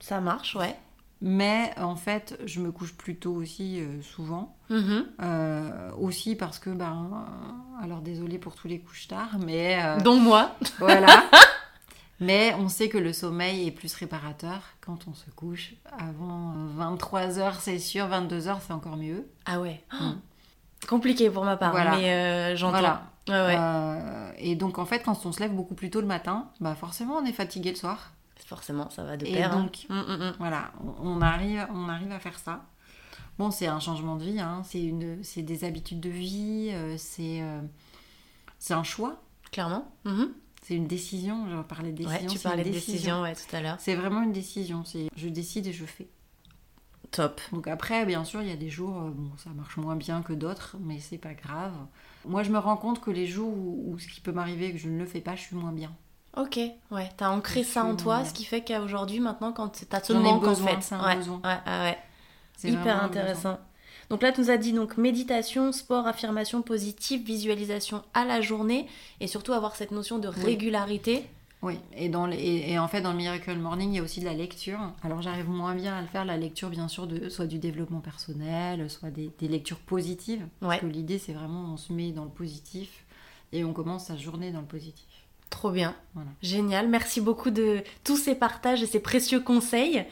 Ça 0.00 0.20
marche, 0.20 0.54
ouais. 0.56 0.76
Mais 1.22 1.72
en 1.78 1.96
fait, 1.96 2.38
je 2.44 2.60
me 2.60 2.70
couche 2.70 2.94
plus 2.94 3.16
tôt 3.16 3.32
aussi, 3.34 3.80
euh, 3.80 4.02
souvent. 4.02 4.56
Mhm. 4.68 5.06
Euh, 5.22 5.90
aussi 5.98 6.36
parce 6.36 6.58
que, 6.58 6.68
ben, 6.70 7.10
euh, 7.80 7.82
alors 7.84 8.00
désolé 8.02 8.38
pour 8.38 8.54
tous 8.54 8.68
les 8.68 8.80
couches 8.80 9.08
tard, 9.08 9.38
mais 9.38 9.82
euh, 9.82 9.98
Donc 10.00 10.20
moi. 10.22 10.54
voilà. 10.78 11.06
mais 12.20 12.54
on 12.58 12.68
sait 12.68 12.88
que 12.90 12.98
le 12.98 13.12
sommeil 13.14 13.66
est 13.66 13.70
plus 13.70 13.94
réparateur 13.94 14.60
quand 14.82 15.08
on 15.08 15.14
se 15.14 15.30
couche 15.30 15.72
avant 15.98 16.54
23h, 16.78 17.54
c'est 17.60 17.78
sûr, 17.78 18.06
22h, 18.08 18.56
c'est 18.66 18.72
encore 18.74 18.96
mieux. 18.98 19.26
Ah 19.46 19.58
ouais. 19.60 19.82
Mm. 19.92 20.12
Compliqué 20.88 21.30
pour 21.30 21.44
ma 21.46 21.56
part, 21.56 21.70
Voilà. 21.72 21.96
mais 21.96 22.12
euh, 22.12 22.56
j'entends. 22.56 22.72
Voilà. 22.72 23.02
Ouais, 23.28 23.34
ouais. 23.34 23.56
Euh, 23.58 24.32
et 24.38 24.54
donc 24.54 24.78
en 24.78 24.86
fait, 24.86 25.02
quand 25.02 25.26
on 25.26 25.32
se 25.32 25.40
lève 25.40 25.52
beaucoup 25.52 25.74
plus 25.74 25.90
tôt 25.90 26.00
le 26.00 26.06
matin, 26.06 26.50
bah 26.60 26.74
forcément 26.74 27.14
on 27.16 27.24
est 27.24 27.32
fatigué 27.32 27.70
le 27.70 27.76
soir. 27.76 28.12
Forcément, 28.44 28.90
ça 28.90 29.02
va 29.02 29.16
de 29.16 29.24
pair. 29.24 29.52
Et 29.52 29.56
donc, 29.56 29.86
hum, 29.90 29.98
hum, 29.98 30.20
hum. 30.20 30.34
voilà, 30.38 30.70
on 31.02 31.20
arrive, 31.20 31.66
on 31.74 31.88
arrive 31.88 32.12
à 32.12 32.20
faire 32.20 32.38
ça. 32.38 32.64
Bon, 33.38 33.50
c'est 33.50 33.66
un 33.66 33.80
changement 33.80 34.16
de 34.16 34.24
vie, 34.24 34.40
hein. 34.40 34.62
c'est 34.64 35.42
des 35.42 35.64
habitudes 35.64 36.00
de 36.00 36.08
vie, 36.08 36.70
euh, 36.72 36.94
c'est 36.96 37.42
euh, 37.42 37.60
c'est 38.58 38.74
un 38.74 38.84
choix. 38.84 39.22
Clairement. 39.52 39.90
Mhm. 40.04 40.32
C'est 40.62 40.74
une 40.74 40.86
décision, 40.86 41.46
je 41.48 41.62
parlais 41.62 41.92
de 41.92 41.96
décision. 41.96 42.20
Ouais, 42.20 42.26
tu 42.26 42.38
parlais 42.38 42.64
de 42.64 42.70
décision 42.70 43.22
ouais, 43.22 43.34
tout 43.34 43.54
à 43.54 43.60
l'heure. 43.60 43.76
C'est 43.78 43.94
vraiment 43.94 44.22
une 44.22 44.32
décision, 44.32 44.84
c'est 44.84 45.08
je 45.16 45.28
décide 45.28 45.66
et 45.66 45.72
je 45.72 45.84
fais. 45.84 46.08
Top. 47.12 47.40
Donc 47.52 47.68
après, 47.68 48.04
bien 48.04 48.24
sûr, 48.24 48.42
il 48.42 48.48
y 48.48 48.52
a 48.52 48.56
des 48.56 48.68
jours, 48.68 48.92
bon, 48.92 49.30
ça 49.36 49.50
marche 49.50 49.76
moins 49.76 49.96
bien 49.96 50.22
que 50.22 50.32
d'autres, 50.32 50.76
mais 50.80 50.98
c'est 50.98 51.18
pas 51.18 51.34
grave. 51.34 51.74
Moi, 52.26 52.42
je 52.42 52.50
me 52.50 52.58
rends 52.58 52.76
compte 52.76 53.00
que 53.00 53.10
les 53.10 53.26
jours 53.26 53.52
où, 53.52 53.96
ce 53.98 54.08
qui 54.08 54.20
peut 54.20 54.32
m'arriver 54.32 54.72
que 54.72 54.78
je 54.78 54.88
ne 54.88 54.98
le 54.98 55.06
fais 55.06 55.20
pas, 55.20 55.36
je 55.36 55.42
suis 55.42 55.56
moins 55.56 55.72
bien. 55.72 55.92
Ok, 56.36 56.58
ouais, 56.90 57.10
t'as 57.16 57.30
ancré 57.30 57.64
ça 57.64 57.84
en 57.84 57.96
toi, 57.96 58.24
ce 58.24 58.34
qui 58.34 58.44
fait 58.44 58.62
qu'aujourd'hui, 58.62 59.20
maintenant, 59.20 59.52
quand 59.52 59.84
t'as 59.88 60.02
ce 60.02 60.12
manque 60.12 60.46
en 60.46 60.54
fait. 60.54 60.76
C'est 60.80 60.94
un 60.94 61.04
ouais, 61.06 61.16
besoin. 61.16 61.40
Ouais, 61.42 61.58
ouais. 61.66 61.98
Hyper 62.70 63.02
intéressant. 63.02 63.58
Donc 64.10 64.22
là, 64.22 64.32
tu 64.32 64.40
nous 64.40 64.50
as 64.50 64.56
dit 64.56 64.72
donc 64.72 64.98
méditation, 64.98 65.72
sport, 65.72 66.06
affirmation 66.06 66.62
positive, 66.62 67.24
visualisation 67.24 68.02
à 68.14 68.24
la 68.24 68.40
journée 68.40 68.86
et 69.20 69.26
surtout 69.26 69.52
avoir 69.52 69.74
cette 69.74 69.90
notion 69.90 70.18
de 70.18 70.28
régularité. 70.28 71.24
Oui, 71.66 71.80
et, 71.96 72.08
dans 72.08 72.30
et, 72.30 72.78
en 72.78 72.86
fait, 72.86 73.00
dans 73.00 73.10
le 73.10 73.16
Miracle 73.16 73.58
Morning, 73.58 73.90
il 73.90 73.96
y 73.96 73.98
a 73.98 74.02
aussi 74.04 74.20
de 74.20 74.24
la 74.24 74.34
lecture. 74.34 74.78
Alors, 75.02 75.20
j'arrive 75.20 75.48
moins 75.48 75.74
bien 75.74 75.96
à 75.96 76.00
le 76.00 76.06
faire, 76.06 76.24
la 76.24 76.36
lecture, 76.36 76.68
bien 76.68 76.86
sûr, 76.86 77.08
de, 77.08 77.28
soit 77.28 77.46
du 77.46 77.58
développement 77.58 77.98
personnel, 77.98 78.88
soit 78.88 79.10
des, 79.10 79.32
lectures 79.40 79.80
positives. 79.80 80.46
Parce 80.60 80.78
que 80.78 80.86
l'idée, 80.86 81.18
c'est 81.18 81.32
vraiment, 81.32 81.72
on 81.72 81.76
se 81.76 81.92
met 81.92 82.12
dans 82.12 82.22
le 82.22 82.30
positif 82.30 83.04
et 83.50 83.64
on 83.64 83.72
commence 83.72 84.06
sa 84.06 84.16
journée 84.16 84.52
dans 84.52 84.60
le 84.60 84.66
positif. 84.66 85.08
Trop 85.50 85.72
bien. 85.72 85.96
Génial. 86.40 86.86
Merci 86.86 87.20
beaucoup 87.20 87.50
de 87.50 87.82
tous 88.04 88.16
ces 88.16 88.36
partages 88.36 88.84
et 88.84 88.86
ces 88.86 89.00
précieux 89.00 89.40
conseils. 89.40 90.04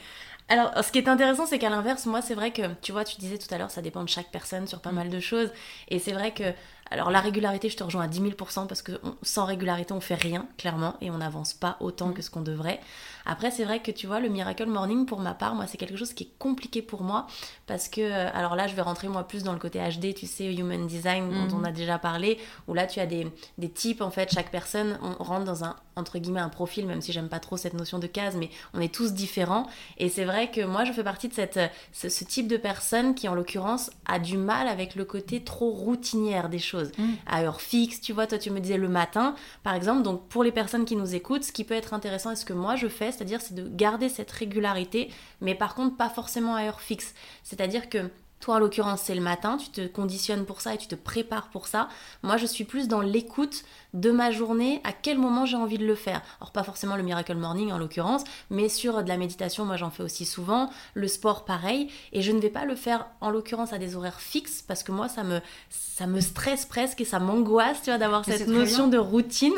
Alors, 0.49 0.83
ce 0.83 0.91
qui 0.91 0.97
est 0.97 1.07
intéressant, 1.07 1.45
c'est 1.45 1.57
qu'à 1.57 1.69
l'inverse, 1.69 2.05
moi, 2.05 2.21
c'est 2.21 2.35
vrai 2.35 2.51
que, 2.51 2.63
tu 2.81 2.91
vois, 2.91 3.05
tu 3.05 3.15
disais 3.17 3.37
tout 3.37 3.51
à 3.53 3.57
l'heure, 3.57 3.71
ça 3.71 3.81
dépend 3.81 4.03
de 4.03 4.09
chaque 4.09 4.29
personne 4.29 4.67
sur 4.67 4.81
pas 4.81 4.91
mm. 4.91 4.95
mal 4.95 5.09
de 5.09 5.19
choses. 5.21 5.51
Et 5.87 5.99
c'est 5.99 6.11
vrai 6.11 6.33
que 6.33 6.43
alors 6.91 7.09
la 7.09 7.19
régularité, 7.19 7.69
je 7.69 7.77
te 7.77 7.83
rejoins 7.83 8.03
à 8.03 8.07
10 8.07 8.21
000 8.21 8.31
parce 8.35 8.81
que 8.81 8.91
sans 9.23 9.45
régularité, 9.45 9.93
on 9.93 10.01
fait 10.01 10.15
rien, 10.15 10.47
clairement, 10.57 10.95
et 11.01 11.09
on 11.09 11.17
n'avance 11.17 11.53
pas 11.53 11.77
autant 11.79 12.09
mm. 12.09 12.13
que 12.13 12.21
ce 12.21 12.29
qu'on 12.29 12.41
devrait. 12.41 12.79
Après, 13.25 13.49
c'est 13.49 13.63
vrai 13.63 13.81
que 13.81 13.89
tu 13.89 14.05
vois, 14.05 14.19
le 14.19 14.29
Miracle 14.29 14.67
Morning, 14.67 15.07
pour 15.07 15.19
ma 15.19 15.33
part, 15.33 15.55
moi, 15.55 15.65
c'est 15.65 15.77
quelque 15.77 15.97
chose 15.97 16.13
qui 16.13 16.25
est 16.25 16.31
compliqué 16.37 16.83
pour 16.83 17.01
moi, 17.01 17.25
parce 17.65 17.87
que, 17.87 18.01
euh, 18.01 18.29
alors 18.35 18.55
là, 18.55 18.67
je 18.67 18.75
vais 18.75 18.83
rentrer 18.83 19.07
moi 19.07 19.27
plus 19.27 19.41
dans 19.41 19.53
le 19.53 19.57
côté 19.57 19.79
HD, 19.79 20.13
tu 20.13 20.27
sais, 20.27 20.53
Human 20.53 20.85
Design, 20.85 21.29
dont 21.49 21.57
mm. 21.57 21.59
on 21.59 21.63
a 21.63 21.71
déjà 21.71 21.97
parlé, 21.97 22.37
où 22.67 22.75
là, 22.75 22.85
tu 22.85 22.99
as 22.99 23.07
des, 23.07 23.27
des 23.57 23.69
types, 23.69 24.01
en 24.01 24.11
fait, 24.11 24.31
chaque 24.31 24.51
personne, 24.51 24.99
on 25.01 25.23
rentre 25.23 25.45
dans 25.45 25.63
un, 25.63 25.75
entre 25.95 26.19
guillemets, 26.19 26.39
un 26.39 26.49
profil, 26.49 26.85
même 26.85 27.01
si 27.01 27.11
j'aime 27.13 27.29
pas 27.29 27.39
trop 27.39 27.57
cette 27.57 27.73
notion 27.73 27.97
de 27.97 28.07
case, 28.07 28.35
mais 28.35 28.51
on 28.75 28.79
est 28.79 28.93
tous 28.93 29.13
différents. 29.13 29.65
Et 29.97 30.09
c'est 30.09 30.25
vrai 30.25 30.51
que 30.51 30.61
moi, 30.61 30.83
je 30.83 30.91
fais 30.91 31.03
partie 31.03 31.29
de 31.29 31.33
cette, 31.33 31.59
ce, 31.93 32.09
ce 32.09 32.23
type 32.23 32.47
de 32.47 32.57
personne 32.57 33.15
qui, 33.15 33.27
en 33.27 33.33
l'occurrence, 33.33 33.89
a 34.05 34.19
du 34.19 34.37
mal 34.37 34.67
avec 34.67 34.93
le 34.93 35.03
côté 35.03 35.43
trop 35.43 35.71
routinière 35.71 36.47
des 36.47 36.59
choses 36.59 36.74
Mm. 36.97 37.13
à 37.27 37.43
heure 37.43 37.61
fixe. 37.61 38.01
Tu 38.01 38.13
vois, 38.13 38.27
toi, 38.27 38.37
tu 38.37 38.51
me 38.51 38.59
disais 38.59 38.77
le 38.77 38.87
matin, 38.87 39.35
par 39.63 39.73
exemple. 39.73 40.03
Donc, 40.03 40.27
pour 40.27 40.43
les 40.43 40.51
personnes 40.51 40.85
qui 40.85 40.95
nous 40.95 41.15
écoutent, 41.15 41.43
ce 41.43 41.51
qui 41.51 41.63
peut 41.63 41.73
être 41.73 41.93
intéressant 41.93 42.31
et 42.31 42.35
ce 42.35 42.45
que 42.45 42.53
moi 42.53 42.75
je 42.75 42.87
fais, 42.87 43.11
c'est-à-dire, 43.11 43.41
c'est 43.41 43.55
de 43.55 43.67
garder 43.67 44.09
cette 44.09 44.31
régularité, 44.31 45.11
mais 45.41 45.55
par 45.55 45.75
contre, 45.75 45.95
pas 45.97 46.09
forcément 46.09 46.55
à 46.55 46.63
heure 46.63 46.81
fixe. 46.81 47.13
C'est-à-dire 47.43 47.89
que 47.89 48.09
toi, 48.39 48.55
en 48.55 48.59
l'occurrence, 48.59 49.01
c'est 49.01 49.15
le 49.15 49.21
matin, 49.21 49.57
tu 49.57 49.69
te 49.69 49.87
conditionnes 49.87 50.45
pour 50.45 50.61
ça 50.61 50.75
et 50.75 50.77
tu 50.77 50.87
te 50.87 50.95
prépares 50.95 51.49
pour 51.49 51.67
ça. 51.67 51.89
Moi, 52.21 52.37
je 52.37 52.45
suis 52.45 52.63
plus 52.63 52.87
dans 52.87 53.01
l'écoute 53.01 53.63
de 53.95 54.11
ma 54.11 54.29
journée, 54.29 54.81
à 54.83 54.91
quel 54.93 55.17
moment 55.17 55.45
j'ai 55.45 55.57
envie 55.57 55.79
de 55.79 55.85
le 55.85 55.95
faire. 55.95 56.21
Alors 56.39 56.51
pas 56.51 56.63
forcément 56.63 56.95
le 56.95 57.03
Miracle 57.03 57.35
Morning 57.35 57.71
en 57.71 57.79
l'occurrence, 57.79 58.23
mais 58.51 58.69
sur 58.69 59.01
de 59.01 59.07
la 59.07 59.17
méditation, 59.17 59.65
moi 59.65 59.77
j'en 59.77 59.89
fais 59.89 60.03
aussi 60.03 60.25
souvent, 60.25 60.69
le 60.93 61.07
sport 61.07 61.45
pareil, 61.45 61.89
et 62.13 62.21
je 62.21 62.31
ne 62.31 62.39
vais 62.39 62.49
pas 62.49 62.65
le 62.65 62.75
faire 62.75 63.07
en 63.21 63.31
l'occurrence 63.31 63.73
à 63.73 63.77
des 63.77 63.95
horaires 63.95 64.19
fixes 64.19 64.61
parce 64.61 64.83
que 64.83 64.91
moi 64.91 65.07
ça 65.07 65.23
me 65.23 65.39
ça 65.69 66.07
me 66.07 66.19
stresse 66.19 66.65
presque 66.65 66.99
et 66.99 67.05
ça 67.05 67.19
m'angoisse, 67.19 67.81
tu 67.81 67.89
vois, 67.89 67.97
d'avoir 67.97 68.25
cette 68.25 68.47
notion 68.47 68.87
de 68.89 68.97
routine. 68.97 69.53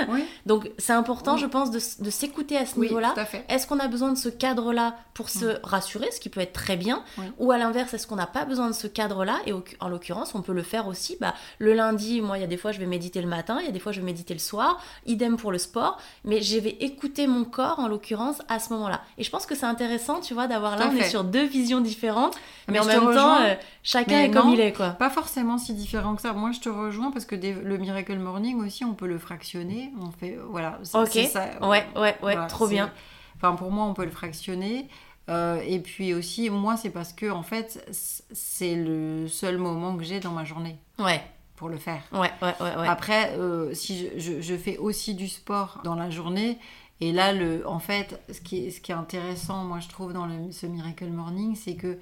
Donc 0.45 0.69
c'est 0.78 0.93
important, 0.93 1.36
je 1.36 1.47
pense, 1.47 1.71
de, 1.71 1.80
de 2.04 2.10
s'écouter 2.12 2.58
à 2.58 2.67
ce 2.67 2.80
niveau-là. 2.80 3.13
Est-ce 3.50 3.65
qu'on 3.65 3.80
a 3.80 3.88
besoin 3.88 4.12
de 4.13 4.17
ce 4.17 4.30
cadre-là 4.30 4.97
pour 5.15 5.30
se 5.30 5.58
rassurer, 5.63 6.12
ce 6.12 6.19
qui 6.19 6.30
peut 6.30 6.41
être 6.41 6.54
très 6.54 6.78
bien, 6.78 7.04
ou 7.39 7.52
à 7.52 7.58
l'inverse, 7.58 7.95
est-ce 7.95 8.06
qu'on 8.06 8.17
n'a 8.17 8.28
pas 8.28 8.45
besoin 8.45 8.67
de 8.67 8.76
ce 8.76 8.86
cadre-là? 8.86 9.39
Et 9.47 9.54
en 9.80 9.89
l'occurrence, 9.89 10.36
on 10.36 10.43
peut 10.43 10.54
le 10.54 10.62
faire 10.62 10.88
aussi. 10.88 11.17
Bah, 11.19 11.34
le 11.58 11.73
lundi, 11.73 12.21
moi, 12.21 12.38
il 12.38 12.41
y 12.41 12.43
a 12.43 12.47
des 12.47 12.58
fois 12.58 12.71
je 12.71 12.80
vais 12.80 12.86
méditer 12.86 13.19
le 13.19 13.28
matin, 13.28 13.58
il 13.60 13.65
y 13.65 13.69
a 13.69 13.71
des 13.71 13.80
fois 13.80 13.91
je 13.91 14.00
vais 14.00 14.06
méditer 14.06 14.27
le 14.34 14.40
soir, 14.40 14.80
idem 15.06 15.38
pour 15.38 15.52
le 15.52 15.58
sport, 15.58 15.98
mais 16.24 16.42
je 16.42 16.58
vais 16.60 16.78
écouter 16.80 17.28
mon 17.28 17.44
corps 17.44 17.80
en 17.80 17.88
l'occurrence 17.88 18.42
à 18.48 18.60
ce 18.60 18.74
moment-là. 18.74 19.02
Et 19.18 19.24
je 19.24 19.30
pense 19.30 19.46
que 19.46 19.56
c'est 19.56 19.66
intéressant, 19.66 20.20
tu 20.20 20.34
vois, 20.34 20.48
d'avoir 20.48 20.78
là, 20.78 20.90
on 20.92 20.96
est 20.96 21.10
sur 21.10 21.24
deux 21.24 21.46
visions 21.46 21.82
différentes, 21.82 22.38
mais, 22.68 22.80
en 22.80 22.86
même 22.86 23.13
temps, 23.13 23.42
euh, 23.42 23.56
chacun 23.84 24.22
est 24.22 24.32
comme 24.32 24.50
il 24.50 24.60
est, 24.60 24.74
quoi. 24.74 24.92
Pas 24.92 25.10
forcément 25.10 25.58
si 25.58 25.74
différent 25.74 26.16
que 26.16 26.22
ça. 26.22 26.34
Moi, 26.34 26.52
je 26.52 26.60
te 26.60 26.70
rejoins 26.70 27.12
parce 27.12 27.26
que 27.26 27.36
le 27.36 27.78
Miracle 27.78 28.18
Morning 28.18 28.60
aussi, 28.63 28.86
on 28.86 28.94
peut 28.94 29.08
le 29.08 29.18
fractionner. 29.18 29.92
On 30.02 30.12
fait, 30.12 30.38
voilà. 30.50 30.80
Ok. 30.94 31.16
ouais, 31.16 31.86
ouais, 31.96 32.18
ouais, 32.22 32.48
trop 32.48 32.68
bien. 32.68 32.92
Enfin, 33.36 33.54
pour 33.56 33.72
moi, 33.72 33.86
on 33.86 33.94
peut 33.94 34.06
le 34.06 34.12
fractionner. 34.12 34.88
Euh, 35.30 35.62
et 35.66 35.80
puis 35.80 36.13
aussi, 36.13 36.50
moi, 36.50 36.78
c'est 36.78 36.90
parce 36.90 37.13
que 37.13 37.30
en 37.30 37.44
fait, 37.44 37.86
c'est 37.92 38.76
le 38.76 39.28
seul 39.28 39.58
moment 39.58 39.98
que 39.98 40.04
j'ai 40.04 40.20
dans 40.20 40.32
ma 40.32 40.46
journée. 40.46 40.78
Ouais 41.00 41.22
pour 41.58 41.67
le 41.67 41.78
faire. 41.78 42.04
Ouais, 42.13 42.32
ouais, 42.41 42.56
ouais. 42.62 42.88
Après, 42.88 43.32
euh, 43.32 43.74
si 43.74 44.10
je, 44.15 44.41
je, 44.41 44.56
fais 44.56 44.78
aussi 44.78 45.15
du 45.15 45.28
sport 45.28 45.82
dans 45.84 45.96
la 45.96 46.10
journée, 46.10 46.58
et 47.02 47.12
là, 47.12 47.34
le, 47.34 47.67
en 47.67 47.80
fait, 47.80 48.22
ce 48.32 48.39
qui, 48.39 48.67
est, 48.67 48.72
ce 48.72 48.80
qui 48.80 48.91
est 48.91 48.96
intéressant, 48.96 49.63
moi, 49.65 49.80
je 49.80 49.89
trouve, 49.89 50.13
dans 50.13 50.28
le, 50.28 50.52
ce 50.52 50.67
Miracle 50.67 51.08
Morning, 51.08 51.56
c'est 51.56 51.76
que 51.76 52.00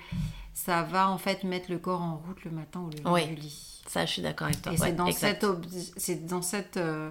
ça 0.54 0.84
va, 0.84 1.10
en 1.10 1.18
fait, 1.18 1.44
mettre 1.46 1.72
le 1.72 1.80
corps 1.80 2.02
en 2.02 2.18
route 2.18 2.44
le 2.44 2.52
matin 2.52 2.82
ou 2.82 2.90
le 2.90 3.10
ouais. 3.10 3.28
du 3.28 3.36
lit. 3.36 3.82
Ça, 3.88 4.06
je 4.06 4.12
suis 4.12 4.22
d'accord 4.22 4.48
avec 4.48 4.62
toi. 4.62 4.74
Et 4.74 4.78
c'est 4.78 4.94
dans, 4.94 5.12
c'est 5.98 6.26
dans 6.26 6.42
cet 6.42 6.76
euh, 6.76 7.10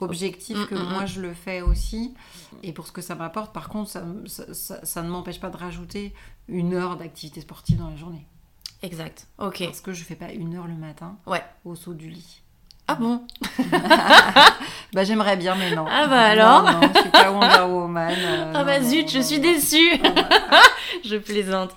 objectif 0.00 0.56
mm, 0.56 0.66
que 0.66 0.74
mm, 0.74 0.88
moi, 0.88 1.02
mm. 1.02 1.06
je 1.06 1.20
le 1.20 1.34
fais 1.34 1.60
aussi. 1.60 2.14
Et 2.62 2.72
pour 2.72 2.86
ce 2.86 2.92
que 2.92 3.02
ça 3.02 3.14
m'apporte, 3.14 3.52
par 3.52 3.68
contre, 3.68 3.90
ça, 3.90 4.04
ça, 4.26 4.84
ça 4.84 5.02
ne 5.02 5.08
m'empêche 5.08 5.40
pas 5.40 5.50
de 5.50 5.56
rajouter 5.58 6.14
une 6.48 6.72
heure 6.72 6.96
d'activité 6.96 7.42
sportive 7.42 7.78
dans 7.78 7.90
la 7.90 7.96
journée. 7.96 8.26
Exact. 8.84 9.26
Ok. 9.38 9.64
Parce 9.64 9.80
que 9.80 9.92
je 9.92 10.04
fais 10.04 10.14
pas 10.14 10.30
une 10.30 10.54
heure 10.54 10.66
le 10.66 10.74
matin. 10.74 11.16
Ouais. 11.26 11.42
Au 11.64 11.74
saut 11.74 11.94
du 11.94 12.08
lit. 12.10 12.42
Ah 12.86 12.96
bon 12.96 13.26
Bah 14.92 15.04
j'aimerais 15.04 15.38
bien, 15.38 15.54
mais 15.54 15.74
non. 15.74 15.86
Ah 15.88 16.06
bah 16.06 16.20
alors 16.20 16.62
non, 16.64 16.80
non, 16.82 16.90
je 16.94 17.00
suis 17.00 17.08
pas 17.08 17.30
Wonder 17.30 17.72
Woman. 17.72 18.14
Euh, 18.18 18.52
ah 18.54 18.62
bah 18.62 18.82
zut, 18.82 19.10
je 19.10 19.20
suis 19.20 19.40
déçue 19.40 19.90
Je 21.04 21.16
plaisante. 21.16 21.70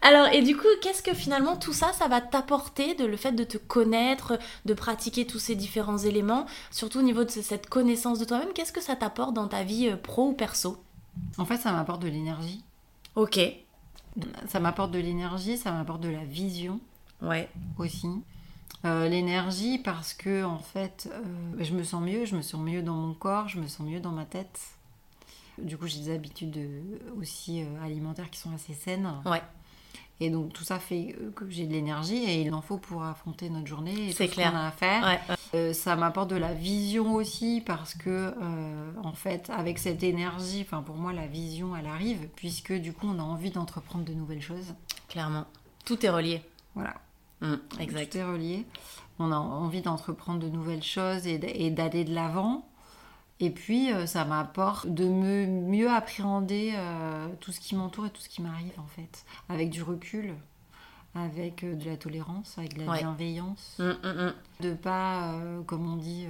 Alors, 0.00 0.26
et 0.28 0.40
du 0.40 0.56
coup, 0.56 0.66
qu'est-ce 0.80 1.02
que 1.02 1.12
finalement 1.12 1.56
tout 1.56 1.74
ça, 1.74 1.92
ça 1.92 2.08
va 2.08 2.22
t'apporter 2.22 2.94
de 2.94 3.04
le 3.04 3.18
fait 3.18 3.32
de 3.32 3.44
te 3.44 3.58
connaître, 3.58 4.38
de 4.64 4.72
pratiquer 4.72 5.26
tous 5.26 5.38
ces 5.38 5.54
différents 5.54 5.98
éléments, 5.98 6.46
surtout 6.70 7.00
au 7.00 7.02
niveau 7.02 7.24
de 7.24 7.30
cette 7.30 7.68
connaissance 7.68 8.18
de 8.18 8.24
toi-même, 8.24 8.52
qu'est-ce 8.54 8.72
que 8.72 8.82
ça 8.82 8.96
t'apporte 8.96 9.34
dans 9.34 9.48
ta 9.48 9.64
vie 9.64 9.88
euh, 9.90 9.96
pro 9.96 10.28
ou 10.28 10.32
perso? 10.32 10.82
En 11.36 11.44
fait, 11.44 11.58
ça 11.58 11.72
m'apporte 11.72 12.00
de 12.00 12.08
l'énergie. 12.08 12.64
Ok. 13.16 13.38
Ça 14.46 14.60
m'apporte 14.60 14.92
de 14.92 14.98
l'énergie, 14.98 15.56
ça 15.58 15.72
m'apporte 15.72 16.00
de 16.00 16.08
la 16.08 16.24
vision. 16.24 16.80
Ouais. 17.22 17.48
Aussi. 17.78 18.08
Euh, 18.84 19.08
l'énergie 19.08 19.78
parce 19.78 20.12
que 20.12 20.44
en 20.44 20.58
fait, 20.58 21.08
euh, 21.12 21.22
je 21.58 21.72
me 21.74 21.82
sens 21.82 22.02
mieux, 22.02 22.26
je 22.26 22.36
me 22.36 22.42
sens 22.42 22.60
mieux 22.60 22.82
dans 22.82 22.94
mon 22.94 23.14
corps, 23.14 23.48
je 23.48 23.58
me 23.58 23.66
sens 23.66 23.86
mieux 23.86 24.00
dans 24.00 24.12
ma 24.12 24.24
tête. 24.26 24.60
Du 25.58 25.78
coup, 25.78 25.86
j'ai 25.86 26.00
des 26.00 26.14
habitudes 26.14 26.56
euh, 26.58 26.80
aussi 27.18 27.64
alimentaires 27.82 28.30
qui 28.30 28.38
sont 28.38 28.52
assez 28.54 28.74
saines. 28.74 29.08
Ouais. 29.24 29.42
Et 30.20 30.30
donc 30.30 30.52
tout 30.52 30.62
ça 30.64 30.78
fait 30.78 31.16
que 31.34 31.48
j'ai 31.50 31.66
de 31.66 31.72
l'énergie 31.72 32.16
et 32.24 32.42
il 32.42 32.54
en 32.54 32.62
faut 32.62 32.78
pour 32.78 33.02
affronter 33.02 33.50
notre 33.50 33.66
journée 33.66 34.10
et 34.10 34.12
C'est 34.12 34.28
clair. 34.28 34.48
ce 34.48 34.52
qu'on 34.52 34.58
a 34.58 34.66
à 34.66 34.70
faire. 34.70 35.18
Euh, 35.54 35.72
ça 35.72 35.96
m'apporte 35.96 36.30
de 36.30 36.36
la 36.36 36.52
vision 36.52 37.14
aussi 37.14 37.62
parce 37.64 37.94
que 37.94 38.10
euh, 38.10 38.92
en 39.02 39.12
fait 39.12 39.50
avec 39.50 39.78
cette 39.78 40.02
énergie, 40.02 40.62
enfin 40.66 40.82
pour 40.82 40.96
moi 40.96 41.12
la 41.12 41.26
vision 41.26 41.76
elle 41.76 41.86
arrive 41.86 42.28
puisque 42.36 42.72
du 42.72 42.92
coup 42.92 43.06
on 43.06 43.18
a 43.18 43.22
envie 43.22 43.50
d'entreprendre 43.50 44.04
de 44.04 44.12
nouvelles 44.12 44.42
choses. 44.42 44.74
Clairement. 45.08 45.46
Tout 45.84 46.04
est 46.04 46.10
relié. 46.10 46.42
Voilà. 46.74 46.94
Mmh, 47.40 47.54
exact. 47.78 48.12
Tout 48.12 48.18
est 48.18 48.24
relié. 48.24 48.66
On 49.18 49.30
a 49.30 49.36
envie 49.36 49.80
d'entreprendre 49.80 50.40
de 50.40 50.48
nouvelles 50.48 50.82
choses 50.82 51.26
et 51.26 51.38
d'aller 51.70 52.04
de 52.04 52.14
l'avant. 52.14 52.66
Et 53.40 53.50
puis, 53.50 53.92
euh, 53.92 54.06
ça 54.06 54.24
m'apporte 54.24 54.88
de 54.88 55.06
me 55.06 55.46
mieux 55.46 55.90
appréhender 55.90 56.72
euh, 56.74 57.28
tout 57.40 57.52
ce 57.52 57.60
qui 57.60 57.74
m'entoure 57.74 58.06
et 58.06 58.10
tout 58.10 58.20
ce 58.20 58.28
qui 58.28 58.42
m'arrive, 58.42 58.78
en 58.78 58.86
fait. 58.86 59.24
Avec 59.48 59.70
du 59.70 59.82
recul, 59.82 60.34
avec 61.14 61.64
euh, 61.64 61.74
de 61.74 61.84
la 61.84 61.96
tolérance, 61.96 62.56
avec 62.58 62.76
de 62.78 62.84
la 62.84 62.98
bienveillance. 62.98 63.76
Mmh, 63.78 63.84
mmh. 63.84 64.32
De 64.60 64.74
pas, 64.74 65.34
comme 65.66 65.92
on 65.92 65.96
dit, 65.96 66.26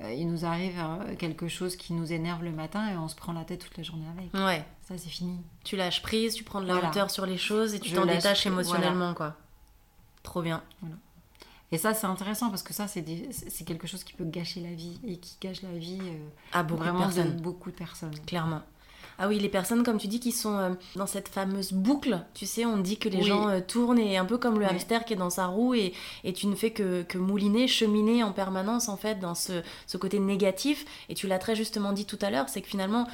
il 0.00 0.30
nous 0.30 0.44
arrive 0.44 0.82
quelque 1.18 1.48
chose 1.48 1.76
qui 1.76 1.92
nous 1.92 2.12
énerve 2.12 2.42
le 2.42 2.52
matin 2.52 2.90
et 2.90 2.96
on 2.96 3.08
se 3.08 3.16
prend 3.16 3.32
la 3.32 3.44
tête 3.44 3.60
toute 3.60 3.76
la 3.76 3.82
journée 3.82 4.06
avec. 4.16 4.32
Ouais. 4.34 4.64
Ça, 4.82 4.96
c'est 4.98 5.10
fini. 5.10 5.38
Tu 5.64 5.76
lâches 5.76 6.02
prise, 6.02 6.34
tu 6.34 6.44
prends 6.44 6.60
de 6.60 6.66
la 6.66 6.76
hauteur 6.76 7.10
sur 7.10 7.26
les 7.26 7.38
choses 7.38 7.74
et 7.74 7.80
tu 7.80 7.92
t'en 7.92 8.06
détaches 8.06 8.46
émotionnellement, 8.46 9.14
quoi. 9.14 9.36
Trop 10.22 10.42
bien. 10.42 10.62
Voilà. 10.80 10.96
Et 11.72 11.78
ça, 11.78 11.94
c'est 11.94 12.06
intéressant 12.06 12.50
parce 12.50 12.62
que 12.62 12.72
ça, 12.72 12.88
c'est 12.88 13.64
quelque 13.64 13.86
chose 13.86 14.02
qui 14.02 14.12
peut 14.12 14.24
gâcher 14.24 14.60
la 14.60 14.74
vie 14.74 14.98
et 15.06 15.18
qui 15.18 15.36
gâche 15.40 15.62
la 15.62 15.72
vie 15.72 16.00
euh, 16.02 16.28
à 16.52 16.62
beaucoup 16.62 16.82
vraiment 16.82 17.08
de, 17.08 17.22
beaucoup 17.40 17.70
de 17.70 17.76
personnes. 17.76 18.18
Clairement. 18.26 18.62
Ah 19.22 19.28
oui, 19.28 19.38
les 19.38 19.50
personnes, 19.50 19.82
comme 19.82 19.98
tu 19.98 20.08
dis, 20.08 20.18
qui 20.18 20.32
sont 20.32 20.56
euh, 20.56 20.70
dans 20.96 21.06
cette 21.06 21.28
fameuse 21.28 21.74
boucle, 21.74 22.24
tu 22.32 22.46
sais, 22.46 22.64
on 22.64 22.78
dit 22.78 22.96
que 22.96 23.10
les 23.10 23.22
gens 23.22 23.50
euh, 23.50 23.60
tournent 23.60 23.98
et 23.98 24.16
un 24.16 24.24
peu 24.24 24.38
comme 24.38 24.58
le 24.58 24.64
hamster 24.64 25.04
qui 25.04 25.12
est 25.12 25.16
dans 25.16 25.28
sa 25.28 25.44
roue 25.44 25.74
et, 25.74 25.92
et 26.24 26.32
tu 26.32 26.46
ne 26.46 26.54
fais 26.54 26.70
que, 26.70 27.02
que, 27.02 27.18
mouliner, 27.18 27.68
cheminer 27.68 28.24
en 28.24 28.32
permanence 28.32 28.88
en 28.88 28.96
fait 28.96 29.20
dans 29.20 29.34
ce, 29.34 29.60
ce 29.86 29.98
côté 29.98 30.18
négatif. 30.20 30.86
Et 31.10 31.14
tu 31.14 31.26
l'as 31.26 31.38
très 31.38 31.54
justement 31.54 31.92
dit 31.92 32.06
tout 32.06 32.18
à 32.22 32.30
l'heure, 32.30 32.48
c'est 32.48 32.62
que 32.62 32.68
finalement, 32.68 33.06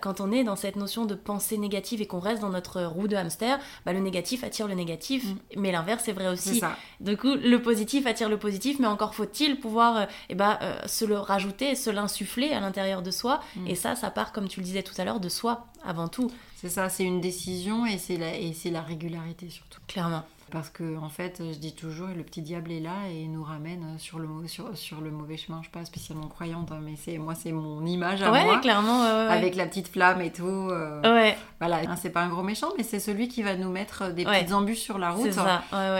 quand 0.00 0.20
on 0.20 0.32
est 0.32 0.42
dans 0.42 0.56
cette 0.56 0.74
notion 0.74 1.04
de 1.06 1.14
pensée 1.14 1.58
négative 1.58 2.02
et 2.02 2.06
qu'on 2.06 2.18
reste 2.18 2.42
dans 2.42 2.50
notre 2.50 2.82
roue 2.82 3.06
de 3.06 3.14
hamster, 3.14 3.60
bah, 3.86 3.92
le 3.92 4.00
négatif 4.00 4.42
attire 4.42 4.66
le 4.66 4.74
négatif, 4.74 5.24
mm. 5.24 5.36
mais 5.58 5.70
l'inverse 5.70 6.08
est 6.08 6.12
vrai 6.12 6.26
aussi. 6.26 6.58
Ça. 6.58 6.76
Du 6.98 7.16
coup, 7.16 7.34
le 7.36 7.62
positif 7.62 8.06
attire 8.06 8.28
le 8.28 8.36
positif, 8.36 8.80
mais 8.80 8.88
encore 8.88 9.14
faut-il 9.14 9.60
pouvoir 9.60 10.08
eh 10.28 10.34
ben, 10.34 10.58
se 10.86 11.04
le 11.04 11.18
rajouter, 11.18 11.76
se 11.76 11.90
l'insuffler 11.90 12.50
à 12.50 12.58
l'intérieur 12.58 13.02
de 13.02 13.12
soi. 13.12 13.40
Mm. 13.54 13.66
Et 13.68 13.74
ça, 13.76 13.94
ça 13.94 14.10
part, 14.10 14.32
comme 14.32 14.48
tu 14.48 14.58
le 14.58 14.66
disais 14.66 14.82
tout 14.82 14.94
à 14.98 15.04
l'heure, 15.04 15.20
de 15.20 15.28
soi 15.28 15.51
avant 15.84 16.08
tout. 16.08 16.30
C'est 16.56 16.68
ça, 16.68 16.88
c'est 16.88 17.04
une 17.04 17.20
décision 17.20 17.86
et 17.86 17.98
c'est 17.98 18.16
la, 18.16 18.36
et 18.36 18.52
c'est 18.52 18.70
la 18.70 18.82
régularité 18.82 19.50
surtout. 19.50 19.80
Clairement. 19.88 20.22
Parce 20.50 20.68
que, 20.68 20.98
en 20.98 21.08
fait, 21.08 21.40
je 21.40 21.58
dis 21.58 21.74
toujours, 21.74 22.08
le 22.14 22.22
petit 22.22 22.42
diable 22.42 22.72
est 22.72 22.80
là 22.80 23.08
et 23.10 23.26
nous 23.26 23.42
ramène 23.42 23.98
sur 23.98 24.18
le, 24.18 24.28
sur, 24.48 24.76
sur 24.76 25.00
le 25.00 25.10
mauvais 25.10 25.38
chemin. 25.38 25.56
Je 25.56 25.60
ne 25.60 25.62
suis 25.64 25.72
pas 25.72 25.84
spécialement 25.86 26.26
croyante, 26.26 26.70
hein, 26.72 26.80
mais 26.82 26.92
c'est 27.02 27.16
moi, 27.16 27.34
c'est 27.34 27.52
mon 27.52 27.86
image 27.86 28.22
à 28.22 28.30
ouais, 28.30 28.44
moi. 28.44 28.58
clairement. 28.58 29.02
Avec 29.02 29.54
la 29.54 29.64
petite 29.64 29.88
flamme 29.88 30.20
et 30.20 30.30
tout. 30.30 30.44
Euh, 30.44 31.00
ouais. 31.02 31.38
Voilà, 31.58 31.78
hein, 31.88 31.96
c'est 31.96 32.10
pas 32.10 32.20
un 32.20 32.28
gros 32.28 32.42
méchant, 32.42 32.68
mais 32.76 32.84
c'est 32.84 33.00
celui 33.00 33.28
qui 33.28 33.42
va 33.42 33.56
nous 33.56 33.70
mettre 33.70 34.12
des 34.12 34.24
petites 34.24 34.52
embûches 34.52 34.80
sur 34.80 34.98
la 34.98 35.12
route 35.12 35.38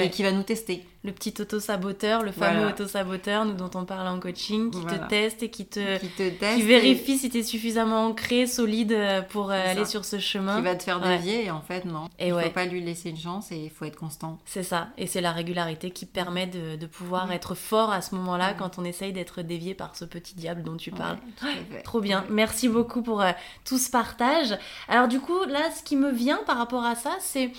et 0.00 0.10
qui 0.10 0.22
va 0.22 0.32
nous 0.32 0.42
tester 0.42 0.84
le 1.04 1.12
petit 1.12 1.34
auto-saboteur, 1.40 2.22
le 2.22 2.32
fameux 2.32 2.68
auto-saboteur 2.68 3.44
dont 3.46 3.70
on 3.74 3.84
parle 3.84 4.06
en 4.06 4.20
coaching, 4.20 4.70
qui 4.70 4.84
te 4.84 5.08
teste 5.08 5.42
et 5.42 5.50
qui 5.50 5.66
te, 5.66 5.98
qui, 5.98 6.62
vérifie 6.62 7.18
si 7.18 7.28
tu 7.28 7.38
es 7.38 7.42
suffisamment 7.42 8.06
ancré, 8.06 8.46
solide 8.46 8.92
euh, 8.92 9.22
pour 9.22 9.50
euh, 9.50 9.54
aller 9.54 9.84
sur 9.84 10.04
ce 10.04 10.18
chemin. 10.18 10.56
Qui 10.56 10.62
va 10.62 10.76
te 10.76 10.82
faire 10.84 11.00
dévier 11.00 11.46
et 11.46 11.50
en 11.50 11.60
fait 11.60 11.84
non. 11.84 12.08
Et 12.18 12.28
il 12.28 12.34
ne 12.34 12.40
faut 12.40 12.50
pas 12.50 12.66
lui 12.66 12.80
laisser 12.80 13.10
une 13.10 13.18
chance 13.18 13.50
et 13.50 13.56
il 13.56 13.70
faut 13.70 13.84
être 13.84 13.96
constant. 13.96 14.38
C'est 14.44 14.62
ça. 14.62 14.88
Et 14.96 15.06
c'est 15.06 15.20
la 15.20 15.32
régularité 15.32 15.90
qui 15.90 16.06
permet 16.06 16.46
de, 16.46 16.76
de 16.76 16.86
pouvoir 16.86 17.32
être 17.32 17.54
fort 17.54 17.90
à 17.90 18.00
ce 18.00 18.14
moment-là 18.14 18.54
quand 18.54 18.78
on 18.78 18.84
essaye 18.84 19.12
d'être 19.12 19.42
dévié 19.42 19.74
par 19.74 19.96
ce 19.96 20.04
petit 20.04 20.34
diable 20.34 20.62
dont 20.62 20.76
tu 20.76 20.92
parles. 20.92 21.18
Trop 21.84 22.00
bien. 22.00 22.24
Merci 22.30 22.68
beaucoup 22.68 23.02
pour 23.02 23.22
euh, 23.22 23.32
tout 23.64 23.78
ce 23.78 23.90
partage. 23.90 24.56
Alors 24.88 25.08
du 25.08 25.20
coup, 25.20 25.44
là, 25.46 25.70
ce 25.76 25.82
qui 25.82 25.96
me 25.96 26.12
vient 26.12 26.40
par 26.46 26.58
rapport 26.58 26.84
à 26.84 26.94
ça, 26.94 27.16
c'est 27.20 27.50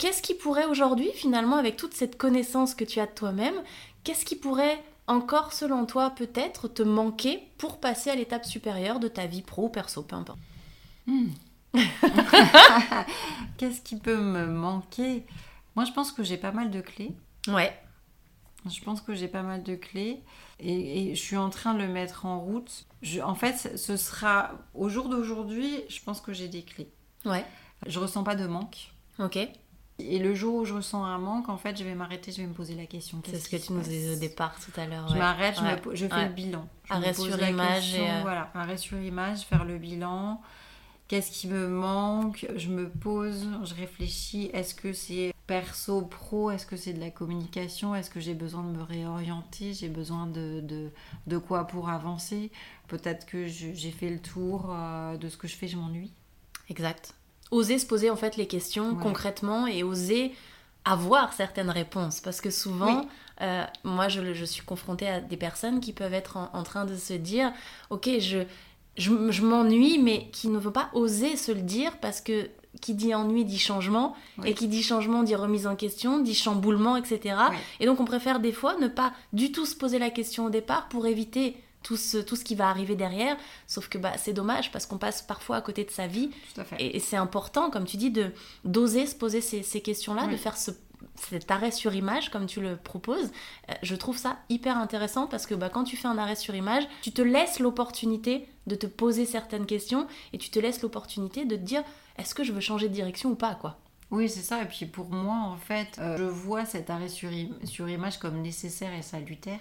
qu'est-ce 0.00 0.22
qui 0.22 0.34
pourrait 0.34 0.64
aujourd'hui, 0.64 1.10
finalement, 1.14 1.56
avec 1.56 1.76
toute 1.76 1.92
cette 1.92 2.16
connaissance 2.16 2.74
que 2.74 2.84
tu 2.84 3.00
as 3.00 3.06
de 3.06 3.12
toi-même, 3.12 3.54
qu'est-ce 4.02 4.24
qui 4.24 4.34
pourrait 4.34 4.82
encore, 5.06 5.52
selon 5.52 5.84
toi, 5.84 6.10
peut-être 6.10 6.68
te 6.68 6.82
manquer 6.82 7.42
pour 7.58 7.80
passer 7.80 8.08
à 8.10 8.14
l'étape 8.14 8.46
supérieure 8.46 8.98
de 8.98 9.08
ta 9.08 9.26
vie 9.26 9.42
pro 9.42 9.66
ou 9.66 9.68
perso, 9.68 10.02
peu 10.02 10.16
importe? 10.16 10.38
Hmm. 11.06 11.28
Qu'est-ce 13.58 13.82
qui 13.82 13.96
peut 13.96 14.16
me 14.16 14.46
manquer? 14.46 15.26
Moi, 15.76 15.84
je 15.84 15.92
pense 15.92 16.12
que 16.12 16.22
j'ai 16.22 16.38
pas 16.38 16.52
mal 16.52 16.70
de 16.70 16.80
clés. 16.80 17.14
Ouais. 17.46 17.78
Je 18.70 18.80
pense 18.82 19.02
que 19.02 19.14
j'ai 19.14 19.28
pas 19.28 19.42
mal 19.42 19.62
de 19.62 19.74
clés 19.74 20.22
et, 20.58 21.14
je 21.14 21.20
suis 21.20 21.36
en 21.36 21.50
train 21.50 21.74
de 21.74 21.78
le 21.80 21.88
mettre 21.88 22.24
en 22.24 22.40
route. 22.40 22.86
en 23.22 23.34
fait, 23.34 23.76
ce 23.76 23.96
sera 23.96 24.52
au 24.74 24.88
jour 24.88 25.10
d'aujourd'hui, 25.10 25.82
je 25.88 26.00
pense 26.02 26.22
que 26.22 26.32
j'ai 26.32 26.48
des 26.48 26.62
clés. 26.62 26.90
Ouais. 27.26 27.44
Je 27.86 27.98
ressens 27.98 28.24
pas 28.24 28.34
de 28.34 28.46
manque. 28.46 28.92
Ok. 29.18 29.38
Et 30.08 30.18
le 30.18 30.34
jour 30.34 30.54
où 30.56 30.64
je 30.64 30.74
ressens 30.74 31.04
un 31.04 31.18
manque, 31.18 31.48
en 31.48 31.56
fait, 31.56 31.76
je 31.78 31.84
vais 31.84 31.94
m'arrêter, 31.94 32.32
je 32.32 32.40
vais 32.40 32.46
me 32.46 32.54
poser 32.54 32.74
la 32.74 32.86
question. 32.86 33.22
C'est 33.26 33.38
ce 33.38 33.48
que 33.48 33.56
tu 33.56 33.72
nous 33.72 33.80
disais 33.80 34.16
au 34.16 34.18
départ 34.18 34.54
tout 34.60 34.78
à 34.80 34.86
l'heure. 34.86 35.08
Je 35.08 35.16
m'arrête, 35.16 35.56
je, 35.94 36.06
fais 36.06 36.28
le 36.28 36.32
bilan. 36.32 36.68
arrêt 36.88 37.14
sur 37.14 37.48
image. 37.48 37.94
Et 37.94 38.10
euh, 38.10 38.20
Voilà, 38.22 38.50
arrêt 38.54 38.76
sur 38.76 38.98
image, 38.98 39.42
faire 39.42 39.64
le 39.64 39.78
bilan. 39.78 40.40
Qu'est-ce 41.08 41.32
qui 41.32 41.48
me 41.48 41.66
manque? 41.66 42.46
Je 42.54 42.68
me 42.68 42.88
pose, 42.88 43.48
je 43.64 43.74
réfléchis. 43.74 44.50
Est-ce 44.52 44.74
que 44.76 44.92
c'est 44.92 45.34
perso, 45.48 46.02
pro? 46.02 46.52
Est-ce 46.52 46.66
que 46.66 46.76
c'est 46.76 46.92
de 46.92 47.00
la 47.00 47.10
communication? 47.10 47.96
Est-ce 47.96 48.10
que 48.10 48.20
j'ai 48.20 48.34
besoin 48.34 48.62
de 48.62 48.76
me 48.76 48.82
réorienter? 48.82 49.74
J'ai 49.74 49.88
besoin 49.88 50.26
de, 50.26 50.60
de, 50.60 50.90
de, 51.26 51.38
quoi 51.38 51.66
pour 51.66 51.88
avancer? 51.88 52.52
Peut-être 52.86 53.26
que 53.26 53.46
j'ai 53.46 53.90
fait 53.90 54.10
le 54.10 54.20
tour 54.20 54.68
euh, 54.70 55.16
de 55.16 55.28
ce 55.28 55.36
que 55.36 55.48
je 55.48 55.56
fais, 55.56 55.66
je 55.66 55.76
m'ennuie. 55.76 56.12
Exact 56.68 57.14
oser 57.50 57.78
se 57.78 57.86
poser 57.86 58.10
en 58.10 58.16
fait 58.16 58.36
les 58.36 58.46
questions 58.46 58.94
concrètement 58.94 59.66
et 59.66 59.82
oser 59.82 60.32
avoir 60.84 61.32
certaines 61.32 61.70
réponses. 61.70 62.20
Parce 62.20 62.40
que 62.40 62.50
souvent, 62.50 63.06
euh, 63.40 63.64
moi, 63.84 64.08
je, 64.08 64.34
je, 64.34 64.44
suis 64.44 64.62
confrontée 64.62 65.08
à 65.08 65.20
des 65.20 65.36
personnes 65.36 65.80
qui 65.80 65.92
peuvent 65.92 66.14
être 66.14 66.36
en, 66.52 66.62
train 66.62 66.84
de 66.84 66.96
se 66.96 67.12
dire, 67.12 67.52
ok, 67.90 68.08
je, 68.18 68.44
je, 68.96 69.42
m'ennuie, 69.42 69.98
mais 69.98 70.28
qui 70.32 70.48
ne 70.48 70.58
veut 70.58 70.72
pas 70.72 70.90
oser 70.92 71.36
se 71.36 71.52
le 71.52 71.62
dire 71.62 71.98
parce 71.98 72.20
que 72.20 72.48
qui 72.80 72.94
dit 72.94 73.14
ennui 73.14 73.44
dit 73.44 73.58
changement, 73.58 74.14
et 74.44 74.54
qui 74.54 74.68
dit 74.68 74.82
changement 74.82 75.24
dit 75.24 75.34
remise 75.34 75.66
en 75.66 75.74
question, 75.74 76.20
dit 76.20 76.36
chamboulement, 76.36 76.96
etc. 76.96 77.34
Et 77.80 77.86
donc 77.86 77.98
on 77.98 78.04
préfère 78.04 78.38
des 78.38 78.52
fois 78.52 78.76
ne 78.76 78.86
pas 78.86 79.12
du 79.32 79.50
tout 79.50 79.66
se 79.66 79.74
poser 79.74 79.98
la 79.98 80.08
question 80.08 80.46
au 80.46 80.50
départ 80.50 80.88
pour 80.88 81.06
éviter 81.06 81.56
tout 81.82 81.96
ce, 81.96 82.18
tout 82.18 82.36
ce 82.36 82.44
qui 82.44 82.54
va 82.54 82.68
arriver 82.68 82.96
derrière. 82.96 83.36
Sauf 83.66 83.88
que 83.88 83.98
bah, 83.98 84.12
c'est 84.16 84.32
dommage 84.32 84.70
parce 84.72 84.86
qu'on 84.86 84.98
passe 84.98 85.22
parfois 85.22 85.56
à 85.56 85.60
côté 85.60 85.84
de 85.84 85.90
sa 85.90 86.06
vie. 86.06 86.30
Et, 86.78 87.00
c'est 87.00 87.16
important, 87.16 87.70
comme 87.70 87.84
tu 87.84 87.96
dis, 87.96 88.10
de 88.10 88.30
d'oser 88.64 89.06
se 89.06 89.14
poser 89.14 89.40
ces, 89.40 89.62
ces 89.62 89.80
questions-là, 89.80 90.26
de 90.26 90.36
faire 90.36 90.56
ce, 90.56 90.72
cet 91.16 91.50
arrêt 91.50 91.70
sur 91.70 91.94
image 91.94 92.30
comme 92.30 92.46
tu 92.46 92.60
le 92.60 92.76
proposes. 92.76 93.30
Euh, 93.70 93.74
je 93.82 93.94
trouve 93.94 94.16
ça 94.16 94.38
hyper 94.48 94.76
intéressant 94.76 95.26
parce 95.26 95.46
que 95.46 95.54
bah, 95.54 95.68
quand 95.68 95.84
tu 95.84 95.96
fais 95.96 96.08
un 96.08 96.18
arrêt 96.18 96.36
sur 96.36 96.54
image, 96.54 96.84
tu 97.02 97.12
te 97.12 97.22
laisses 97.22 97.58
l'opportunité 97.58 98.48
de 98.66 98.74
te 98.74 98.86
poser 98.86 99.24
certaines 99.24 99.66
questions 99.66 100.06
et 100.32 100.38
tu 100.38 100.50
te 100.50 100.58
laisses 100.58 100.82
l'opportunité 100.82 101.44
de 101.44 101.56
te 101.56 101.60
dire 101.60 101.82
est-ce 102.16 102.34
que 102.34 102.44
je 102.44 102.52
veux 102.52 102.60
changer 102.60 102.88
de 102.88 102.94
direction 102.94 103.30
ou 103.30 103.34
pas 103.34 103.54
quoi? 103.54 103.78
Oui, 104.10 104.28
c'est 104.28 104.42
ça. 104.42 104.62
Et 104.62 104.66
puis 104.66 104.86
pour 104.86 105.10
moi, 105.10 105.36
en 105.36 105.56
fait, 105.56 105.96
euh, 105.98 106.16
je 106.16 106.24
vois 106.24 106.64
cet 106.64 106.90
arrêt 106.90 107.08
sur, 107.08 107.30
sur 107.64 107.88
image 107.88 108.18
comme 108.18 108.40
nécessaire 108.42 108.92
et 108.92 109.02
salutaire 109.02 109.60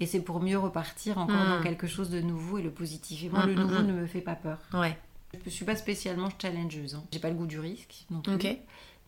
et 0.00 0.06
c'est 0.06 0.20
pour 0.20 0.40
mieux 0.40 0.58
repartir 0.58 1.18
encore 1.18 1.46
dans 1.46 1.60
hmm. 1.60 1.62
quelque 1.62 1.86
chose 1.86 2.10
de 2.10 2.20
nouveau 2.20 2.58
et 2.58 2.62
le 2.62 2.70
positif. 2.70 3.24
Et 3.24 3.28
moi, 3.28 3.46
hmm, 3.46 3.48
le 3.48 3.54
hmm, 3.54 3.60
nouveau 3.60 3.82
ne 3.82 3.92
me 3.92 4.06
fait 4.06 4.20
pas 4.20 4.34
peur. 4.34 4.58
Ouais. 4.74 4.98
Je 5.44 5.50
suis 5.50 5.64
pas 5.64 5.76
spécialement 5.76 6.28
challengeuse. 6.40 6.94
Hein. 6.94 7.04
J'ai 7.12 7.18
pas 7.18 7.30
le 7.30 7.36
goût 7.36 7.46
du 7.46 7.58
risque 7.58 8.06
non 8.10 8.20
plus. 8.20 8.38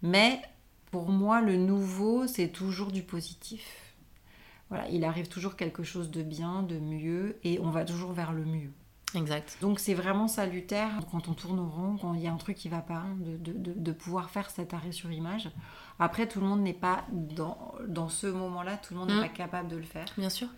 Mais 0.03 0.41
pour 0.91 1.09
moi, 1.11 1.41
le 1.41 1.57
nouveau, 1.57 2.26
c'est 2.26 2.49
toujours 2.49 2.93
du 2.93 3.03
positif. 3.03 3.95
Voilà, 4.70 4.89
il 4.89 5.05
arrive 5.05 5.28
toujours 5.28 5.57
quelque 5.57 5.82
chose 5.82 6.11
de 6.11 6.22
bien, 6.22 6.62
de 6.62 6.78
mieux, 6.78 7.39
et 7.43 7.59
on 7.61 7.70
va 7.70 7.84
toujours 7.84 8.12
vers 8.12 8.32
le 8.32 8.45
mieux. 8.45 8.70
Exact. 9.14 9.56
Donc 9.61 9.80
c'est 9.80 9.94
vraiment 9.94 10.28
salutaire 10.28 10.90
quand 11.11 11.28
on 11.28 11.34
tourne 11.34 11.59
au 11.61 11.68
rond, 11.68 11.96
quand 12.00 12.14
il 12.14 12.20
y 12.20 12.26
a 12.26 12.32
un 12.32 12.36
truc 12.36 12.56
qui 12.56 12.68
va 12.68 12.80
pas, 12.80 13.04
de, 13.18 13.52
de, 13.52 13.72
de 13.72 13.92
pouvoir 13.92 14.30
faire 14.30 14.50
cet 14.50 14.74
arrêt 14.74 14.92
sur 14.92 15.11
image. 15.11 15.50
Après, 15.98 16.28
tout 16.28 16.40
le 16.40 16.46
monde 16.46 16.61
n'est 16.61 16.74
pas 16.74 17.04
dans, 17.11 17.74
dans 17.86 18.09
ce 18.09 18.26
moment-là, 18.26 18.76
tout 18.76 18.94
le 18.94 19.00
monde 19.00 19.09
n'est 19.09 19.16
mm. 19.16 19.22
pas 19.22 19.28
capable 19.28 19.68
de 19.68 19.76
le 19.76 19.82
faire. 19.82 20.06
Bien 20.16 20.30
sûr. 20.30 20.48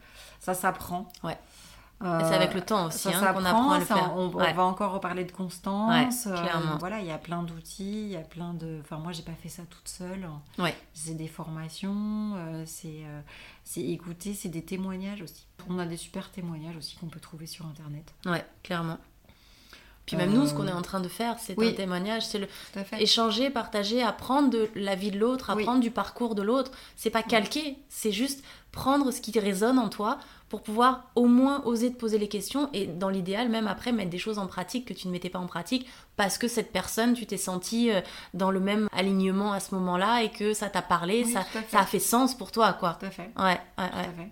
Ça 0.40 0.55
s'apprend. 0.55 1.09
Ouais. 1.22 1.38
Euh, 2.03 2.20
c'est 2.22 2.34
avec 2.34 2.55
le 2.55 2.62
temps 2.62 2.86
aussi 2.86 3.09
hein, 3.09 3.20
qu'on 3.20 3.44
apprend 3.44 3.72
à 3.72 3.78
le 3.78 3.84
faire. 3.84 4.16
On, 4.16 4.28
va 4.28 4.62
encore 4.62 4.92
reparler 4.92 5.24
de 5.24 5.32
constance. 5.32 6.26
Ouais, 6.26 6.32
euh, 6.32 6.76
voilà, 6.78 7.01
il 7.01 7.07
y 7.07 7.11
a 7.11 7.18
plein 7.18 7.42
d'outils, 7.42 8.05
il 8.05 8.09
y 8.09 8.16
a 8.16 8.22
plein 8.22 8.55
de. 8.55 8.78
Enfin, 8.80 8.96
moi, 8.96 9.12
j'ai 9.12 9.22
pas 9.22 9.34
fait 9.34 9.51
ça 9.51 9.64
toute 9.68 9.88
seule. 9.88 10.26
Ouais. 10.59 10.74
C'est 10.94 11.14
des 11.14 11.28
formations, 11.28 12.32
euh, 12.36 12.64
c'est 12.66 13.05
c'est 13.64 13.82
écouter, 13.82 14.34
c'est 14.34 14.48
des 14.48 14.64
témoignages 14.64 15.20
aussi. 15.22 15.46
On 15.68 15.78
a 15.78 15.84
des 15.84 15.98
super 15.98 16.30
témoignages 16.30 16.76
aussi 16.76 16.96
qu'on 16.96 17.09
peut 17.09 17.20
trouver 17.20 17.46
sur 17.46 17.66
internet. 17.66 18.14
Ouais, 18.24 18.44
clairement. 18.62 18.98
Puis 20.11 20.17
même 20.17 20.33
nous, 20.33 20.47
ce 20.47 20.55
qu'on 20.55 20.67
est 20.67 20.73
en 20.73 20.83
train 20.83 21.01
de 21.01 21.09
faire, 21.09 21.37
c'est 21.39 21.57
un 21.57 21.73
témoignage, 21.73 22.27
c'est 22.27 22.39
le 22.39 22.49
échanger, 22.99 23.49
partager, 23.49 24.03
apprendre 24.03 24.51
de 24.51 24.69
la 24.75 24.97
vie 24.97 25.13
de 25.13 25.19
l'autre, 25.19 25.51
apprendre 25.51 25.81
du 25.81 25.93
parcours 25.93 26.35
de 26.35 26.43
l'autre. 26.43 26.73
C'est 26.97 27.11
pas 27.11 27.23
calquer, 27.23 27.77
c'est 27.89 28.13
juste 28.13 28.43
prendre 28.73 29.13
ce 29.13 29.21
qui 29.21 29.39
résonne 29.39 29.79
en 29.79 29.89
toi 29.89 30.19
pour 30.49 30.63
pouvoir 30.63 31.05
au 31.15 31.27
moins 31.27 31.63
oser 31.65 31.93
te 31.93 31.97
poser 31.97 32.19
les 32.19 32.29
questions 32.29 32.69
et 32.73 32.87
dans 32.87 33.09
l'idéal 33.09 33.49
même 33.49 33.69
après 33.69 33.93
mettre 33.93 34.11
des 34.11 34.19
choses 34.19 34.39
en 34.39 34.47
pratique 34.47 34.85
que 34.87 34.93
tu 34.93 35.07
ne 35.07 35.13
mettais 35.13 35.29
pas 35.29 35.39
en 35.39 35.47
pratique 35.47 35.89
parce 36.17 36.39
que 36.39 36.49
cette 36.49 36.73
personne 36.73 37.15
tu 37.15 37.27
t'es 37.27 37.37
senti 37.37 37.91
euh, 37.91 38.01
dans 38.35 38.51
le 38.51 38.61
même 38.61 38.89
alignement 38.93 39.53
à 39.53 39.61
ce 39.61 39.75
moment-là 39.77 40.23
et 40.23 40.31
que 40.31 40.53
ça 40.53 40.69
t'a 40.69 40.83
parlé 40.83 41.25
ça, 41.25 41.45
ça 41.69 41.81
a 41.81 41.87
fait. 41.87 42.01
sens 42.01 42.35
pour 42.35 42.51
toi 42.53 42.73
quoi. 42.73 42.97
Tout 43.01 43.07
à 43.07 43.11
fait. 43.11 43.31
Ouais, 43.37 43.61
ouais, 43.79 43.91
ouais 44.19 44.31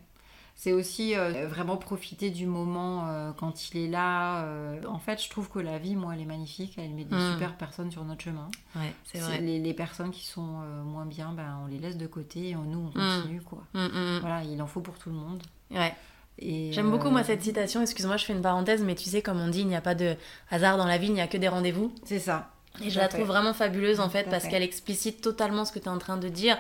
c'est 0.58 0.72
aussi 0.72 1.16
euh, 1.16 1.46
vraiment 1.46 1.76
profiter 1.76 2.30
du 2.30 2.44
moment 2.44 3.06
euh, 3.06 3.30
quand 3.30 3.70
il 3.70 3.78
est 3.78 3.88
là. 3.88 4.42
Euh. 4.42 4.82
En 4.88 4.98
fait, 4.98 5.22
je 5.22 5.30
trouve 5.30 5.48
que 5.48 5.60
la 5.60 5.78
vie, 5.78 5.94
moi, 5.94 6.14
elle 6.14 6.20
est 6.20 6.26
magnifique. 6.26 6.74
Elle 6.78 6.90
met 6.90 7.04
des 7.04 7.14
mm. 7.14 7.32
super 7.34 7.56
personnes 7.56 7.92
sur 7.92 8.04
notre 8.04 8.22
chemin. 8.22 8.50
Ouais, 8.74 8.92
c'est 9.04 9.20
vrai. 9.20 9.38
Les, 9.38 9.72
personnes 9.72 10.10
qui 10.10 10.26
sont 10.26 10.64
moins 10.84 11.06
bien, 11.06 11.32
ben, 11.32 11.60
on 11.62 11.68
les 11.68 11.78
laisse 11.78 11.96
de 11.96 12.08
côté 12.08 12.48
et 12.48 12.54
nous, 12.54 12.90
on 12.92 12.98
mm. 12.98 13.20
continue. 13.20 13.40
Quoi. 13.40 13.62
Mm, 13.72 14.18
voilà, 14.18 14.42
il 14.42 14.60
en 14.60 14.66
faut 14.66 14.80
pour 14.80 14.98
tout 14.98 15.10
le 15.10 15.14
monde. 15.14 15.40
Ouais. 15.70 15.94
J'aime 16.40 16.90
beaucoup 16.90 17.10
moi 17.10 17.24
cette 17.24 17.42
citation, 17.42 17.82
excuse-moi 17.82 18.16
je 18.16 18.24
fais 18.24 18.32
une 18.32 18.42
parenthèse, 18.42 18.80
mais 18.84 18.94
tu 18.94 19.08
sais 19.08 19.22
comme 19.22 19.40
on 19.40 19.48
dit, 19.48 19.62
il 19.62 19.66
n'y 19.66 19.74
a 19.74 19.80
pas 19.80 19.96
de 19.96 20.14
hasard 20.52 20.76
dans 20.76 20.86
la 20.86 20.96
vie, 20.96 21.08
il 21.08 21.14
n'y 21.14 21.20
a 21.20 21.26
que 21.26 21.36
des 21.36 21.48
rendez-vous. 21.48 21.92
C'est 22.04 22.20
ça. 22.20 22.52
Et 22.80 22.90
je 22.90 23.00
la 23.00 23.08
trouve 23.08 23.26
vraiment 23.26 23.54
fabuleuse 23.54 23.98
en 23.98 24.08
fait 24.08 24.28
parce 24.30 24.46
qu'elle 24.46 24.62
explicite 24.62 25.20
totalement 25.20 25.64
ce 25.64 25.72
que 25.72 25.80
tu 25.80 25.86
es 25.86 25.88
en 25.88 25.98
train 25.98 26.16
de 26.16 26.28
dire 26.28 26.56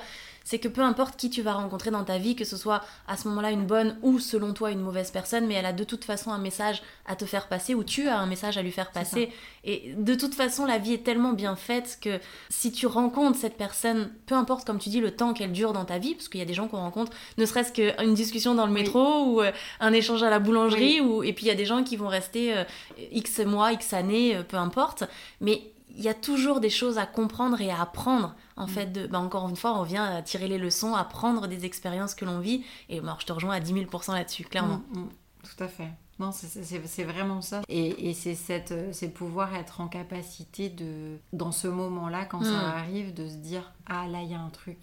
c'est 0.48 0.58
que 0.58 0.68
peu 0.68 0.80
importe 0.80 1.16
qui 1.16 1.28
tu 1.28 1.42
vas 1.42 1.52
rencontrer 1.52 1.90
dans 1.90 2.04
ta 2.04 2.16
vie, 2.16 2.34
que 2.34 2.46
ce 2.46 2.56
soit 2.56 2.80
à 3.06 3.18
ce 3.18 3.28
moment-là 3.28 3.50
une 3.50 3.66
bonne 3.66 3.98
ou 4.00 4.18
selon 4.18 4.54
toi 4.54 4.70
une 4.70 4.80
mauvaise 4.80 5.10
personne, 5.10 5.46
mais 5.46 5.52
elle 5.52 5.66
a 5.66 5.74
de 5.74 5.84
toute 5.84 6.06
façon 6.06 6.32
un 6.32 6.38
message 6.38 6.82
à 7.04 7.16
te 7.16 7.26
faire 7.26 7.48
passer 7.48 7.74
ou 7.74 7.84
tu 7.84 8.08
as 8.08 8.18
un 8.18 8.24
message 8.24 8.56
à 8.56 8.62
lui 8.62 8.72
faire 8.72 8.90
passer. 8.90 9.30
Et 9.64 9.92
de 9.98 10.14
toute 10.14 10.34
façon, 10.34 10.64
la 10.64 10.78
vie 10.78 10.94
est 10.94 11.04
tellement 11.04 11.34
bien 11.34 11.54
faite 11.54 11.98
que 12.00 12.18
si 12.48 12.72
tu 12.72 12.86
rencontres 12.86 13.38
cette 13.38 13.58
personne, 13.58 14.10
peu 14.24 14.34
importe 14.34 14.66
comme 14.66 14.78
tu 14.78 14.88
dis 14.88 15.00
le 15.00 15.10
temps 15.10 15.34
qu'elle 15.34 15.52
dure 15.52 15.74
dans 15.74 15.84
ta 15.84 15.98
vie, 15.98 16.14
parce 16.14 16.30
qu'il 16.30 16.40
y 16.40 16.42
a 16.42 16.46
des 16.46 16.54
gens 16.54 16.66
qu'on 16.66 16.78
rencontre, 16.78 17.12
ne 17.36 17.44
serait-ce 17.44 17.70
qu'une 17.70 18.14
discussion 18.14 18.54
dans 18.54 18.64
le 18.64 18.72
métro 18.72 19.26
ou 19.26 19.42
euh, 19.42 19.52
un 19.80 19.92
échange 19.92 20.22
à 20.22 20.30
la 20.30 20.38
boulangerie, 20.38 21.02
ou, 21.02 21.22
et 21.22 21.34
puis 21.34 21.44
il 21.44 21.48
y 21.48 21.52
a 21.52 21.56
des 21.56 21.66
gens 21.66 21.84
qui 21.84 21.96
vont 21.96 22.08
rester 22.08 22.56
euh, 22.56 22.64
X 23.12 23.40
mois, 23.40 23.74
X 23.74 23.92
années, 23.92 24.34
euh, 24.34 24.44
peu 24.44 24.56
importe. 24.56 25.04
Mais 25.42 25.72
il 25.98 26.04
y 26.04 26.08
a 26.08 26.14
toujours 26.14 26.60
des 26.60 26.70
choses 26.70 26.96
à 26.96 27.04
comprendre 27.04 27.60
et 27.60 27.70
à 27.70 27.82
apprendre. 27.82 28.34
En 28.58 28.66
mm. 28.66 28.68
fait, 28.68 28.86
de, 28.86 29.06
bah, 29.06 29.18
encore 29.18 29.48
une 29.48 29.56
fois, 29.56 29.78
on 29.78 29.82
vient 29.82 30.04
à 30.04 30.22
tirer 30.22 30.48
les 30.48 30.58
leçons, 30.58 30.94
à 30.94 31.04
prendre 31.04 31.46
des 31.46 31.64
expériences 31.64 32.14
que 32.14 32.24
l'on 32.24 32.40
vit. 32.40 32.64
Et 32.88 33.00
moi, 33.00 33.16
je 33.20 33.26
te 33.26 33.32
rejoins 33.32 33.54
à 33.54 33.60
10 33.60 33.72
000% 33.72 34.12
là-dessus, 34.12 34.44
clairement. 34.44 34.82
Mm, 34.92 34.98
mm. 34.98 35.08
tout 35.44 35.64
à 35.64 35.68
fait. 35.68 35.90
Non, 36.18 36.32
c'est 36.32 37.04
vraiment 37.04 37.40
ça. 37.40 37.62
Et, 37.68 38.10
et 38.10 38.12
c'est 38.12 39.08
pouvoir 39.14 39.54
être 39.54 39.80
en 39.80 39.86
capacité 39.86 40.68
de, 40.68 41.18
dans 41.32 41.52
ce 41.52 41.68
moment-là, 41.68 42.24
quand 42.24 42.42
ça 42.42 42.58
arrive, 42.58 43.14
de 43.14 43.28
se 43.28 43.36
dire 43.36 43.72
Ah 43.86 44.06
là, 44.08 44.22
il 44.22 44.30
y 44.30 44.34
a 44.34 44.40
un 44.40 44.50
truc 44.50 44.78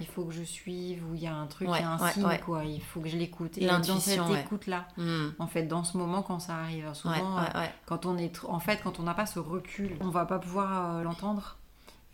il 0.00 0.06
faut 0.06 0.24
que 0.24 0.32
je 0.32 0.42
suive, 0.42 1.02
ou 1.10 1.14
il 1.14 1.22
y 1.22 1.26
a 1.26 1.34
un 1.34 1.46
truc, 1.46 1.68
il 1.70 1.80
y 1.80 1.82
a 1.82 1.90
un 1.90 2.10
signe, 2.10 2.38
quoi. 2.44 2.64
Il 2.64 2.82
faut 2.82 3.00
que 3.00 3.08
je 3.08 3.16
l'écoute. 3.16 3.58
Et 3.58 3.66
dans 3.66 3.82
cette 3.82 4.20
écoute-là, 4.44 4.86
en 5.38 5.46
fait, 5.46 5.64
dans 5.64 5.84
ce 5.84 5.96
moment, 5.96 6.22
quand 6.22 6.40
ça 6.40 6.56
arrive, 6.56 6.92
souvent, 6.94 7.38
euh, 7.38 7.66
quand 7.86 8.06
on 8.06 8.16
est, 8.18 8.44
en 8.44 8.60
fait, 8.60 8.80
quand 8.82 9.00
on 9.00 9.04
n'a 9.04 9.14
pas 9.14 9.26
ce 9.26 9.38
recul, 9.38 9.96
on 10.00 10.08
va 10.08 10.26
pas 10.26 10.38
pouvoir 10.38 10.96
euh, 10.96 11.02
l'entendre 11.02 11.56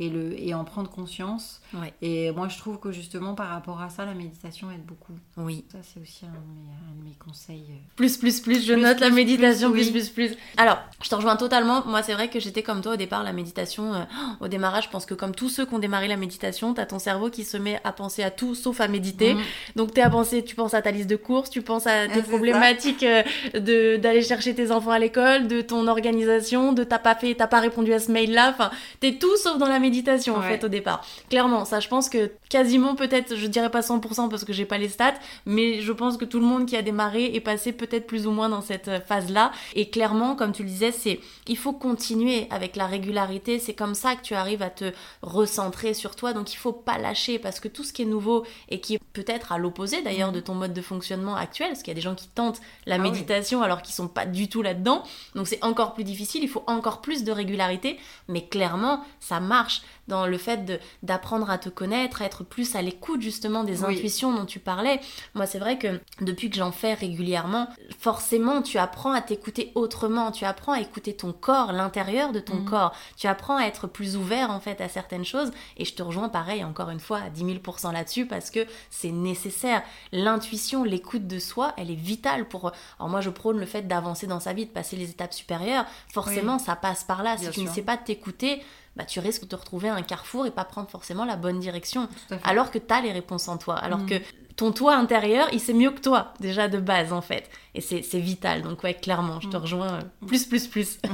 et, 0.00 0.08
le, 0.08 0.40
et 0.40 0.54
en 0.54 0.64
prendre 0.64 0.88
conscience. 0.90 1.60
Et 2.02 2.30
moi, 2.30 2.48
je 2.48 2.56
trouve 2.56 2.78
que 2.78 2.92
justement, 2.92 3.34
par 3.34 3.48
rapport 3.48 3.80
à 3.82 3.90
ça, 3.90 4.04
la 4.04 4.14
méditation 4.14 4.70
aide 4.70 4.84
beaucoup. 4.84 5.12
Oui. 5.36 5.64
Ça, 5.72 5.78
c'est 5.82 6.00
aussi 6.00 6.24
un 6.24 6.28
de, 6.28 7.04
mes, 7.04 7.14
conseils. 7.18 7.66
Euh. 7.70 7.78
Plus, 7.96 8.16
plus, 8.16 8.40
plus, 8.40 8.64
je 8.64 8.74
note 8.74 9.00
la 9.00 9.10
méditation, 9.10 9.72
plus, 9.72 9.90
plus, 9.90 10.08
plus, 10.08 10.36
Alors, 10.56 10.78
je 11.02 11.08
te 11.08 11.14
rejoins 11.14 11.36
totalement. 11.36 11.84
Moi, 11.84 12.02
c'est 12.02 12.14
vrai 12.14 12.28
que 12.28 12.38
j'étais 12.38 12.62
comme 12.62 12.80
toi 12.80 12.92
au 12.92 12.96
départ, 12.96 13.24
la 13.24 13.32
méditation. 13.32 13.92
Euh, 13.94 14.04
au 14.40 14.48
démarrage, 14.48 14.84
je 14.84 14.90
pense 14.90 15.04
que 15.04 15.14
comme 15.14 15.34
tous 15.34 15.48
ceux 15.48 15.66
qui 15.66 15.74
ont 15.74 15.78
démarré 15.78 16.06
la 16.06 16.16
méditation, 16.16 16.74
tu 16.74 16.80
as 16.80 16.86
ton 16.86 16.98
cerveau 16.98 17.28
qui 17.28 17.44
se 17.44 17.56
met 17.56 17.80
à 17.82 17.92
penser 17.92 18.22
à 18.22 18.30
tout 18.30 18.54
sauf 18.54 18.80
à 18.80 18.88
méditer. 18.88 19.34
Mhm. 19.34 19.42
Donc, 19.76 19.94
tu 19.94 20.00
es 20.00 20.02
à 20.02 20.10
penser, 20.10 20.44
tu 20.44 20.54
penses 20.54 20.74
à 20.74 20.82
ta 20.82 20.92
liste 20.92 21.10
de 21.10 21.16
courses, 21.16 21.50
tu 21.50 21.62
penses 21.62 21.86
à 21.86 22.06
tes 22.12 22.22
problématiques 22.22 23.02
euh, 23.02 23.22
de 23.54 23.96
d'aller 23.96 24.22
chercher 24.22 24.54
tes 24.54 24.70
enfants 24.70 24.92
à 24.92 24.98
l'école, 24.98 25.48
de 25.48 25.60
ton 25.60 25.88
organisation, 25.88 26.72
de 26.72 26.84
t'as 26.84 26.98
pas 26.98 27.16
fait, 27.16 27.34
t'as 27.34 27.48
pas 27.48 27.60
répondu 27.60 27.92
à 27.92 27.98
ce 27.98 28.12
mail-là. 28.12 28.50
Enfin, 28.54 28.70
t'es 29.00 29.14
tout 29.14 29.36
sauf 29.36 29.58
dans 29.58 29.66
la 29.66 29.78
méditation 29.78 29.87
méditation 29.88 30.36
en 30.36 30.42
fait 30.42 30.62
au 30.64 30.68
départ. 30.68 31.04
Clairement, 31.30 31.64
ça 31.64 31.80
je 31.80 31.88
pense 31.88 32.08
que 32.08 32.30
quasiment 32.48 32.94
peut-être, 32.94 33.36
je 33.36 33.46
dirais 33.46 33.70
pas 33.70 33.80
100% 33.80 34.28
parce 34.28 34.44
que 34.44 34.52
j'ai 34.52 34.64
pas 34.64 34.78
les 34.78 34.88
stats, 34.88 35.14
mais 35.46 35.80
je 35.80 35.92
pense 35.92 36.16
que 36.16 36.24
tout 36.24 36.40
le 36.40 36.46
monde 36.46 36.66
qui 36.66 36.76
a 36.76 36.82
démarré 36.82 37.26
est 37.34 37.40
passé 37.40 37.72
peut-être 37.72 38.06
plus 38.06 38.26
ou 38.26 38.30
moins 38.30 38.48
dans 38.48 38.60
cette 38.60 38.88
euh, 38.88 39.00
phase-là. 39.00 39.52
Et 39.74 39.90
clairement, 39.90 40.36
comme 40.36 40.52
tu 40.52 40.62
le 40.62 40.68
disais, 40.68 40.92
c'est 40.92 41.20
il 41.46 41.56
faut 41.56 41.72
continuer 41.72 42.46
avec 42.50 42.76
la 42.76 42.86
régularité. 42.86 43.58
C'est 43.58 43.74
comme 43.74 43.94
ça 43.94 44.14
que 44.16 44.22
tu 44.22 44.34
arrives 44.34 44.62
à 44.62 44.70
te 44.70 44.92
recentrer 45.22 45.94
sur 45.94 46.16
toi. 46.16 46.32
Donc 46.32 46.52
il 46.52 46.56
faut 46.56 46.72
pas 46.72 46.98
lâcher 46.98 47.38
parce 47.38 47.60
que 47.60 47.68
tout 47.68 47.84
ce 47.84 47.92
qui 47.92 48.02
est 48.02 48.06
nouveau 48.06 48.44
et 48.68 48.80
qui 48.80 48.94
est 48.94 49.00
peut-être 49.12 49.52
à 49.52 49.58
l'opposé 49.58 50.02
d'ailleurs 50.02 50.32
de 50.32 50.40
ton 50.40 50.54
mode 50.54 50.72
de 50.72 50.82
fonctionnement 50.82 51.36
actuel, 51.36 51.68
parce 51.68 51.82
qu'il 51.82 51.90
y 51.90 51.96
a 51.96 52.00
des 52.00 52.00
gens 52.00 52.14
qui 52.14 52.28
tentent 52.28 52.60
la 52.86 52.96
ah 52.96 52.98
méditation 52.98 53.62
alors 53.62 53.82
qu'ils 53.82 53.94
sont 53.94 54.08
pas 54.08 54.26
du 54.26 54.48
tout 54.48 54.62
là-dedans. 54.62 55.02
Donc 55.34 55.48
c'est 55.48 55.62
encore 55.64 55.94
plus 55.94 56.04
difficile. 56.04 56.42
Il 56.42 56.48
faut 56.48 56.64
encore 56.66 57.00
plus 57.00 57.24
de 57.24 57.32
régularité, 57.32 57.98
mais 58.28 58.46
clairement 58.46 59.04
ça 59.20 59.40
marche 59.40 59.77
dans 60.08 60.26
le 60.26 60.38
fait 60.38 60.80
d'apprendre 61.02 61.50
à 61.50 61.58
te 61.58 61.68
connaître, 61.68 62.22
à 62.22 62.24
être 62.24 62.42
plus 62.42 62.74
à 62.74 62.82
l'écoute 62.82 63.20
justement 63.20 63.62
des 63.62 63.84
intuitions 63.84 64.34
dont 64.34 64.46
tu 64.46 64.58
parlais. 64.58 65.00
Moi, 65.34 65.46
c'est 65.46 65.58
vrai 65.58 65.78
que 65.78 66.00
depuis 66.20 66.50
que 66.50 66.56
j'en 66.56 66.72
fais 66.72 66.94
régulièrement, 66.94 67.68
forcément, 67.98 68.62
tu 68.62 68.78
apprends 68.78 69.12
à 69.12 69.20
t'écouter 69.20 69.70
autrement, 69.74 70.32
tu 70.32 70.44
apprends 70.44 70.72
à 70.72 70.80
écouter 70.80 71.14
ton 71.14 71.32
corps, 71.32 71.72
l'intérieur 71.72 72.32
de 72.32 72.40
ton 72.40 72.56
mhm. 72.56 72.64
corps, 72.64 72.94
tu 73.16 73.26
apprends 73.26 73.56
à 73.56 73.64
être 73.64 73.86
plus 73.86 74.16
ouvert 74.16 74.50
en 74.50 74.60
fait 74.60 74.80
à 74.80 74.88
certaines 74.88 75.24
choses. 75.24 75.50
Et 75.76 75.84
je 75.84 75.94
te 75.94 76.02
rejoins 76.02 76.28
pareil, 76.28 76.64
encore 76.64 76.90
une 76.90 77.00
fois, 77.00 77.18
à 77.18 77.30
10 77.30 77.44
000% 77.44 77.92
là-dessus 77.92 78.26
parce 78.26 78.50
que 78.50 78.60
c'est 78.90 79.12
nécessaire. 79.12 79.82
L'intuition, 80.12 80.84
l'écoute 80.84 81.26
de 81.26 81.38
soi, 81.38 81.74
elle 81.76 81.90
est 81.90 81.94
vitale 81.94 82.48
pour... 82.48 82.72
Alors 82.98 83.10
moi, 83.10 83.20
je 83.20 83.30
prône 83.30 83.58
le 83.58 83.66
fait 83.66 83.82
d'avancer 83.82 84.26
dans 84.26 84.40
sa 84.40 84.54
vie, 84.54 84.66
de 84.66 84.70
passer 84.70 84.96
les 84.96 85.10
étapes 85.10 85.34
supérieures. 85.34 85.84
Forcément, 86.12 86.58
ça 86.58 86.76
passe 86.76 87.04
par 87.04 87.22
là. 87.22 87.36
si 87.36 87.50
tu 87.50 87.60
ne 87.60 87.68
sais 87.68 87.82
pas 87.82 87.96
t'écouter, 87.96 88.62
bah, 88.98 89.04
tu 89.04 89.20
risques 89.20 89.42
de 89.42 89.48
te 89.48 89.56
retrouver 89.56 89.88
à 89.88 89.94
un 89.94 90.02
carrefour 90.02 90.44
et 90.44 90.50
pas 90.50 90.64
prendre 90.64 90.90
forcément 90.90 91.24
la 91.24 91.36
bonne 91.36 91.60
direction. 91.60 92.08
Alors 92.42 92.72
que 92.72 92.78
tu 92.78 92.92
as 92.92 93.00
les 93.00 93.12
réponses 93.12 93.46
en 93.46 93.56
toi. 93.56 93.76
Alors 93.76 94.00
mm. 94.00 94.06
que 94.06 94.14
ton 94.56 94.72
toi 94.72 94.96
intérieur, 94.96 95.46
il 95.52 95.60
sait 95.60 95.72
mieux 95.72 95.92
que 95.92 96.00
toi, 96.00 96.34
déjà 96.40 96.66
de 96.66 96.78
base, 96.78 97.12
en 97.12 97.22
fait. 97.22 97.48
Et 97.76 97.80
c'est 97.80 98.18
vital. 98.18 98.62
Donc, 98.62 98.82
ouais, 98.82 98.94
clairement, 98.94 99.40
je 99.40 99.48
te 99.48 99.56
mm. 99.56 99.60
rejoins 99.60 99.92
euh, 99.94 100.26
plus, 100.26 100.46
plus, 100.46 100.66
plus. 100.66 100.98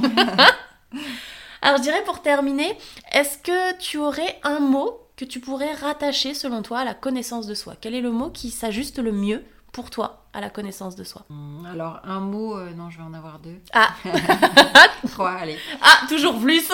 Alors, 1.62 1.76
je 1.76 1.82
dirais 1.82 2.02
pour 2.06 2.22
terminer, 2.22 2.76
est-ce 3.12 3.36
que 3.36 3.78
tu 3.78 3.98
aurais 3.98 4.40
un 4.44 4.60
mot 4.60 4.98
que 5.16 5.26
tu 5.26 5.40
pourrais 5.40 5.74
rattacher, 5.74 6.32
selon 6.32 6.62
toi, 6.62 6.80
à 6.80 6.84
la 6.84 6.94
connaissance 6.94 7.46
de 7.46 7.54
soi? 7.54 7.74
Quel 7.78 7.94
est 7.94 8.00
le 8.00 8.10
mot 8.10 8.30
qui 8.30 8.50
s'ajuste 8.50 8.98
le 8.98 9.12
mieux 9.12 9.44
pour 9.72 9.90
toi 9.90 10.24
à 10.32 10.40
la 10.40 10.48
connaissance 10.48 10.96
de 10.96 11.04
soi? 11.04 11.26
Mm, 11.28 11.66
Alors, 11.66 12.00
un 12.02 12.20
mot, 12.20 12.56
euh, 12.56 12.72
non, 12.72 12.88
je 12.88 12.96
vais 12.96 13.04
en 13.04 13.12
avoir 13.12 13.40
deux. 13.40 13.60
Ah 13.74 13.90
Trois, 15.10 15.32
allez. 15.32 15.58
Ah, 15.82 16.06
toujours 16.08 16.40
plus 16.40 16.72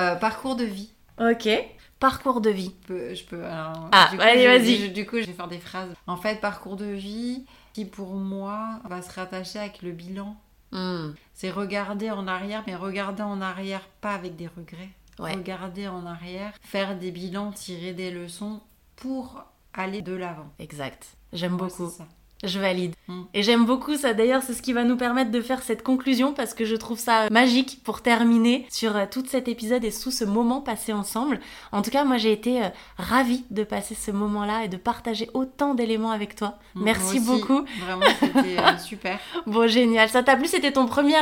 Euh, 0.00 0.14
parcours 0.16 0.56
de 0.56 0.64
vie. 0.64 0.90
Ok. 1.18 1.48
Parcours 1.98 2.40
de 2.40 2.50
vie. 2.50 2.74
Je 2.88 3.22
peux. 3.24 3.42
ah, 3.44 4.10
allez, 4.18 4.46
vas-y. 4.46 4.90
Du 4.90 5.06
coup, 5.06 5.18
je 5.20 5.26
vais 5.26 5.32
faire 5.32 5.48
des 5.48 5.58
phrases. 5.58 5.92
En 6.06 6.16
fait, 6.16 6.40
parcours 6.40 6.76
de 6.76 6.86
vie 6.86 7.44
qui, 7.74 7.84
pour 7.84 8.14
moi, 8.14 8.80
va 8.88 9.02
se 9.02 9.12
rattacher 9.12 9.58
avec 9.58 9.82
le 9.82 9.92
bilan. 9.92 10.36
Hmm. 10.72 11.10
C'est 11.34 11.50
regarder 11.50 12.10
en 12.10 12.26
arrière, 12.26 12.62
mais 12.66 12.76
regarder 12.76 13.22
en 13.22 13.40
arrière 13.40 13.86
pas 14.00 14.14
avec 14.14 14.36
des 14.36 14.46
regrets. 14.46 14.90
Regarder 15.18 15.86
en 15.88 16.06
arrière, 16.06 16.54
faire 16.62 16.98
des 16.98 17.10
bilans, 17.10 17.52
tirer 17.52 17.92
des 17.92 18.10
leçons 18.10 18.60
pour 18.96 19.44
aller 19.74 20.00
de 20.00 20.14
l'avant. 20.14 20.50
Exact. 20.58 21.08
J'aime 21.34 21.58
beaucoup. 21.58 21.90
Ça. 21.90 22.06
Je 22.42 22.58
valide. 22.58 22.94
Mm. 23.08 23.22
Et 23.34 23.42
j'aime 23.42 23.66
beaucoup 23.66 23.96
ça. 23.96 24.14
D'ailleurs, 24.14 24.42
c'est 24.42 24.54
ce 24.54 24.62
qui 24.62 24.72
va 24.72 24.84
nous 24.84 24.96
permettre 24.96 25.30
de 25.30 25.40
faire 25.40 25.62
cette 25.62 25.82
conclusion 25.82 26.32
parce 26.32 26.54
que 26.54 26.64
je 26.64 26.74
trouve 26.74 26.98
ça 26.98 27.28
magique 27.30 27.80
pour 27.84 28.00
terminer 28.00 28.66
sur 28.70 28.96
euh, 28.96 29.04
tout 29.10 29.24
cet 29.26 29.46
épisode 29.48 29.84
et 29.84 29.90
sous 29.90 30.10
ce 30.10 30.24
moment 30.24 30.60
passé 30.60 30.92
ensemble. 30.92 31.40
En 31.72 31.82
tout 31.82 31.90
cas, 31.90 32.04
moi, 32.04 32.16
j'ai 32.16 32.32
été 32.32 32.62
euh, 32.62 32.68
ravie 32.96 33.44
de 33.50 33.62
passer 33.62 33.94
ce 33.94 34.10
moment-là 34.10 34.64
et 34.64 34.68
de 34.68 34.78
partager 34.78 35.28
autant 35.34 35.74
d'éléments 35.74 36.12
avec 36.12 36.34
toi. 36.34 36.58
Mm, 36.74 36.84
Merci 36.84 37.20
beaucoup. 37.20 37.64
Vraiment, 37.84 38.06
c'était 38.18 38.58
euh, 38.58 38.78
super. 38.84 39.18
bon, 39.46 39.68
génial. 39.68 40.08
Ça 40.08 40.22
t'a 40.22 40.36
plu? 40.36 40.46
C'était 40.46 40.72
ton 40.72 40.86
premier 40.86 41.16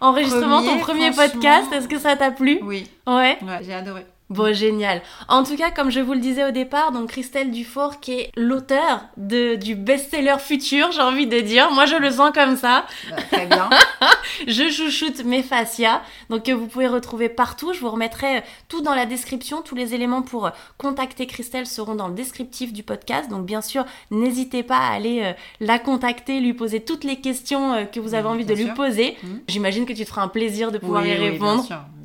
enregistrement, 0.00 0.62
ton 0.62 0.78
premier 0.78 1.12
podcast? 1.12 1.72
Est-ce 1.72 1.88
que 1.88 1.98
ça 1.98 2.16
t'a 2.16 2.32
plu? 2.32 2.58
Oui. 2.62 2.90
Ouais. 3.06 3.38
ouais 3.42 3.60
j'ai 3.62 3.74
adoré. 3.74 4.04
Bon, 4.28 4.52
génial. 4.52 5.02
En 5.28 5.44
tout 5.44 5.56
cas, 5.56 5.70
comme 5.70 5.90
je 5.90 6.00
vous 6.00 6.12
le 6.12 6.18
disais 6.18 6.44
au 6.44 6.50
départ, 6.50 6.90
donc 6.90 7.10
Christelle 7.10 7.52
Dufort, 7.52 8.00
qui 8.00 8.12
est 8.12 8.30
l'auteur 8.36 9.04
du 9.16 9.76
best-seller 9.76 10.38
futur, 10.40 10.90
j'ai 10.90 11.00
envie 11.00 11.28
de 11.28 11.38
dire. 11.40 11.70
Moi, 11.70 11.86
je 11.86 11.94
le 11.94 12.10
sens 12.10 12.32
comme 12.34 12.56
ça. 12.56 12.86
Bah, 13.08 13.16
très 13.30 13.46
bien. 13.46 13.70
je 14.48 14.68
chouchoute 14.68 15.24
mes 15.24 15.44
fascias, 15.44 16.02
donc 16.28 16.42
que 16.42 16.50
vous 16.50 16.66
pouvez 16.66 16.88
retrouver 16.88 17.28
partout. 17.28 17.72
Je 17.72 17.78
vous 17.78 17.90
remettrai 17.90 18.42
tout 18.68 18.80
dans 18.80 18.94
la 18.94 19.06
description. 19.06 19.62
Tous 19.62 19.76
les 19.76 19.94
éléments 19.94 20.22
pour 20.22 20.50
contacter 20.76 21.28
Christelle 21.28 21.66
seront 21.66 21.94
dans 21.94 22.08
le 22.08 22.14
descriptif 22.14 22.72
du 22.72 22.82
podcast. 22.82 23.30
Donc, 23.30 23.46
bien 23.46 23.60
sûr, 23.60 23.84
n'hésitez 24.10 24.64
pas 24.64 24.78
à 24.78 24.92
aller 24.94 25.22
euh, 25.22 25.32
la 25.60 25.78
contacter, 25.78 26.40
lui 26.40 26.52
poser 26.52 26.80
toutes 26.80 27.04
les 27.04 27.20
questions 27.20 27.74
euh, 27.74 27.84
que 27.84 28.00
vous 28.00 28.14
avez 28.14 28.26
envie 28.26 28.44
de 28.44 28.54
lui 28.54 28.66
poser. 28.74 29.16
Mmh. 29.22 29.28
J'imagine 29.46 29.86
que 29.86 29.92
tu 29.92 30.02
te 30.02 30.08
feras 30.08 30.22
un 30.22 30.28
plaisir 30.28 30.72
de 30.72 30.78
pouvoir 30.78 31.06
y 31.06 31.14
répondre. 31.14 31.62
bien 31.62 31.76
sûr. 31.76 31.95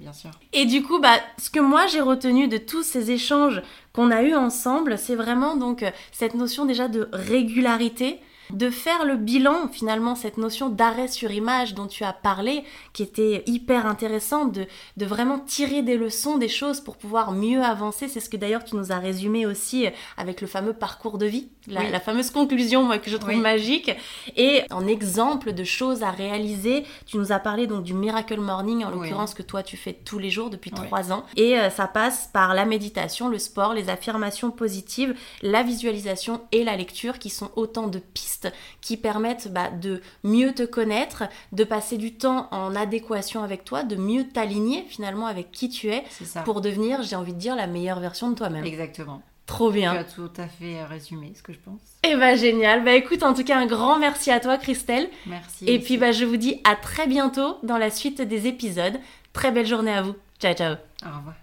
Et 0.53 0.65
du 0.65 0.83
coup, 0.83 0.99
bah, 0.99 1.19
ce 1.37 1.49
que 1.49 1.59
moi 1.59 1.87
j'ai 1.87 2.01
retenu 2.01 2.47
de 2.47 2.57
tous 2.57 2.83
ces 2.83 3.11
échanges 3.11 3.61
qu'on 3.93 4.11
a 4.11 4.23
eus 4.23 4.35
ensemble, 4.35 4.97
c'est 4.97 5.15
vraiment 5.15 5.55
donc 5.55 5.83
euh, 5.83 5.91
cette 6.11 6.33
notion 6.33 6.65
déjà 6.65 6.87
de 6.87 7.09
régularité, 7.11 8.19
de 8.53 8.69
faire 8.69 9.05
le 9.05 9.15
bilan, 9.15 9.67
finalement, 9.71 10.15
cette 10.15 10.37
notion 10.37 10.69
d'arrêt 10.69 11.07
sur 11.07 11.31
image 11.31 11.73
dont 11.73 11.87
tu 11.87 12.03
as 12.03 12.13
parlé, 12.13 12.63
qui 12.93 13.03
était 13.03 13.43
hyper 13.45 13.85
intéressante, 13.85 14.51
de, 14.51 14.65
de 14.97 15.05
vraiment 15.05 15.39
tirer 15.39 15.81
des 15.81 15.97
leçons 15.97 16.37
des 16.37 16.49
choses 16.49 16.81
pour 16.81 16.97
pouvoir 16.97 17.31
mieux 17.31 17.61
avancer. 17.61 18.07
C'est 18.07 18.19
ce 18.19 18.29
que 18.29 18.37
d'ailleurs 18.37 18.63
tu 18.63 18.75
nous 18.75 18.91
as 18.91 18.99
résumé 18.99 19.45
aussi 19.45 19.87
avec 20.17 20.41
le 20.41 20.47
fameux 20.47 20.73
parcours 20.73 21.17
de 21.17 21.25
vie, 21.25 21.49
la, 21.67 21.99
fameuse 21.99 22.31
conclusion 22.31 22.83
moi, 22.83 22.97
que 22.97 23.09
je 23.09 23.17
trouve 23.17 23.35
magique. 23.35 23.91
Et 24.35 24.61
en 24.71 24.87
exemple 24.87 25.53
de 25.53 25.63
choses 25.63 26.03
à 26.03 26.11
réaliser, 26.11 26.83
tu 27.05 27.17
nous 27.17 27.31
as 27.31 27.39
parlé 27.39 27.67
donc 27.67 27.83
du 27.83 27.93
Miracle 27.93 28.39
Morning, 28.39 28.83
en 28.83 28.89
l'occurrence 28.89 29.33
que 29.33 29.43
toi 29.43 29.63
tu 29.63 29.77
fais 29.77 29.93
tous 29.93 30.19
les 30.19 30.29
jours 30.29 30.49
depuis 30.49 30.71
trois 30.71 31.11
ans. 31.11 31.25
Et 31.35 31.57
euh, 31.57 31.69
ça 31.69 31.87
passe 31.87 32.29
par 32.33 32.53
la 32.53 32.65
méditation, 32.65 33.29
le 33.29 33.39
sport, 33.39 33.73
les 33.73 33.89
affirmations 33.89 34.51
positives, 34.51 35.15
la 35.41 35.63
visualisation 35.63 36.41
et 36.51 36.63
la 36.63 36.75
lecture 36.75 37.19
qui 37.19 37.29
sont 37.29 37.51
autant 37.55 37.87
de 37.87 37.99
pistes 37.99 38.40
qui 38.81 38.97
permettent 38.97 39.51
bah, 39.51 39.69
de 39.69 40.01
mieux 40.23 40.53
te 40.53 40.63
connaître, 40.63 41.23
de 41.51 41.63
passer 41.63 41.97
du 41.97 42.13
temps 42.13 42.47
en 42.51 42.75
adéquation 42.75 43.43
avec 43.43 43.63
toi, 43.63 43.83
de 43.83 43.95
mieux 43.95 44.27
t'aligner 44.27 44.83
finalement 44.87 45.27
avec 45.27 45.51
qui 45.51 45.69
tu 45.69 45.89
es 45.89 46.03
pour 46.45 46.61
devenir, 46.61 47.03
j'ai 47.03 47.15
envie 47.15 47.33
de 47.33 47.39
dire, 47.39 47.55
la 47.55 47.67
meilleure 47.67 47.99
version 47.99 48.29
de 48.29 48.35
toi-même. 48.35 48.65
Exactement. 48.65 49.21
Trop 49.45 49.69
bien. 49.69 49.91
Tu 49.93 49.99
as 49.99 50.03
tout 50.05 50.31
à 50.37 50.47
fait 50.47 50.83
résumé 50.85 51.33
ce 51.35 51.43
que 51.43 51.51
je 51.51 51.59
pense. 51.59 51.81
Eh 52.03 52.15
bah 52.15 52.35
génial. 52.35 52.85
Bah 52.85 52.93
écoute, 52.93 53.21
en 53.23 53.33
tout 53.33 53.43
cas, 53.43 53.59
un 53.59 53.65
grand 53.65 53.99
merci 53.99 54.31
à 54.31 54.39
toi, 54.39 54.57
Christelle. 54.57 55.09
Merci. 55.25 55.65
Et 55.67 55.79
puis 55.79 55.97
bah 55.97 56.13
je 56.13 56.23
vous 56.23 56.37
dis 56.37 56.61
à 56.63 56.75
très 56.75 57.05
bientôt 57.05 57.57
dans 57.63 57.77
la 57.77 57.89
suite 57.89 58.21
des 58.21 58.47
épisodes. 58.47 58.97
Très 59.33 59.51
belle 59.51 59.67
journée 59.67 59.91
à 59.91 60.03
vous. 60.03 60.15
Ciao 60.39 60.53
ciao. 60.53 60.75
Au 61.03 61.17
revoir. 61.17 61.35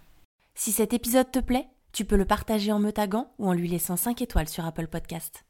Si 0.55 0.73
cet 0.73 0.93
épisode 0.95 1.31
te 1.31 1.39
plaît, 1.39 1.69
tu 1.93 2.05
peux 2.05 2.17
le 2.17 2.25
partager 2.25 2.73
en 2.73 2.79
me 2.79 2.93
taguant 2.93 3.31
ou 3.39 3.49
en 3.49 3.53
lui 3.53 3.69
laissant 3.69 3.97
5 3.97 4.23
étoiles 4.23 4.49
sur 4.49 4.65
Apple 4.65 4.89
Podcast. 4.89 5.48